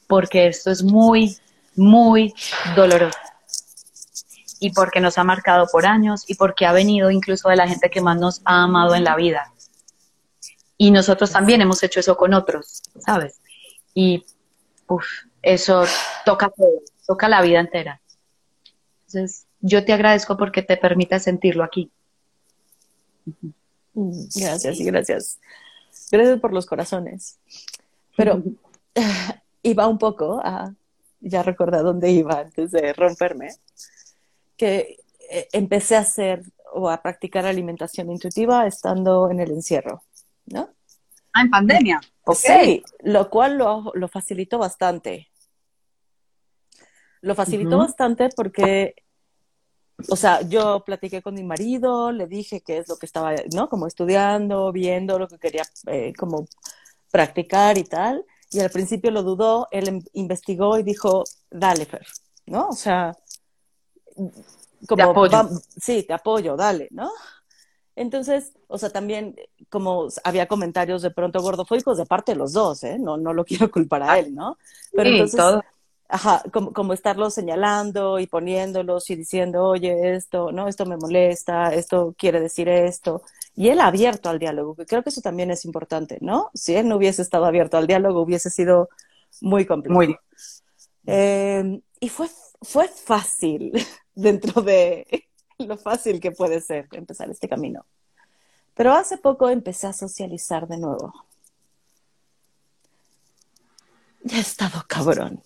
porque 0.07 0.47
esto 0.47 0.71
es 0.71 0.83
muy, 0.83 1.37
muy 1.75 2.33
doloroso. 2.75 3.17
Y 4.59 4.71
porque 4.71 4.99
nos 4.99 5.17
ha 5.17 5.23
marcado 5.23 5.67
por 5.71 5.85
años 5.85 6.29
y 6.29 6.35
porque 6.35 6.65
ha 6.65 6.73
venido 6.73 7.11
incluso 7.11 7.47
de 7.47 7.55
la 7.55 7.67
gente 7.67 7.89
que 7.89 8.01
más 8.01 8.19
nos 8.19 8.41
ha 8.43 8.63
amado 8.63 8.95
en 8.95 9.03
la 9.03 9.15
vida. 9.15 9.53
Y 10.77 10.91
nosotros 10.91 11.31
también 11.31 11.61
hemos 11.61 11.83
hecho 11.83 11.99
eso 11.99 12.17
con 12.17 12.33
otros, 12.33 12.81
¿sabes? 12.99 13.39
Y 13.93 14.25
uf, 14.87 15.05
eso 15.41 15.85
toca 16.25 16.49
todo, 16.49 16.81
toca 17.05 17.29
la 17.29 17.41
vida 17.41 17.59
entera. 17.59 18.01
Entonces, 19.05 19.45
yo 19.61 19.85
te 19.85 19.93
agradezco 19.93 20.37
porque 20.37 20.61
te 20.61 20.77
permite 20.77 21.19
sentirlo 21.19 21.63
aquí. 21.63 21.91
Gracias, 23.93 24.79
gracias. 24.79 25.39
Gracias 26.11 26.39
por 26.39 26.53
los 26.53 26.65
corazones. 26.65 27.37
Pero 28.19 28.43
iba 29.63 29.87
un 29.93 29.97
poco 29.97 30.41
a, 30.43 30.75
ya 31.21 31.41
recordé 31.41 31.77
dónde 31.77 32.11
iba 32.11 32.37
antes 32.39 32.71
de 32.71 32.91
romperme, 32.91 33.47
que 34.57 34.97
eh, 35.31 35.47
empecé 35.53 35.95
a 35.95 35.99
hacer 35.99 36.43
o 36.73 36.89
a 36.89 37.01
practicar 37.01 37.45
alimentación 37.45 38.11
intuitiva 38.11 38.67
estando 38.67 39.31
en 39.31 39.39
el 39.39 39.51
encierro, 39.51 40.03
¿no? 40.47 40.69
Ah, 41.31 41.43
en 41.43 41.49
pandemia. 41.49 42.01
Sí, 42.35 42.83
lo 43.03 43.29
cual 43.29 43.57
lo, 43.57 43.91
lo 43.95 44.09
facilitó 44.09 44.57
bastante. 44.57 45.29
Lo 47.21 47.35
facilitó 47.35 47.77
bastante 47.77 48.29
porque, 48.35 48.95
o 50.09 50.17
sea, 50.17 50.41
yo 50.41 50.83
platiqué 50.85 51.21
con 51.21 51.35
mi 51.35 51.43
marido, 51.43 52.11
le 52.11 52.27
dije 52.27 52.61
qué 52.61 52.79
es 52.79 52.89
lo 52.89 52.97
que 52.97 53.05
estaba, 53.05 53.33
¿no? 53.53 53.69
Como 53.69 53.87
estudiando, 53.87 54.73
viendo 54.73 55.17
lo 55.17 55.29
que 55.29 55.39
quería, 55.39 55.63
eh, 55.87 56.13
como 56.17 56.47
practicar 57.11 57.77
y 57.77 57.83
tal. 57.83 58.25
Y 58.51 58.59
al 58.59 58.69
principio 58.71 59.11
lo 59.11 59.23
dudó, 59.23 59.67
él 59.71 59.87
em, 59.87 60.01
investigó 60.13 60.79
y 60.79 60.83
dijo, 60.83 61.23
dale, 61.51 61.85
Fer, 61.85 62.05
¿no? 62.47 62.69
O 62.69 62.73
sea, 62.73 63.15
como, 64.87 64.95
te 64.95 65.01
apoyo. 65.03 65.49
sí, 65.79 66.03
te 66.03 66.13
apoyo, 66.13 66.55
dale, 66.55 66.87
¿no? 66.91 67.11
Entonces, 67.95 68.53
o 68.67 68.77
sea, 68.77 68.89
también 68.89 69.35
como 69.69 70.07
había 70.23 70.47
comentarios 70.47 71.01
de 71.01 71.11
pronto 71.11 71.41
gordofóbicos 71.41 71.97
de 71.97 72.05
parte 72.05 72.31
de 72.31 72.37
los 72.37 72.53
dos, 72.53 72.83
¿eh? 72.83 72.97
No, 72.97 73.17
no 73.17 73.33
lo 73.33 73.45
quiero 73.45 73.69
culpar 73.69 74.03
a 74.03 74.17
él, 74.17 74.33
¿no? 74.33 74.57
Pero 74.93 75.09
entonces, 75.09 75.61
ajá, 76.07 76.41
como, 76.51 76.73
como 76.73 76.93
estarlo 76.93 77.29
señalando 77.29 78.17
y 78.17 78.25
poniéndolos 78.25 79.09
y 79.11 79.15
diciendo, 79.15 79.65
oye, 79.65 80.15
esto, 80.15 80.51
no, 80.51 80.67
esto 80.67 80.85
me 80.87 80.97
molesta, 80.97 81.73
esto 81.73 82.15
quiere 82.17 82.39
decir 82.39 82.67
esto 82.67 83.21
y 83.59 83.67
él 83.67 83.81
abierto 83.81 84.29
al 84.29 84.39
diálogo, 84.39 84.73
que 84.73 84.85
creo 84.85 85.03
que 85.03 85.09
eso 85.09 85.19
también 85.19 85.51
es 85.51 85.65
importante, 85.65 86.17
¿no? 86.21 86.49
Si 86.53 86.77
él 86.77 86.87
no 86.87 86.95
hubiese 86.95 87.21
estado 87.21 87.43
abierto 87.43 87.75
al 87.75 87.87
diálogo, 87.87 88.21
hubiese 88.21 88.49
sido 88.49 88.87
muy 89.41 89.65
complejo. 89.65 89.95
Muy. 89.95 90.15
Eh, 91.05 91.81
y 91.99 92.07
fue, 92.07 92.29
fue 92.61 92.87
fácil 92.87 93.73
dentro 94.15 94.61
de 94.61 95.27
lo 95.57 95.75
fácil 95.77 96.21
que 96.21 96.31
puede 96.31 96.61
ser 96.61 96.87
empezar 96.93 97.29
este 97.29 97.49
camino. 97.49 97.85
Pero 98.75 98.93
hace 98.93 99.17
poco 99.17 99.49
empecé 99.49 99.87
a 99.87 99.93
socializar 99.93 100.65
de 100.65 100.77
nuevo. 100.77 101.13
Ya 104.23 104.37
he 104.37 104.39
estado 104.39 104.85
cabrón. 104.87 105.43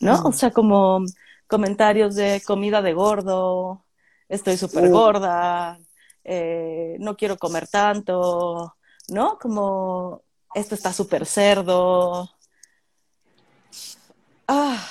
¿No? 0.00 0.24
O 0.24 0.32
sea, 0.32 0.50
como 0.50 1.04
comentarios 1.46 2.16
de 2.16 2.42
comida 2.44 2.82
de 2.82 2.94
gordo, 2.94 3.84
estoy 4.28 4.56
súper 4.56 4.90
gorda, 4.90 5.78
eh, 6.24 6.96
no 7.00 7.16
quiero 7.16 7.36
comer 7.36 7.68
tanto, 7.68 8.74
¿no? 9.08 9.38
Como 9.38 10.22
esto 10.54 10.74
está 10.74 10.92
súper 10.92 11.26
cerdo. 11.26 12.30
Ah, 14.46 14.82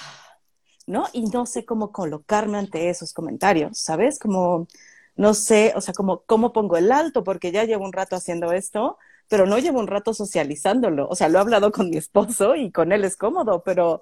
¿no? 0.86 1.06
Y 1.14 1.26
no 1.26 1.46
sé 1.46 1.66
cómo 1.66 1.92
colocarme 1.92 2.58
ante 2.58 2.90
esos 2.90 3.14
comentarios, 3.14 3.78
¿sabes? 3.78 4.20
Como, 4.20 4.68
no 5.16 5.34
sé, 5.34 5.74
o 5.76 5.82
sea, 5.82 5.94
como, 5.94 6.22
¿cómo 6.22 6.54
pongo 6.54 6.78
el 6.78 6.92
alto? 6.92 7.24
Porque 7.24 7.52
ya 7.52 7.66
llevo 7.66 7.86
un 7.86 7.94
rato 7.94 8.16
haciendo 8.16 8.52
esto, 8.54 8.98
pero 9.28 9.46
no 9.46 9.58
llevo 9.60 9.80
un 9.80 9.88
rato 9.88 10.14
socializándolo. 10.14 11.08
O 11.10 11.16
sea, 11.16 11.30
lo 11.30 11.40
he 11.40 11.42
hablado 11.42 11.72
con 11.72 11.90
mi 11.90 11.98
esposo 11.98 12.56
y 12.56 12.72
con 12.72 12.92
él 12.92 13.04
es 13.04 13.18
cómodo, 13.18 13.64
pero 13.64 14.02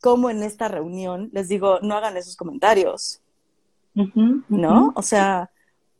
¿cómo 0.00 0.28
en 0.28 0.42
esta 0.42 0.68
reunión 0.68 1.30
les 1.32 1.48
digo, 1.48 1.80
no 1.80 1.96
hagan 1.96 2.16
esos 2.16 2.36
comentarios? 2.36 3.20
¿No? 4.48 4.92
O 4.96 5.02
sea, 5.02 5.50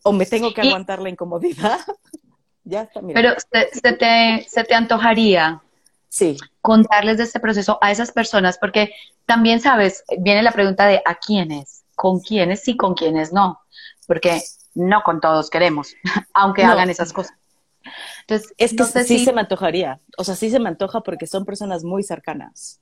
o 0.05 0.13
me 0.13 0.27
tengo 0.27 0.55
que 0.55 0.61
aguantar 0.61 1.01
la 1.01 1.09
incomodidad. 1.09 1.81
ya 2.65 2.83
está, 2.83 3.03
mira. 3.03 3.21
Pero 3.21 3.35
se, 3.73 3.93
te, 3.95 4.47
se 4.49 4.65
te 4.65 4.75
antojaría 4.75 5.63
sí. 6.09 6.37
contarles 6.61 7.19
de 7.19 7.25
este 7.25 7.41
proceso 7.41 7.79
a 7.81 7.91
esas 7.91 8.13
personas, 8.13 8.59
porque 8.59 8.95
también, 9.27 9.61
sabes, 9.61 10.05
viene 10.19 10.43
la 10.43 10.53
pregunta 10.53 10.87
de 10.87 11.03
¿a 11.05 11.17
quiénes? 11.17 11.85
¿Con 11.97 12.21
quiénes 12.21 12.63
sí, 12.63 12.77
con 12.77 12.95
quiénes 12.95 13.33
no? 13.33 13.61
Porque 14.07 14.43
no 14.75 15.03
con 15.03 15.21
todos 15.21 15.51
queremos, 15.51 15.95
aunque 16.35 16.65
hagan 16.65 16.91
esas 16.91 17.13
cosas. 17.13 17.37
Entonces, 18.21 18.55
es 18.59 18.75
que 18.75 19.05
sí 19.05 19.25
se 19.25 19.33
me 19.33 19.41
antojaría, 19.41 20.01
o 20.17 20.25
sea, 20.25 20.35
sí 20.35 20.51
se 20.51 20.61
me 20.61 20.69
antoja 20.69 21.03
porque 21.03 21.27
son 21.27 21.45
personas 21.45 21.85
muy 21.85 22.03
cercanas, 22.03 22.81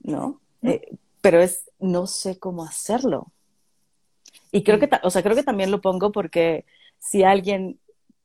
¿no? 0.00 0.40
Eh, 0.62 0.96
pero 1.20 1.40
es, 1.40 1.70
no 1.78 2.06
sé 2.06 2.38
cómo 2.38 2.64
hacerlo. 2.64 3.32
Y 4.56 4.62
creo 4.62 4.78
que, 4.78 4.88
o 5.02 5.10
sea, 5.10 5.22
creo 5.22 5.36
que 5.36 5.42
también 5.42 5.70
lo 5.70 5.82
pongo 5.82 6.10
porque 6.10 6.64
si 6.98 7.24
alguien 7.24 7.78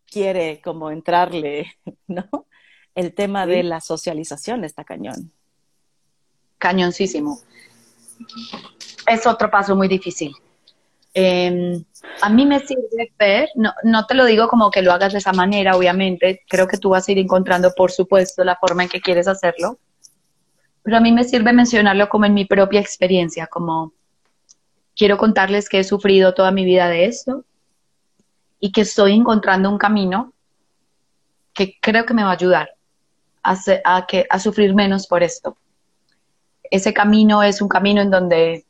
quiere 0.10 0.62
como 0.62 0.90
entrarle, 0.90 1.74
¿no? 2.08 2.48
El 2.96 3.14
tema 3.14 3.46
de 3.46 3.64
la 3.64 3.82
socialización 3.82 4.64
está 4.64 4.86
cañón. 4.86 5.34
Cañoncísimo. 6.58 7.38
Es 9.06 9.28
otro 9.28 9.52
paso 9.52 9.76
muy 9.76 9.90
difícil. 9.90 10.32
Em, 11.14 11.84
a 12.22 12.30
mí 12.30 12.46
me 12.46 12.60
sirve 12.60 13.12
ver, 13.20 13.50
no, 13.56 13.74
no 13.84 14.06
te 14.06 14.14
lo 14.14 14.24
digo 14.24 14.48
como 14.48 14.72
que 14.72 14.82
lo 14.82 14.94
hagas 14.94 15.12
de 15.12 15.20
esa 15.20 15.34
manera, 15.34 15.76
obviamente, 15.76 16.44
creo 16.48 16.66
que 16.66 16.78
tú 16.78 16.92
vas 16.92 17.10
a 17.10 17.12
ir 17.12 17.18
encontrando, 17.18 17.74
por 17.76 17.92
supuesto, 17.92 18.46
la 18.46 18.56
forma 18.56 18.84
en 18.84 18.90
que 18.90 19.02
quieres 19.02 19.28
hacerlo, 19.28 19.80
pero 20.82 20.96
a 20.96 21.02
mí 21.02 21.12
me 21.12 21.26
sirve 21.26 21.52
mencionarlo 21.52 22.08
como 22.08 22.24
en 22.24 22.34
mi 22.34 22.46
propia 22.46 22.80
experiencia, 22.80 23.48
como 23.48 23.92
quiero 25.02 25.18
contarles 25.18 25.68
que 25.68 25.80
he 25.80 25.84
sufrido 25.84 26.36
toda 26.36 26.52
mi 26.52 26.64
vida 26.64 26.88
de 26.88 27.06
esto 27.06 27.44
y 28.60 28.72
que 28.72 28.82
estoy 28.82 29.14
encontrando 29.14 29.68
un 29.68 29.80
camino 29.80 30.32
que 31.56 31.80
creo 31.82 32.06
que 32.06 32.14
me 32.14 32.22
va 32.22 32.30
a 32.30 32.34
ayudar 32.34 32.76
a, 33.42 34.06
que, 34.06 34.28
a 34.30 34.40
sufrir 34.40 34.76
menos 34.76 35.08
por 35.08 35.24
esto. 35.24 35.58
Ese 36.70 36.94
camino 36.94 37.42
es 37.42 37.64
un 37.64 37.68
camino 37.68 38.00
en 38.00 38.12
donde 38.12 38.64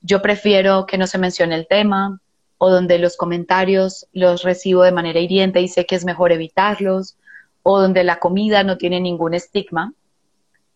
yo 0.00 0.22
prefiero 0.22 0.86
que 0.86 0.96
no 0.96 1.06
se 1.06 1.18
mencione 1.18 1.54
el 1.54 1.68
tema 1.68 2.22
o 2.56 2.70
donde 2.70 2.98
los 2.98 3.18
comentarios 3.18 4.06
los 4.14 4.44
recibo 4.44 4.82
de 4.82 4.92
manera 4.92 5.20
hiriente 5.20 5.60
y 5.60 5.68
sé 5.68 5.84
que 5.84 5.96
es 5.96 6.06
mejor 6.06 6.32
evitarlos 6.32 7.18
o 7.62 7.78
donde 7.82 8.02
la 8.02 8.18
comida 8.18 8.64
no 8.64 8.78
tiene 8.78 8.98
ningún 8.98 9.34
estigma. 9.34 9.92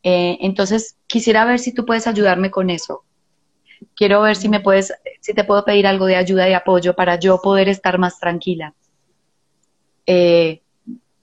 Eh, 0.02 0.36
entonces, 0.42 0.98
quisiera 1.06 1.46
ver 1.46 1.58
si 1.58 1.72
tú 1.72 1.86
puedes 1.86 2.06
ayudarme 2.06 2.50
con 2.50 2.68
eso. 2.68 3.02
Quiero 3.94 4.22
ver 4.22 4.36
si 4.36 4.48
me 4.48 4.60
puedes, 4.60 4.92
si 5.20 5.34
te 5.34 5.44
puedo 5.44 5.64
pedir 5.64 5.86
algo 5.86 6.06
de 6.06 6.16
ayuda 6.16 6.48
y 6.48 6.52
apoyo 6.52 6.94
para 6.94 7.18
yo 7.18 7.40
poder 7.40 7.68
estar 7.68 7.98
más 7.98 8.18
tranquila. 8.18 8.74
Eh, 10.06 10.62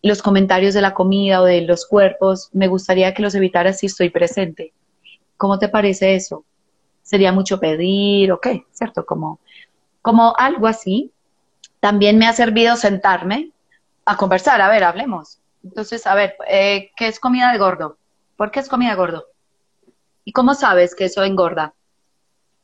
los 0.02 0.22
comentarios 0.22 0.74
de 0.74 0.82
la 0.82 0.94
comida 0.94 1.42
o 1.42 1.46
de 1.46 1.62
los 1.62 1.86
cuerpos, 1.86 2.50
me 2.54 2.68
gustaría 2.68 3.14
que 3.14 3.22
los 3.22 3.36
evitaras 3.36 3.80
si 3.80 3.88
estoy 3.88 4.10
presente. 4.10 4.74
¿Cómo 5.38 5.60
te 5.60 5.70
parece 5.70 6.16
eso? 6.16 6.46
¿Sería 7.04 7.32
mucho 7.32 7.60
pedir 7.60 8.32
o 8.32 8.40
qué? 8.40 8.66
¿Cierto? 8.72 9.06
Como, 9.06 9.40
como 10.02 10.34
algo 10.38 10.68
así. 10.68 11.12
También 11.80 12.18
me 12.18 12.28
ha 12.28 12.34
servido 12.34 12.76
sentarme 12.76 13.52
a 14.06 14.18
conversar. 14.18 14.62
A 14.62 14.70
ver, 14.70 14.84
hablemos. 14.84 15.40
Entonces, 15.64 16.08
a 16.08 16.16
ver, 16.16 16.36
eh, 16.48 16.92
¿qué 16.96 17.08
es 17.08 17.20
comida 17.20 17.52
de 17.52 17.58
gordo? 17.58 17.98
¿Por 18.36 18.52
qué 18.52 18.60
es 18.60 18.70
comida 18.70 18.92
de 18.92 18.96
gordo? 18.96 19.26
¿Y 20.24 20.32
cómo 20.32 20.54
sabes 20.54 20.96
que 20.96 21.06
eso 21.06 21.24
engorda? 21.24 21.74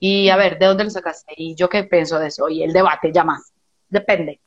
Y 0.05 0.27
a 0.27 0.35
ver, 0.35 0.59
¿de 0.59 0.65
dónde 0.65 0.83
lo 0.83 0.89
sacaste? 0.89 1.33
¿Y 1.37 1.55
yo 1.55 1.69
qué 1.69 1.85
pienso 1.85 2.19
de 2.19 2.27
eso? 2.27 2.49
Y 2.49 2.61
el 2.61 2.73
debate, 2.73 3.13
ya 3.13 3.23
más. 3.23 3.53
Depende. 3.87 4.41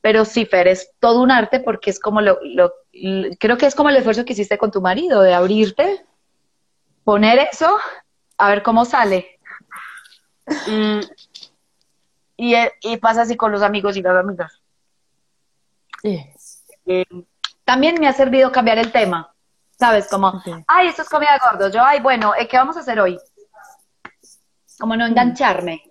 Pero 0.00 0.24
sí, 0.24 0.46
Fer, 0.46 0.68
es 0.68 0.92
todo 1.00 1.20
un 1.20 1.32
arte 1.32 1.58
porque 1.58 1.90
es 1.90 1.98
como 1.98 2.20
lo, 2.20 2.38
lo, 2.44 2.72
creo 3.40 3.58
que 3.58 3.66
es 3.66 3.74
como 3.74 3.88
el 3.88 3.96
esfuerzo 3.96 4.24
que 4.24 4.34
hiciste 4.34 4.56
con 4.56 4.70
tu 4.70 4.80
marido, 4.80 5.20
de 5.20 5.34
abrirte, 5.34 6.06
poner 7.02 7.40
eso, 7.50 7.76
a 8.36 8.50
ver 8.50 8.62
cómo 8.62 8.84
sale. 8.84 9.40
Mm, 10.68 11.00
y, 12.36 12.54
y, 12.82 12.96
pasa 12.98 13.22
así 13.22 13.36
con 13.36 13.50
los 13.50 13.62
amigos 13.62 13.96
y 13.96 14.02
las 14.02 14.16
amigas. 14.16 14.62
Eh, 16.04 17.04
también 17.64 17.96
me 17.98 18.06
ha 18.06 18.12
servido 18.12 18.52
cambiar 18.52 18.78
el 18.78 18.92
tema, 18.92 19.34
¿sabes? 19.76 20.06
Como, 20.06 20.40
ay, 20.68 20.86
esto 20.86 21.02
es 21.02 21.08
comida 21.08 21.32
de 21.32 21.50
gordos. 21.50 21.74
Yo, 21.74 21.82
ay, 21.82 21.98
bueno, 21.98 22.32
¿qué 22.48 22.56
vamos 22.56 22.76
a 22.76 22.80
hacer 22.80 23.00
hoy? 23.00 23.18
Como 24.78 24.96
no 24.96 25.06
engancharme. 25.06 25.82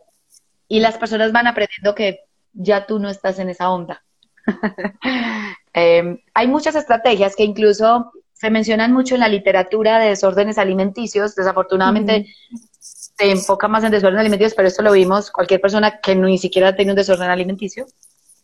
Y 0.67 0.79
las 0.79 0.97
personas 0.97 1.31
van 1.31 1.47
aprendiendo 1.47 1.95
que 1.95 2.21
ya 2.53 2.85
tú 2.85 2.99
no 2.99 3.09
estás 3.09 3.39
en 3.39 3.49
esa 3.49 3.69
onda. 3.69 4.03
Em, 5.79 6.19
hay 6.33 6.47
muchas 6.47 6.73
estrategias 6.73 7.35
que 7.35 7.43
incluso 7.43 8.11
se 8.33 8.49
mencionan 8.49 8.93
mucho 8.93 9.13
en 9.13 9.21
la 9.21 9.27
literatura 9.27 9.99
de 9.99 10.09
desórdenes 10.09 10.57
alimenticios. 10.57 11.35
Desafortunadamente 11.35 12.33
se 12.79 13.29
enfoca 13.29 13.67
más 13.67 13.83
en 13.83 13.91
desórdenes 13.91 14.21
alimenticios, 14.21 14.55
pero 14.55 14.69
esto 14.69 14.81
lo 14.81 14.91
vimos 14.91 15.29
cualquier 15.29 15.61
persona 15.61 15.99
que 15.99 16.15
ni 16.15 16.39
siquiera 16.39 16.75
tiene 16.75 16.93
un 16.93 16.95
desorden 16.95 17.29
alimenticio. 17.29 17.85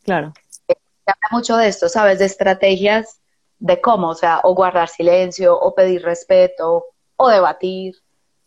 Claro. 0.04 0.34
se 0.68 0.76
habla 1.08 1.28
mucho 1.32 1.58
de 1.58 1.68
esto, 1.70 1.90
¿sabes? 1.90 2.20
De 2.20 2.26
estrategias 2.26 3.20
de 3.58 3.82
cómo, 3.82 4.10
o 4.10 4.16
sea, 4.16 4.42
o 4.44 4.54
guardar 4.54 4.90
silencio, 4.90 5.58
o 5.60 5.74
pedir 5.74 6.04
respeto, 6.04 6.86
o 7.16 7.30
debatir, 7.30 7.96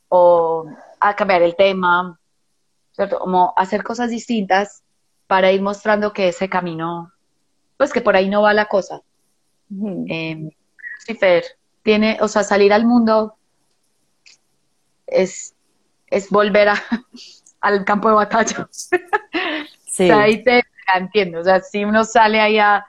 o 0.09 0.67
a 1.01 1.15
cambiar 1.15 1.43
el 1.43 1.57
tema, 1.57 2.19
¿cierto? 2.93 3.19
Como 3.19 3.53
hacer 3.57 3.83
cosas 3.83 4.11
distintas 4.11 4.83
para 5.27 5.53
ir 5.53 5.63
mostrando 5.63 6.13
que 6.13 6.29
ese 6.29 6.49
camino, 6.49 7.13
pues 7.77 7.93
que 7.93 8.01
por 8.01 8.17
ahí 8.17 8.29
no 8.29 8.43
va 8.43 8.53
la 8.53 8.67
cosa. 8.67 9.03
Uh 9.71 10.07
tiene, 11.87 12.19
o 12.21 12.27
sea, 12.27 12.43
salir 12.43 12.73
al 12.73 12.85
mundo 12.85 13.37
es, 15.07 15.55
es 16.09 16.29
volver 16.31 16.71
a, 16.71 16.75
al 17.61 17.85
campo 17.85 18.09
de 18.09 18.15
batalla. 18.15 18.69
Sí. 19.87 20.05
o 20.05 20.09
sea, 20.09 20.25
ahí 20.25 20.45
te 20.45 20.63
entiendo, 20.95 21.41
o 21.41 21.45
sea, 21.45 21.61
si 21.61 21.83
uno 21.83 22.05
sale 22.05 22.39
ahí 22.39 22.59
a 22.59 22.85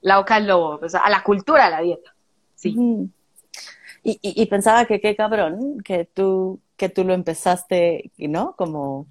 la 0.00 0.18
boca 0.18 0.36
del 0.36 0.46
lobo, 0.46 0.78
o 0.80 0.88
sea, 0.88 1.00
a 1.00 1.10
la 1.10 1.24
cultura 1.24 1.64
de 1.64 1.70
la 1.72 1.80
dieta. 1.80 2.14
Sí. 2.54 2.76
y, 4.04 4.20
y, 4.22 4.46
pensaba 4.46 4.84
que 4.84 5.00
qué 5.00 5.16
cabrón 5.16 5.80
que 5.82 6.04
tú, 6.04 6.60
que 6.82 6.88
tú 6.88 7.04
lo 7.04 7.14
empezaste, 7.14 8.10
¿no? 8.18 8.56
Como 8.56 9.06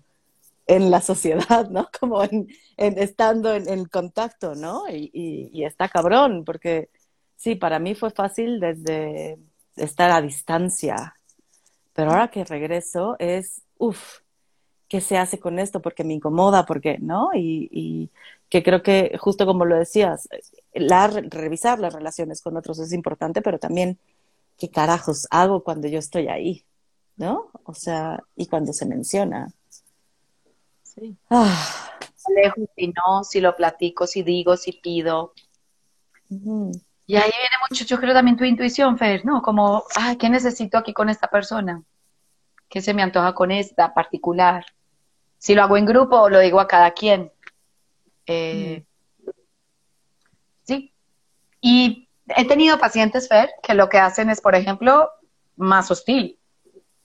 en 0.67 0.91
la 0.91 0.99
sociedad, 0.99 1.69
¿no? 1.69 1.87
Como 2.01 2.21
en, 2.21 2.49
estando 2.75 3.53
en, 3.55 3.85
contacto, 3.85 4.55
¿no? 4.55 4.83
Y, 4.89 5.63
está 5.63 5.87
cabrón, 5.87 6.43
porque 6.43 6.89
sí, 7.37 7.55
para 7.55 7.79
mí 7.79 7.95
fue 7.95 8.11
fácil 8.11 8.59
desde 8.59 9.37
estar 9.77 10.11
a 10.11 10.21
distancia, 10.21 11.15
pero 11.93 12.11
ahora 12.11 12.29
que 12.29 12.43
regreso 12.43 13.15
es, 13.19 13.61
uff, 13.77 14.19
¿qué 14.89 14.99
se 14.99 15.17
hace 15.17 15.39
con 15.39 15.57
esto? 15.57 15.81
Porque 15.81 16.03
me 16.03 16.15
incomoda, 16.15 16.65
porque, 16.65 16.97
¿no? 16.99 17.29
Y, 17.33 18.09
que 18.49 18.63
creo 18.63 18.83
que, 18.83 19.17
justo 19.17 19.45
como 19.45 19.63
lo 19.63 19.77
decías, 19.77 20.27
la, 20.73 21.07
revisar 21.07 21.79
las 21.79 21.93
relaciones 21.93 22.41
con 22.41 22.57
otros 22.57 22.79
es 22.79 22.91
importante, 22.91 23.41
pero 23.41 23.59
también, 23.59 23.97
¿qué 24.57 24.69
carajos 24.69 25.25
hago 25.31 25.63
cuando 25.63 25.87
yo 25.87 25.99
estoy 25.99 26.27
ahí? 26.27 26.65
¿No? 27.21 27.51
O 27.65 27.75
sea, 27.75 28.23
y 28.35 28.47
cuando 28.47 28.73
se 28.73 28.87
menciona. 28.87 29.47
Sí. 30.81 31.15
Ah. 31.29 31.99
Lejos, 32.35 32.67
si 32.75 32.87
no, 32.87 33.23
si 33.23 33.39
lo 33.39 33.55
platico, 33.55 34.07
si 34.07 34.23
digo, 34.23 34.57
si 34.57 34.71
pido. 34.71 35.33
Y 36.29 37.15
ahí 37.15 37.31
viene 37.31 37.55
mucho, 37.69 37.85
yo 37.85 37.99
creo 37.99 38.15
también 38.15 38.37
tu 38.37 38.43
intuición, 38.43 38.97
Fer, 38.97 39.23
¿no? 39.23 39.43
Como, 39.43 39.83
ay, 39.95 40.17
¿qué 40.17 40.29
necesito 40.31 40.79
aquí 40.79 40.93
con 40.93 41.09
esta 41.09 41.27
persona? 41.27 41.83
¿Qué 42.67 42.81
se 42.81 42.95
me 42.95 43.03
antoja 43.03 43.35
con 43.35 43.51
esta 43.51 43.93
particular? 43.93 44.65
Si 45.37 45.53
lo 45.53 45.61
hago 45.61 45.77
en 45.77 45.85
grupo 45.85 46.21
o 46.21 46.29
lo 46.29 46.39
digo 46.39 46.59
a 46.59 46.67
cada 46.67 46.89
quien. 46.89 47.31
Eh, 48.25 48.83
sí. 50.63 50.91
Y 51.59 52.09
he 52.35 52.47
tenido 52.47 52.79
pacientes, 52.79 53.27
Fer, 53.27 53.51
que 53.61 53.75
lo 53.75 53.89
que 53.89 53.99
hacen 53.99 54.31
es, 54.31 54.41
por 54.41 54.55
ejemplo, 54.55 55.07
más 55.55 55.91
hostil. 55.91 56.39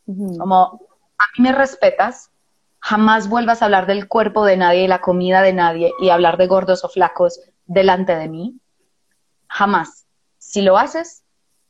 Como, 0.07 0.81
a 1.19 1.25
mí 1.37 1.43
me 1.43 1.53
respetas, 1.53 2.31
jamás 2.79 3.29
vuelvas 3.29 3.61
a 3.61 3.65
hablar 3.65 3.87
del 3.87 4.07
cuerpo 4.07 4.45
de 4.45 4.57
nadie 4.57 4.85
y 4.85 4.89
la 4.89 5.01
comida 5.01 5.43
de 5.43 5.53
nadie 5.53 5.93
y 6.01 6.11
hablar 6.11 6.37
de 6.37 6.47
gordos 6.47 6.85
o 6.85 6.89
flacos 6.89 7.41
delante 7.67 8.15
de 8.15 8.29
mí. 8.29 8.61
Jamás. 9.49 10.07
Si 10.39 10.63
lo 10.63 10.79
haces, 10.79 11.25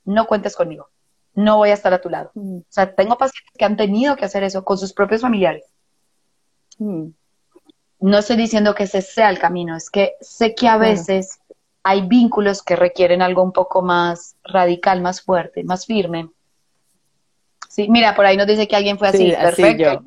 no 0.05 0.27
cuentes 0.27 0.57
conmigo. 0.57 0.89
No 1.35 1.57
voy 1.57 1.71
a 1.71 1.75
estar 1.75 1.93
a 1.93 2.01
tu 2.01 2.11
lado. 2.11 2.31
Mm. 2.35 2.59
O 2.59 2.65
sea, 2.69 2.95
tengo 2.95 3.17
pacientes 3.17 3.53
que 3.57 3.65
han 3.65 3.77
tenido 3.77 4.17
que 4.17 4.25
hacer 4.25 4.43
eso 4.43 4.65
con 4.65 4.79
sus 4.79 4.93
propios 4.93 5.23
familiares. 5.23 5.65
Mm. 6.79 7.09
No 8.01 8.19
estoy 8.19 8.37
diciendo 8.37 8.75
que 8.75 8.85
ese 8.85 9.01
sea 9.01 9.31
el 9.31 9.39
camino, 9.39 9.77
es 9.77 9.91
que 9.91 10.15
sé 10.21 10.55
que 10.55 10.69
a 10.69 10.77
veces 10.77 11.41
hay 11.83 12.07
vínculos 12.07 12.63
que 12.63 12.77
requieren 12.77 13.23
algo 13.23 13.43
un 13.43 13.53
poco 13.53 13.81
más 13.81 14.37
radical, 14.45 15.01
más 15.01 15.23
fuerte, 15.23 15.65
más 15.65 15.87
firme. 15.87 16.31
Sí, 17.77 17.91
mira, 17.91 18.15
por 18.17 18.25
ahí 18.25 18.39
nos 18.39 18.47
dice 18.47 18.67
que 18.67 18.75
alguien 18.75 18.99
fue 18.99 19.09
así, 19.09 19.19
Sí, 19.19 19.35
así 19.35 19.61
perfecto. 19.63 19.83
yo. 19.83 20.03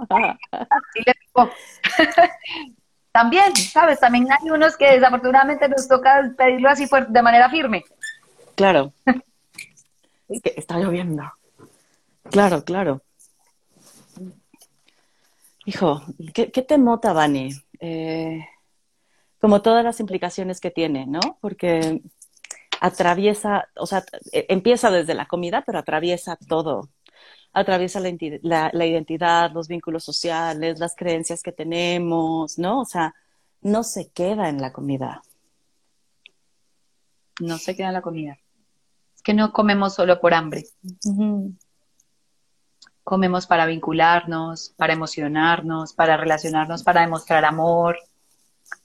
Así 0.51 1.03
le 1.05 1.13
tocó. 1.31 1.51
También, 3.11 3.55
¿sabes? 3.55 3.99
También 3.99 4.27
hay 4.31 4.49
unos 4.49 4.75
que 4.75 4.93
desafortunadamente 4.93 5.69
nos 5.69 5.87
toca 5.87 6.33
pedirlo 6.35 6.67
así 6.67 6.87
de 7.09 7.21
manera 7.21 7.47
firme. 7.49 7.83
Claro. 8.55 8.91
Es 10.29 10.41
que 10.43 10.53
está 10.57 10.77
lloviendo. 10.77 11.23
Claro, 12.29 12.63
claro. 12.63 13.01
Hijo, 15.65 16.03
¿qué, 16.35 16.51
qué 16.51 16.61
te 16.63 16.77
mota, 16.77 17.13
Vani? 17.13 17.49
Eh, 17.79 18.45
como 19.39 19.61
todas 19.63 19.83
las 19.83 19.99
implicaciones 19.99 20.59
que 20.59 20.69
tiene, 20.71 21.05
¿no? 21.07 21.19
Porque 21.41 22.01
atraviesa, 22.79 23.67
o 23.75 23.85
sea, 23.87 24.03
e- 24.31 24.45
empieza 24.49 24.91
desde 24.91 25.13
la 25.15 25.25
comida, 25.27 25.63
pero 25.65 25.79
atraviesa 25.79 26.35
todo. 26.47 26.89
Atraviesa 27.59 27.99
la, 28.41 28.69
la 28.71 28.85
identidad, 28.85 29.51
los 29.51 29.67
vínculos 29.67 30.03
sociales, 30.03 30.79
las 30.79 30.95
creencias 30.95 31.43
que 31.43 31.51
tenemos, 31.51 32.57
¿no? 32.57 32.81
O 32.81 32.85
sea, 32.85 33.13
no 33.61 33.83
se 33.83 34.09
queda 34.09 34.49
en 34.49 34.61
la 34.61 34.71
comida. 34.71 35.21
No 37.39 37.57
se 37.57 37.75
queda 37.75 37.87
en 37.87 37.93
la 37.93 38.01
comida. 38.01 38.37
Es 39.15 39.21
que 39.21 39.33
no 39.33 39.51
comemos 39.51 39.95
solo 39.95 40.19
por 40.21 40.33
hambre. 40.33 40.65
Comemos 43.03 43.47
para 43.47 43.65
vincularnos, 43.65 44.73
para 44.77 44.93
emocionarnos, 44.93 45.93
para 45.93 46.15
relacionarnos, 46.15 46.83
para 46.83 47.01
demostrar 47.01 47.43
amor, 47.43 47.97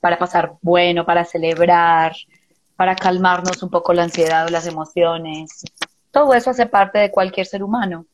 para 0.00 0.18
pasar 0.18 0.56
bueno, 0.62 1.04
para 1.04 1.24
celebrar, 1.24 2.16
para 2.76 2.96
calmarnos 2.96 3.62
un 3.62 3.70
poco 3.70 3.92
la 3.92 4.04
ansiedad 4.04 4.46
o 4.46 4.50
las 4.50 4.66
emociones. 4.66 5.64
Todo 6.10 6.34
eso 6.34 6.50
hace 6.50 6.66
parte 6.66 6.98
de 6.98 7.10
cualquier 7.10 7.46
ser 7.46 7.62
humano. 7.62 8.06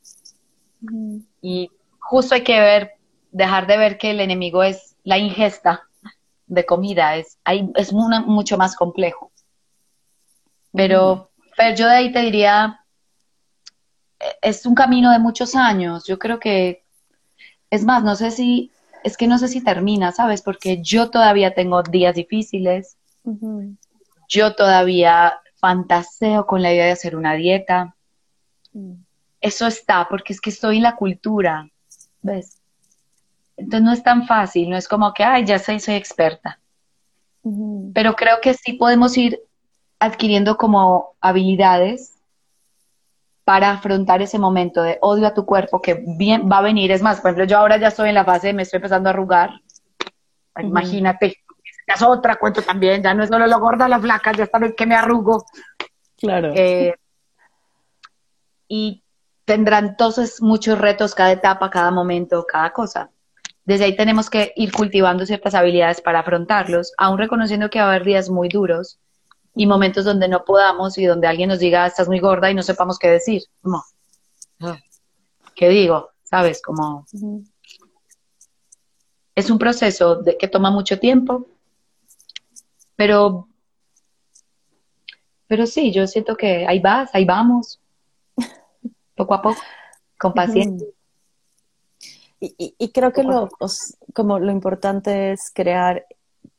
Y 1.43 1.71
justo 1.99 2.35
hay 2.35 2.43
que 2.43 2.61
ver, 2.61 2.93
dejar 3.31 3.67
de 3.67 3.77
ver 3.77 3.99
que 3.99 4.11
el 4.11 4.21
enemigo 4.21 4.63
es 4.63 4.97
la 5.05 5.19
ingesta 5.19 5.83
de 6.47 6.67
comida, 6.67 7.17
es, 7.17 7.39
hay, 7.45 7.71
es 7.77 7.93
una- 7.93 8.21
mucho 8.21 8.59
más 8.59 8.75
complejo. 8.75 9.31
Pero, 10.73 11.31
pero 11.57 11.77
yo 11.77 11.87
de 11.87 11.95
ahí 11.95 12.13
te 12.13 12.21
diría, 12.21 12.85
eh, 14.21 14.37
es 14.43 14.67
un 14.67 14.75
camino 14.75 15.11
de 15.13 15.19
muchos 15.19 15.55
años. 15.55 16.05
Yo 16.07 16.19
creo 16.19 16.39
que, 16.39 16.85
es 17.71 17.85
más, 17.85 18.03
no 18.03 18.17
sé 18.17 18.31
si, 18.31 18.71
es 19.05 19.17
que 19.17 19.27
no 19.27 19.39
sé 19.39 19.49
si 19.49 19.63
termina, 19.63 20.13
¿sabes? 20.13 20.43
Porque 20.43 20.83
yo 20.83 21.11
todavía 21.11 21.55
tengo 21.55 21.83
días 21.83 22.15
difíciles, 22.15 22.97
yo 24.29 24.55
todavía 24.55 25.41
fantaseo 25.57 26.47
con 26.47 26.63
la 26.63 26.73
idea 26.73 26.87
de 26.87 26.93
hacer 26.93 27.17
una 27.17 27.35
dieta. 27.35 27.97
Eso 29.41 29.67
está, 29.67 30.07
porque 30.09 30.33
es 30.33 30.41
que 30.41 30.51
estoy 30.51 30.77
en 30.77 30.83
la 30.83 30.97
cultura, 30.97 31.69
¿ves? 32.23 32.61
Entonces 33.57 33.83
no 33.83 33.93
es 33.93 34.03
tan 34.03 34.27
fácil, 34.27 34.71
no 34.71 34.77
es 34.77 34.89
como 34.89 35.13
que, 35.13 35.25
ay, 35.25 35.45
ya 35.45 35.59
soy, 35.59 35.81
soy 35.81 35.95
experta. 35.95 36.59
Pero 37.95 38.17
creo 38.17 38.41
que 38.43 38.55
sí 38.55 38.75
podemos 38.75 39.17
ir 39.17 39.41
adquiriendo 39.99 40.57
como 40.57 41.15
habilidades 41.21 42.19
para 43.45 43.71
afrontar 43.71 44.23
ese 44.23 44.39
momento 44.39 44.83
de 44.83 44.99
odio 45.01 45.27
a 45.27 45.35
tu 45.35 45.45
cuerpo 45.45 45.81
que 45.81 46.05
bien 46.07 46.49
va 46.51 46.59
a 46.59 46.63
venir. 46.63 46.93
Es 46.93 47.03
más, 47.03 47.21
por 47.21 47.31
ejemplo, 47.31 47.45
yo 47.47 47.59
ahora 47.59 47.79
ya 47.79 47.89
estoy 47.89 48.11
en 48.11 48.15
la 48.15 48.25
fase 48.25 48.49
de 48.49 48.53
me 48.53 48.63
estoy 48.63 48.79
empezando 48.79 49.09
a 49.09 49.13
arrugar. 49.13 49.51
Ujú. 50.57 50.69
Imagínate, 50.69 51.37
ya 51.89 51.95
es 51.95 52.03
otra 52.03 52.37
cuento 52.37 52.63
también, 52.63 53.03
ya 53.03 53.15
no 53.15 53.25
es 53.25 53.31
solo 53.31 53.47
lo 53.47 53.59
gorda, 53.59 53.89
la 53.89 53.99
flaca, 53.99 54.33
ya 54.33 54.45
está 54.45 54.61
que 54.77 54.87
me 54.87 54.95
arrugo. 54.95 55.45
Claro. 56.17 56.53
Eh, 56.55 56.95
y 58.69 59.03
tendrán 59.51 59.85
entonces 59.85 60.41
muchos 60.41 60.79
retos 60.79 61.13
cada 61.13 61.33
etapa, 61.33 61.71
cada 61.71 61.91
momento, 61.91 62.47
cada 62.47 62.73
cosa. 62.73 63.11
Desde 63.65 63.85
ahí 63.85 63.97
tenemos 63.97 64.31
que 64.31 64.53
ir 64.55 64.71
cultivando 64.71 65.27
ciertas 65.27 65.57
habilidades 65.57 66.01
para 66.01 66.21
afrontarlos, 66.21 66.93
aún 66.97 67.19
reconociendo 67.19 67.69
que 67.69 67.81
va 67.81 67.87
a 67.87 67.89
haber 67.89 68.05
días 68.05 68.31
muy 68.31 68.49
duros 68.49 69.01
y 69.57 69.67
momentos 69.67 70.05
donde 70.05 70.29
no 70.29 70.45
podamos 70.45 70.97
y 70.99 71.05
donde 71.05 71.27
alguien 71.27 71.49
nos 71.49 71.59
diga 71.59 71.85
estás 71.85 72.07
muy 72.07 72.21
gorda 72.21 72.49
y 72.49 72.55
no 72.55 72.63
sepamos 72.63 72.97
qué 72.97 73.09
decir. 73.09 73.43
Como, 73.61 73.83
"Ah, 74.61 74.79
¿qué 75.57 75.69
digo? 75.69 76.11
¿Sabes? 76.23 76.63
Como 76.63 77.05
es 79.35 79.51
un 79.51 79.59
proceso 79.59 80.23
de, 80.23 80.39
que 80.39 80.47
toma 80.47 80.71
mucho 80.71 81.01
tiempo, 81.01 81.49
pero, 82.95 83.49
pero 85.49 85.67
sí, 85.67 85.91
yo 85.91 86.07
siento 86.07 86.37
que 86.37 86.69
ahí 86.69 86.79
vas, 86.79 87.11
ahí 87.15 87.25
vamos, 87.25 87.81
poco 89.21 89.35
a 89.35 89.43
poco, 89.43 89.61
con 90.19 90.33
paciencia. 90.35 90.87
Y, 92.41 92.55
y- 92.59 92.75
y 92.79 92.93
creo 92.93 93.13
que 93.13 93.23
lo, 93.23 93.49
os- 93.61 93.97
como 94.15 94.39
lo 94.39 94.51
importante 94.51 95.33
es 95.33 95.51
crear, 95.55 96.07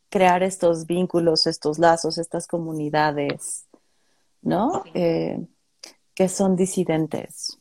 crear 0.10 0.44
estos 0.44 0.86
vínculos, 0.86 1.48
estos 1.48 1.80
lazos, 1.80 2.18
estas 2.18 2.48
comunidades, 2.48 3.66
¿no? 4.44 4.84
Eh, 4.94 5.40
que 6.14 6.28
son 6.30 6.56
disidentes, 6.56 7.58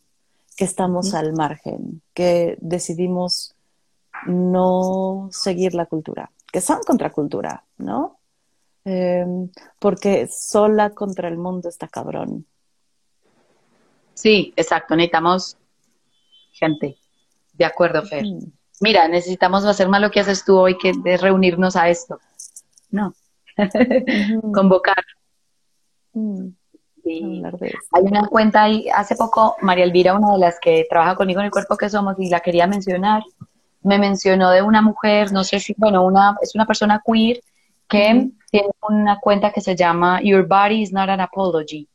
que 0.57 0.65
estamos 0.65 1.15
al 1.15 1.33
margen, 1.33 2.03
que 2.13 2.59
decidimos 2.61 3.55
no 4.27 5.29
seguir 5.33 5.75
la 5.75 5.87
cultura, 5.87 6.31
que 6.53 6.61
son 6.61 6.81
contracultura, 6.87 7.65
¿no? 7.79 8.19
Eh, 8.85 9.25
porque 9.79 10.27
sola 10.29 10.91
contra 10.91 11.29
el 11.29 11.39
mundo 11.39 11.69
está 11.69 11.89
cabrón. 11.89 12.45
Sí, 14.21 14.53
exacto, 14.55 14.95
necesitamos 14.95 15.57
gente. 16.53 16.99
De 17.55 17.65
acuerdo, 17.65 18.03
Fer. 18.03 18.27
Mira, 18.81 19.09
necesitamos 19.09 19.65
hacer 19.65 19.89
más 19.89 20.03
lo 20.03 20.11
que 20.11 20.21
haces 20.21 20.45
tú 20.45 20.59
hoy, 20.59 20.77
que 20.77 20.93
es 21.07 21.21
reunirnos 21.23 21.75
a 21.75 21.89
esto. 21.89 22.21
No, 22.91 23.15
convocar. 24.53 25.03
De 26.13 27.73
hay 27.93 28.03
una 28.03 28.27
cuenta 28.27 28.65
ahí, 28.65 28.91
hace 28.95 29.17
poco 29.17 29.57
María 29.63 29.85
Elvira, 29.85 30.13
una 30.13 30.35
de 30.35 30.39
las 30.39 30.61
que 30.61 30.87
trabaja 30.91 31.15
conmigo 31.17 31.41
en 31.41 31.47
el 31.47 31.51
cuerpo 31.51 31.79
que 31.79 31.89
somos, 31.89 32.17
y 32.19 32.29
la 32.29 32.41
quería 32.41 32.67
mencionar, 32.67 33.23
me 33.83 33.99
mencionó 33.99 34.51
de 34.51 34.61
una 34.61 34.83
mujer, 34.83 35.33
no 35.33 35.45
sé 35.45 35.61
si, 35.61 35.75
bueno, 35.79 36.05
una, 36.05 36.37
es 36.43 36.55
una 36.55 36.67
persona 36.67 37.03
queer 37.03 37.41
que 37.89 38.29
tiene 38.51 38.69
una 38.83 39.19
cuenta 39.19 39.51
que 39.51 39.63
se 39.63 39.75
llama 39.75 40.21
Your 40.23 40.47
Body 40.47 40.83
is 40.83 40.93
not 40.93 41.09
an 41.09 41.21
apology. 41.21 41.89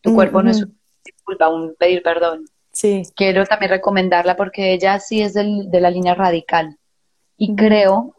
Tu 0.00 0.14
cuerpo 0.14 0.40
no 0.44 0.50
es 0.50 0.62
Ujú. 0.62 0.75
Disculpa, 1.14 1.48
un 1.48 1.74
pedir 1.78 2.02
perdón. 2.02 2.44
Sí. 2.72 3.04
quiero 3.16 3.46
también 3.46 3.70
recomendarla 3.70 4.36
porque 4.36 4.74
ella 4.74 5.00
sí 5.00 5.22
es 5.22 5.32
del- 5.32 5.70
de 5.70 5.80
la 5.80 5.90
línea 5.90 6.14
radical. 6.14 6.76
Y 7.38 7.54
creo 7.56 8.14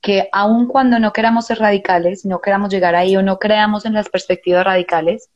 que 0.00 0.28
aun 0.32 0.66
cuando 0.66 0.98
no 0.98 1.12
queramos 1.12 1.46
ser 1.46 1.58
radicales, 1.58 2.24
no 2.24 2.40
queramos 2.40 2.70
llegar 2.70 2.94
ahí 2.96 3.16
o 3.16 3.22
no 3.22 3.38
creamos 3.38 3.84
en 3.84 3.92
las 3.92 4.08
perspectivas 4.08 4.64
radicales, 4.64 5.28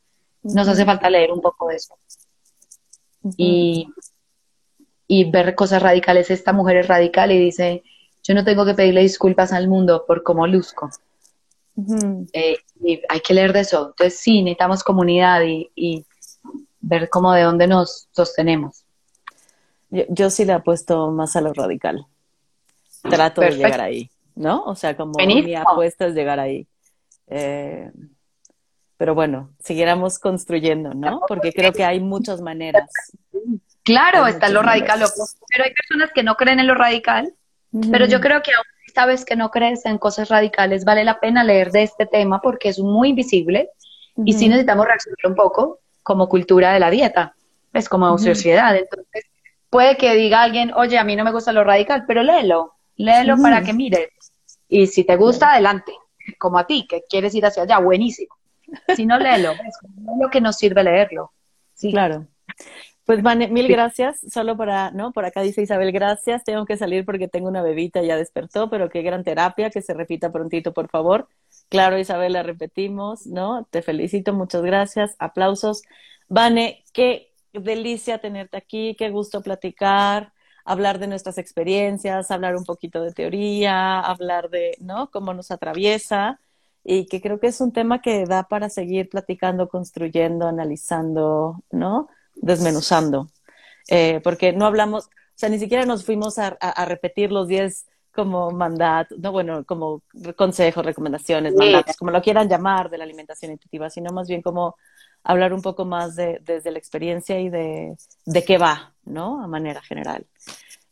nos 0.42 0.66
hace 0.68 0.84
falta 0.84 1.08
leer 1.10 1.30
un 1.32 1.40
poco 1.40 1.68
de 1.68 1.76
eso 1.76 1.94
y, 3.36 3.88
y 5.06 5.30
ver 5.30 5.54
cosas 5.54 5.82
radicales. 5.82 6.30
Esta 6.30 6.52
mujer 6.52 6.78
es 6.78 6.88
radical 6.88 7.30
y 7.30 7.38
dice, 7.38 7.82
yo 8.22 8.34
no 8.34 8.44
tengo 8.44 8.64
que 8.66 8.74
pedirle 8.74 9.02
disculpas 9.02 9.52
al 9.52 9.68
mundo 9.68 10.04
por 10.06 10.22
cómo 10.22 10.46
luzco. 10.46 10.90
Eh, 12.32 12.58
y 12.82 13.02
hay 13.08 13.20
que 13.20 13.34
leer 13.34 13.52
de 13.52 13.60
eso. 13.60 13.88
Entonces 13.88 14.18
sí, 14.18 14.42
necesitamos 14.42 14.84
comunidad 14.84 15.42
y, 15.42 15.70
y 15.74 16.04
ver 16.80 17.08
cómo 17.08 17.32
de 17.32 17.42
dónde 17.42 17.66
nos 17.66 18.08
sostenemos. 18.12 18.84
Yo, 19.90 20.04
yo 20.08 20.30
sí 20.30 20.44
le 20.44 20.52
apuesto 20.52 21.10
más 21.10 21.36
a 21.36 21.40
lo 21.40 21.52
radical. 21.52 22.06
Trato 23.02 23.42
de 23.42 23.50
llegar 23.50 23.80
ahí, 23.80 24.10
¿no? 24.34 24.64
O 24.64 24.74
sea, 24.74 24.96
como 24.96 25.12
mi 25.18 25.54
apuesta 25.54 26.06
es 26.06 26.14
llegar 26.14 26.40
ahí. 26.40 26.66
Eh, 27.26 27.90
pero 28.96 29.14
bueno, 29.14 29.50
siguiéramos 29.58 30.18
construyendo, 30.18 30.94
¿no? 30.94 31.20
Porque 31.28 31.52
creo 31.52 31.72
que 31.72 31.84
hay 31.84 32.00
muchas 32.00 32.40
maneras. 32.40 32.90
Claro, 33.82 34.24
Hay 34.24 34.32
está 34.32 34.48
lo 34.48 34.62
radical, 34.62 35.00
pero 35.50 35.64
hay 35.64 35.74
personas 35.74 36.10
que 36.14 36.22
no 36.22 36.36
creen 36.36 36.60
en 36.60 36.66
lo 36.66 36.74
radical, 36.74 37.34
pero 37.90 38.06
yo 38.06 38.20
creo 38.20 38.42
que 38.42 38.52
aún 38.54 38.64
sabes 38.94 39.24
que 39.24 39.36
no 39.36 39.50
crees 39.50 39.84
en 39.86 39.98
cosas 39.98 40.28
radicales, 40.28 40.84
vale 40.84 41.04
la 41.04 41.20
pena 41.20 41.44
leer 41.44 41.72
de 41.72 41.82
este 41.82 42.06
tema 42.06 42.40
porque 42.40 42.68
es 42.68 42.78
muy 42.78 43.12
visible 43.12 43.70
y 44.24 44.32
sí 44.32 44.48
necesitamos 44.48 44.86
reaccionar 44.86 45.18
un 45.24 45.34
poco 45.34 45.80
como 46.02 46.28
cultura 46.28 46.72
de 46.72 46.80
la 46.80 46.90
dieta, 46.90 47.34
es 47.72 47.88
como 47.88 48.08
Ujú. 48.08 48.18
sociedad. 48.18 48.76
Entonces, 48.76 49.24
puede 49.68 49.96
que 49.96 50.14
diga 50.14 50.42
alguien, 50.42 50.72
oye, 50.74 50.98
a 50.98 51.04
mí 51.04 51.16
no 51.16 51.24
me 51.24 51.32
gusta 51.32 51.52
lo 51.52 51.64
radical, 51.64 52.04
pero 52.06 52.22
léelo, 52.22 52.74
léelo 52.96 53.36
para 53.42 53.62
que 53.62 53.72
mire. 53.72 54.10
Y 54.68 54.86
si 54.86 55.04
te 55.04 55.16
gusta, 55.16 55.52
adelante, 55.52 55.92
como 56.38 56.58
a 56.58 56.66
ti, 56.66 56.86
que 56.88 57.02
quieres 57.08 57.34
ir 57.34 57.44
hacia 57.44 57.64
allá, 57.64 57.78
buenísimo. 57.78 58.34
Si 58.94 59.04
no, 59.04 59.18
léelo, 59.18 59.52
es 59.52 59.78
lo 60.20 60.30
que 60.30 60.40
nos 60.40 60.56
sirve 60.56 60.84
leerlo. 60.84 61.32
Sí. 61.74 61.90
Claro. 61.90 62.26
Pues 63.04 63.22
Vane, 63.22 63.48
mil 63.48 63.68
gracias. 63.68 64.20
Solo 64.32 64.56
para, 64.56 64.90
¿no? 64.90 65.12
Por 65.12 65.26
acá 65.26 65.42
dice 65.42 65.62
Isabel, 65.62 65.92
gracias. 65.92 66.42
Tengo 66.44 66.64
que 66.64 66.76
salir 66.76 67.04
porque 67.04 67.28
tengo 67.28 67.48
una 67.48 67.62
bebita, 67.62 68.02
ya 68.02 68.16
despertó, 68.16 68.70
pero 68.70 68.88
qué 68.88 69.02
gran 69.02 69.24
terapia, 69.24 69.70
que 69.70 69.82
se 69.82 69.92
repita 69.92 70.32
prontito, 70.32 70.72
por 70.72 70.88
favor. 70.88 71.28
Claro, 71.68 71.98
Isabel, 71.98 72.32
la 72.32 72.42
repetimos, 72.42 73.26
¿no? 73.26 73.66
Te 73.70 73.82
felicito, 73.82 74.32
muchas 74.32 74.62
gracias. 74.62 75.16
Aplausos. 75.18 75.82
Vane, 76.28 76.84
qué 76.94 77.32
delicia 77.52 78.18
tenerte 78.18 78.56
aquí, 78.56 78.96
qué 78.98 79.10
gusto 79.10 79.42
platicar, 79.42 80.32
hablar 80.64 80.98
de 80.98 81.06
nuestras 81.06 81.36
experiencias, 81.38 82.30
hablar 82.30 82.56
un 82.56 82.64
poquito 82.64 83.02
de 83.02 83.12
teoría, 83.12 84.00
hablar 84.00 84.48
de, 84.50 84.76
¿no? 84.80 85.10
Cómo 85.10 85.34
nos 85.34 85.50
atraviesa 85.50 86.40
y 86.82 87.06
que 87.06 87.20
creo 87.20 87.38
que 87.40 87.48
es 87.48 87.60
un 87.60 87.72
tema 87.72 88.00
que 88.02 88.24
da 88.26 88.44
para 88.48 88.70
seguir 88.70 89.08
platicando, 89.10 89.68
construyendo, 89.68 90.46
analizando, 90.46 91.62
¿no? 91.70 92.08
Desmenuzando, 92.34 93.28
eh, 93.88 94.20
porque 94.22 94.52
no 94.52 94.66
hablamos, 94.66 95.06
o 95.06 95.36
sea, 95.36 95.48
ni 95.48 95.58
siquiera 95.58 95.84
nos 95.86 96.04
fuimos 96.04 96.38
a, 96.38 96.56
repetir 96.86 97.32
los 97.32 97.48
10 97.48 97.86
como 98.12 98.50
mandatos, 98.50 99.18
no, 99.18 99.32
bueno, 99.32 99.64
como 99.64 100.02
consejos, 100.36 100.84
recomendaciones, 100.84 101.54
mandatos, 101.54 101.96
como 101.96 102.10
lo 102.10 102.22
quieran 102.22 102.48
llamar 102.48 102.88
de 102.90 102.98
la 102.98 103.04
alimentación 103.04 103.52
intuitiva, 103.52 103.90
sino 103.90 104.12
más 104.12 104.28
bien 104.28 104.42
como 104.42 104.76
hablar 105.24 105.52
un 105.52 105.62
poco 105.62 105.84
más 105.84 106.14
de, 106.14 106.40
desde 106.44 106.70
la 106.70 106.78
experiencia 106.78 107.40
y 107.40 107.48
de, 107.48 107.96
de 108.26 108.44
qué 108.44 108.58
va, 108.58 108.94
¿no? 109.04 109.42
A 109.42 109.48
manera 109.48 109.82
general. 109.82 110.26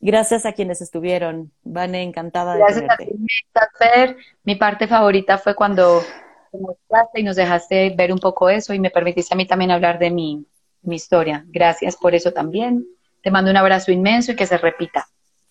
Gracias 0.00 0.44
a 0.46 0.52
quienes 0.52 0.80
estuvieron. 0.80 1.52
Vane, 1.62 2.02
encantada 2.02 2.56
de 2.56 2.64
tenerte. 2.64 3.14
Gracias 3.54 4.16
Mi 4.42 4.56
parte 4.56 4.88
favorita 4.88 5.38
fue 5.38 5.54
cuando 5.54 6.02
te 6.50 6.58
mostraste 6.58 7.20
y 7.20 7.22
nos 7.22 7.36
dejaste 7.36 7.94
ver 7.96 8.12
un 8.12 8.18
poco 8.18 8.50
eso 8.50 8.74
y 8.74 8.80
me 8.80 8.90
permitiste 8.90 9.32
a 9.32 9.36
mí 9.36 9.46
también 9.46 9.70
hablar 9.70 10.00
de 10.00 10.10
mi, 10.10 10.44
mi 10.82 10.96
historia. 10.96 11.44
Gracias 11.48 11.96
por 11.96 12.14
eso 12.14 12.32
también. 12.32 12.86
Te 13.22 13.30
mando 13.30 13.50
un 13.50 13.56
abrazo 13.56 13.92
inmenso 13.92 14.32
y 14.32 14.36
que 14.36 14.46
se 14.46 14.58
repita. 14.58 15.06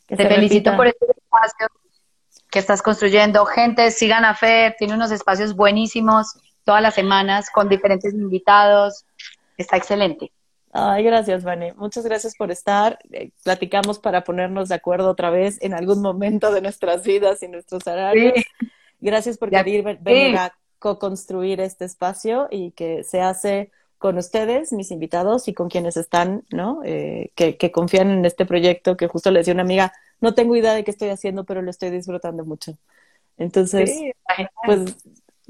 Te 0.08 0.18
felicito 0.18 0.76
por 0.76 0.88
este 0.88 1.06
espacio 1.06 1.68
que 2.50 2.60
estás 2.60 2.82
construyendo. 2.82 3.46
Gente, 3.46 3.92
sigan 3.92 4.26
a 4.26 4.36
Fer, 4.36 4.76
tiene 4.78 4.94
unos 4.94 5.12
espacios 5.12 5.56
buenísimos 5.56 6.38
todas 6.66 6.82
las 6.82 6.94
semanas 6.94 7.50
con 7.50 7.70
diferentes 7.70 8.14
invitados. 8.14 9.06
Está 9.58 9.78
excelente. 9.78 10.32
Ay, 10.74 11.04
gracias, 11.04 11.44
Vane. 11.44 11.74
Muchas 11.74 12.06
gracias 12.06 12.36
por 12.38 12.52
estar. 12.52 13.00
Eh, 13.12 13.32
platicamos 13.44 14.00
para 14.00 14.24
ponernos 14.24 14.70
de 14.70 14.76
acuerdo 14.76 15.10
otra 15.10 15.30
vez 15.30 15.58
en 15.62 15.74
algún 15.74 16.02
momento 16.02 16.52
de 16.52 16.62
nuestras 16.62 17.04
vidas 17.04 17.44
y 17.44 17.48
nuestros 17.48 17.86
horarios. 17.88 18.34
Gracias 19.00 19.38
por 19.38 19.50
querer 19.50 19.98
venir 20.00 20.38
a 20.38 20.54
co-construir 20.80 21.60
este 21.60 21.86
espacio 21.86 22.48
y 22.50 22.72
que 22.72 23.04
se 23.04 23.22
hace 23.22 23.72
con 24.02 24.18
ustedes, 24.18 24.74
mis 24.74 24.90
invitados, 24.90 25.48
y 25.48 25.54
con 25.54 25.70
quienes 25.70 25.96
están, 25.96 26.44
¿no? 26.50 26.82
Eh, 26.84 27.32
que, 27.36 27.72
confían 27.72 28.10
en 28.10 28.26
este 28.26 28.48
proyecto, 28.48 28.98
que 28.98 29.08
justo 29.08 29.30
le 29.30 29.40
decía 29.40 29.54
una 29.54 29.62
amiga, 29.62 29.94
no 30.20 30.34
tengo 30.34 30.56
idea 30.56 30.74
de 30.74 30.84
qué 30.84 30.90
estoy 30.90 31.10
haciendo, 31.10 31.44
pero 31.44 31.62
lo 31.62 31.70
estoy 31.70 31.92
disfrutando 31.92 32.44
mucho. 32.44 32.76
Entonces, 33.38 33.92
pues, 34.66 34.98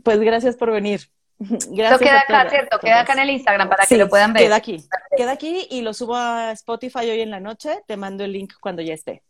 pues 0.03 0.19
gracias 0.19 0.57
por 0.57 0.69
venir. 0.69 1.09
Gracias 1.39 2.01
queda 2.01 2.19
acá, 2.19 2.49
¿cierto? 2.49 2.77
Queda 2.79 2.99
acá 2.99 3.13
en 3.13 3.19
el 3.19 3.29
Instagram 3.29 3.69
para 3.69 3.85
que 3.85 3.97
lo 3.97 4.09
puedan 4.09 4.33
ver. 4.33 4.43
Queda 4.43 4.57
aquí. 4.57 4.85
Queda 5.15 5.31
aquí 5.31 5.67
y 5.71 5.81
lo 5.81 5.93
subo 5.93 6.15
a 6.15 6.51
Spotify 6.51 7.09
hoy 7.09 7.21
en 7.21 7.31
la 7.31 7.39
noche. 7.39 7.81
Te 7.87 7.95
mando 7.95 8.25
el 8.25 8.33
link 8.33 8.53
cuando 8.59 8.81
ya 8.81 8.93
esté. 8.93 9.23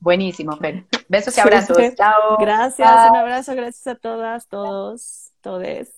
Buenísimo, 0.00 0.56
Fer. 0.56 0.86
Besos 1.06 1.36
y 1.36 1.40
abrazos. 1.40 1.76
Chao. 1.96 2.38
Gracias, 2.40 3.10
un 3.10 3.16
abrazo, 3.16 3.54
gracias 3.54 3.86
a 3.86 3.94
todas, 3.94 4.48
todos, 4.48 5.32
todes. 5.42 5.97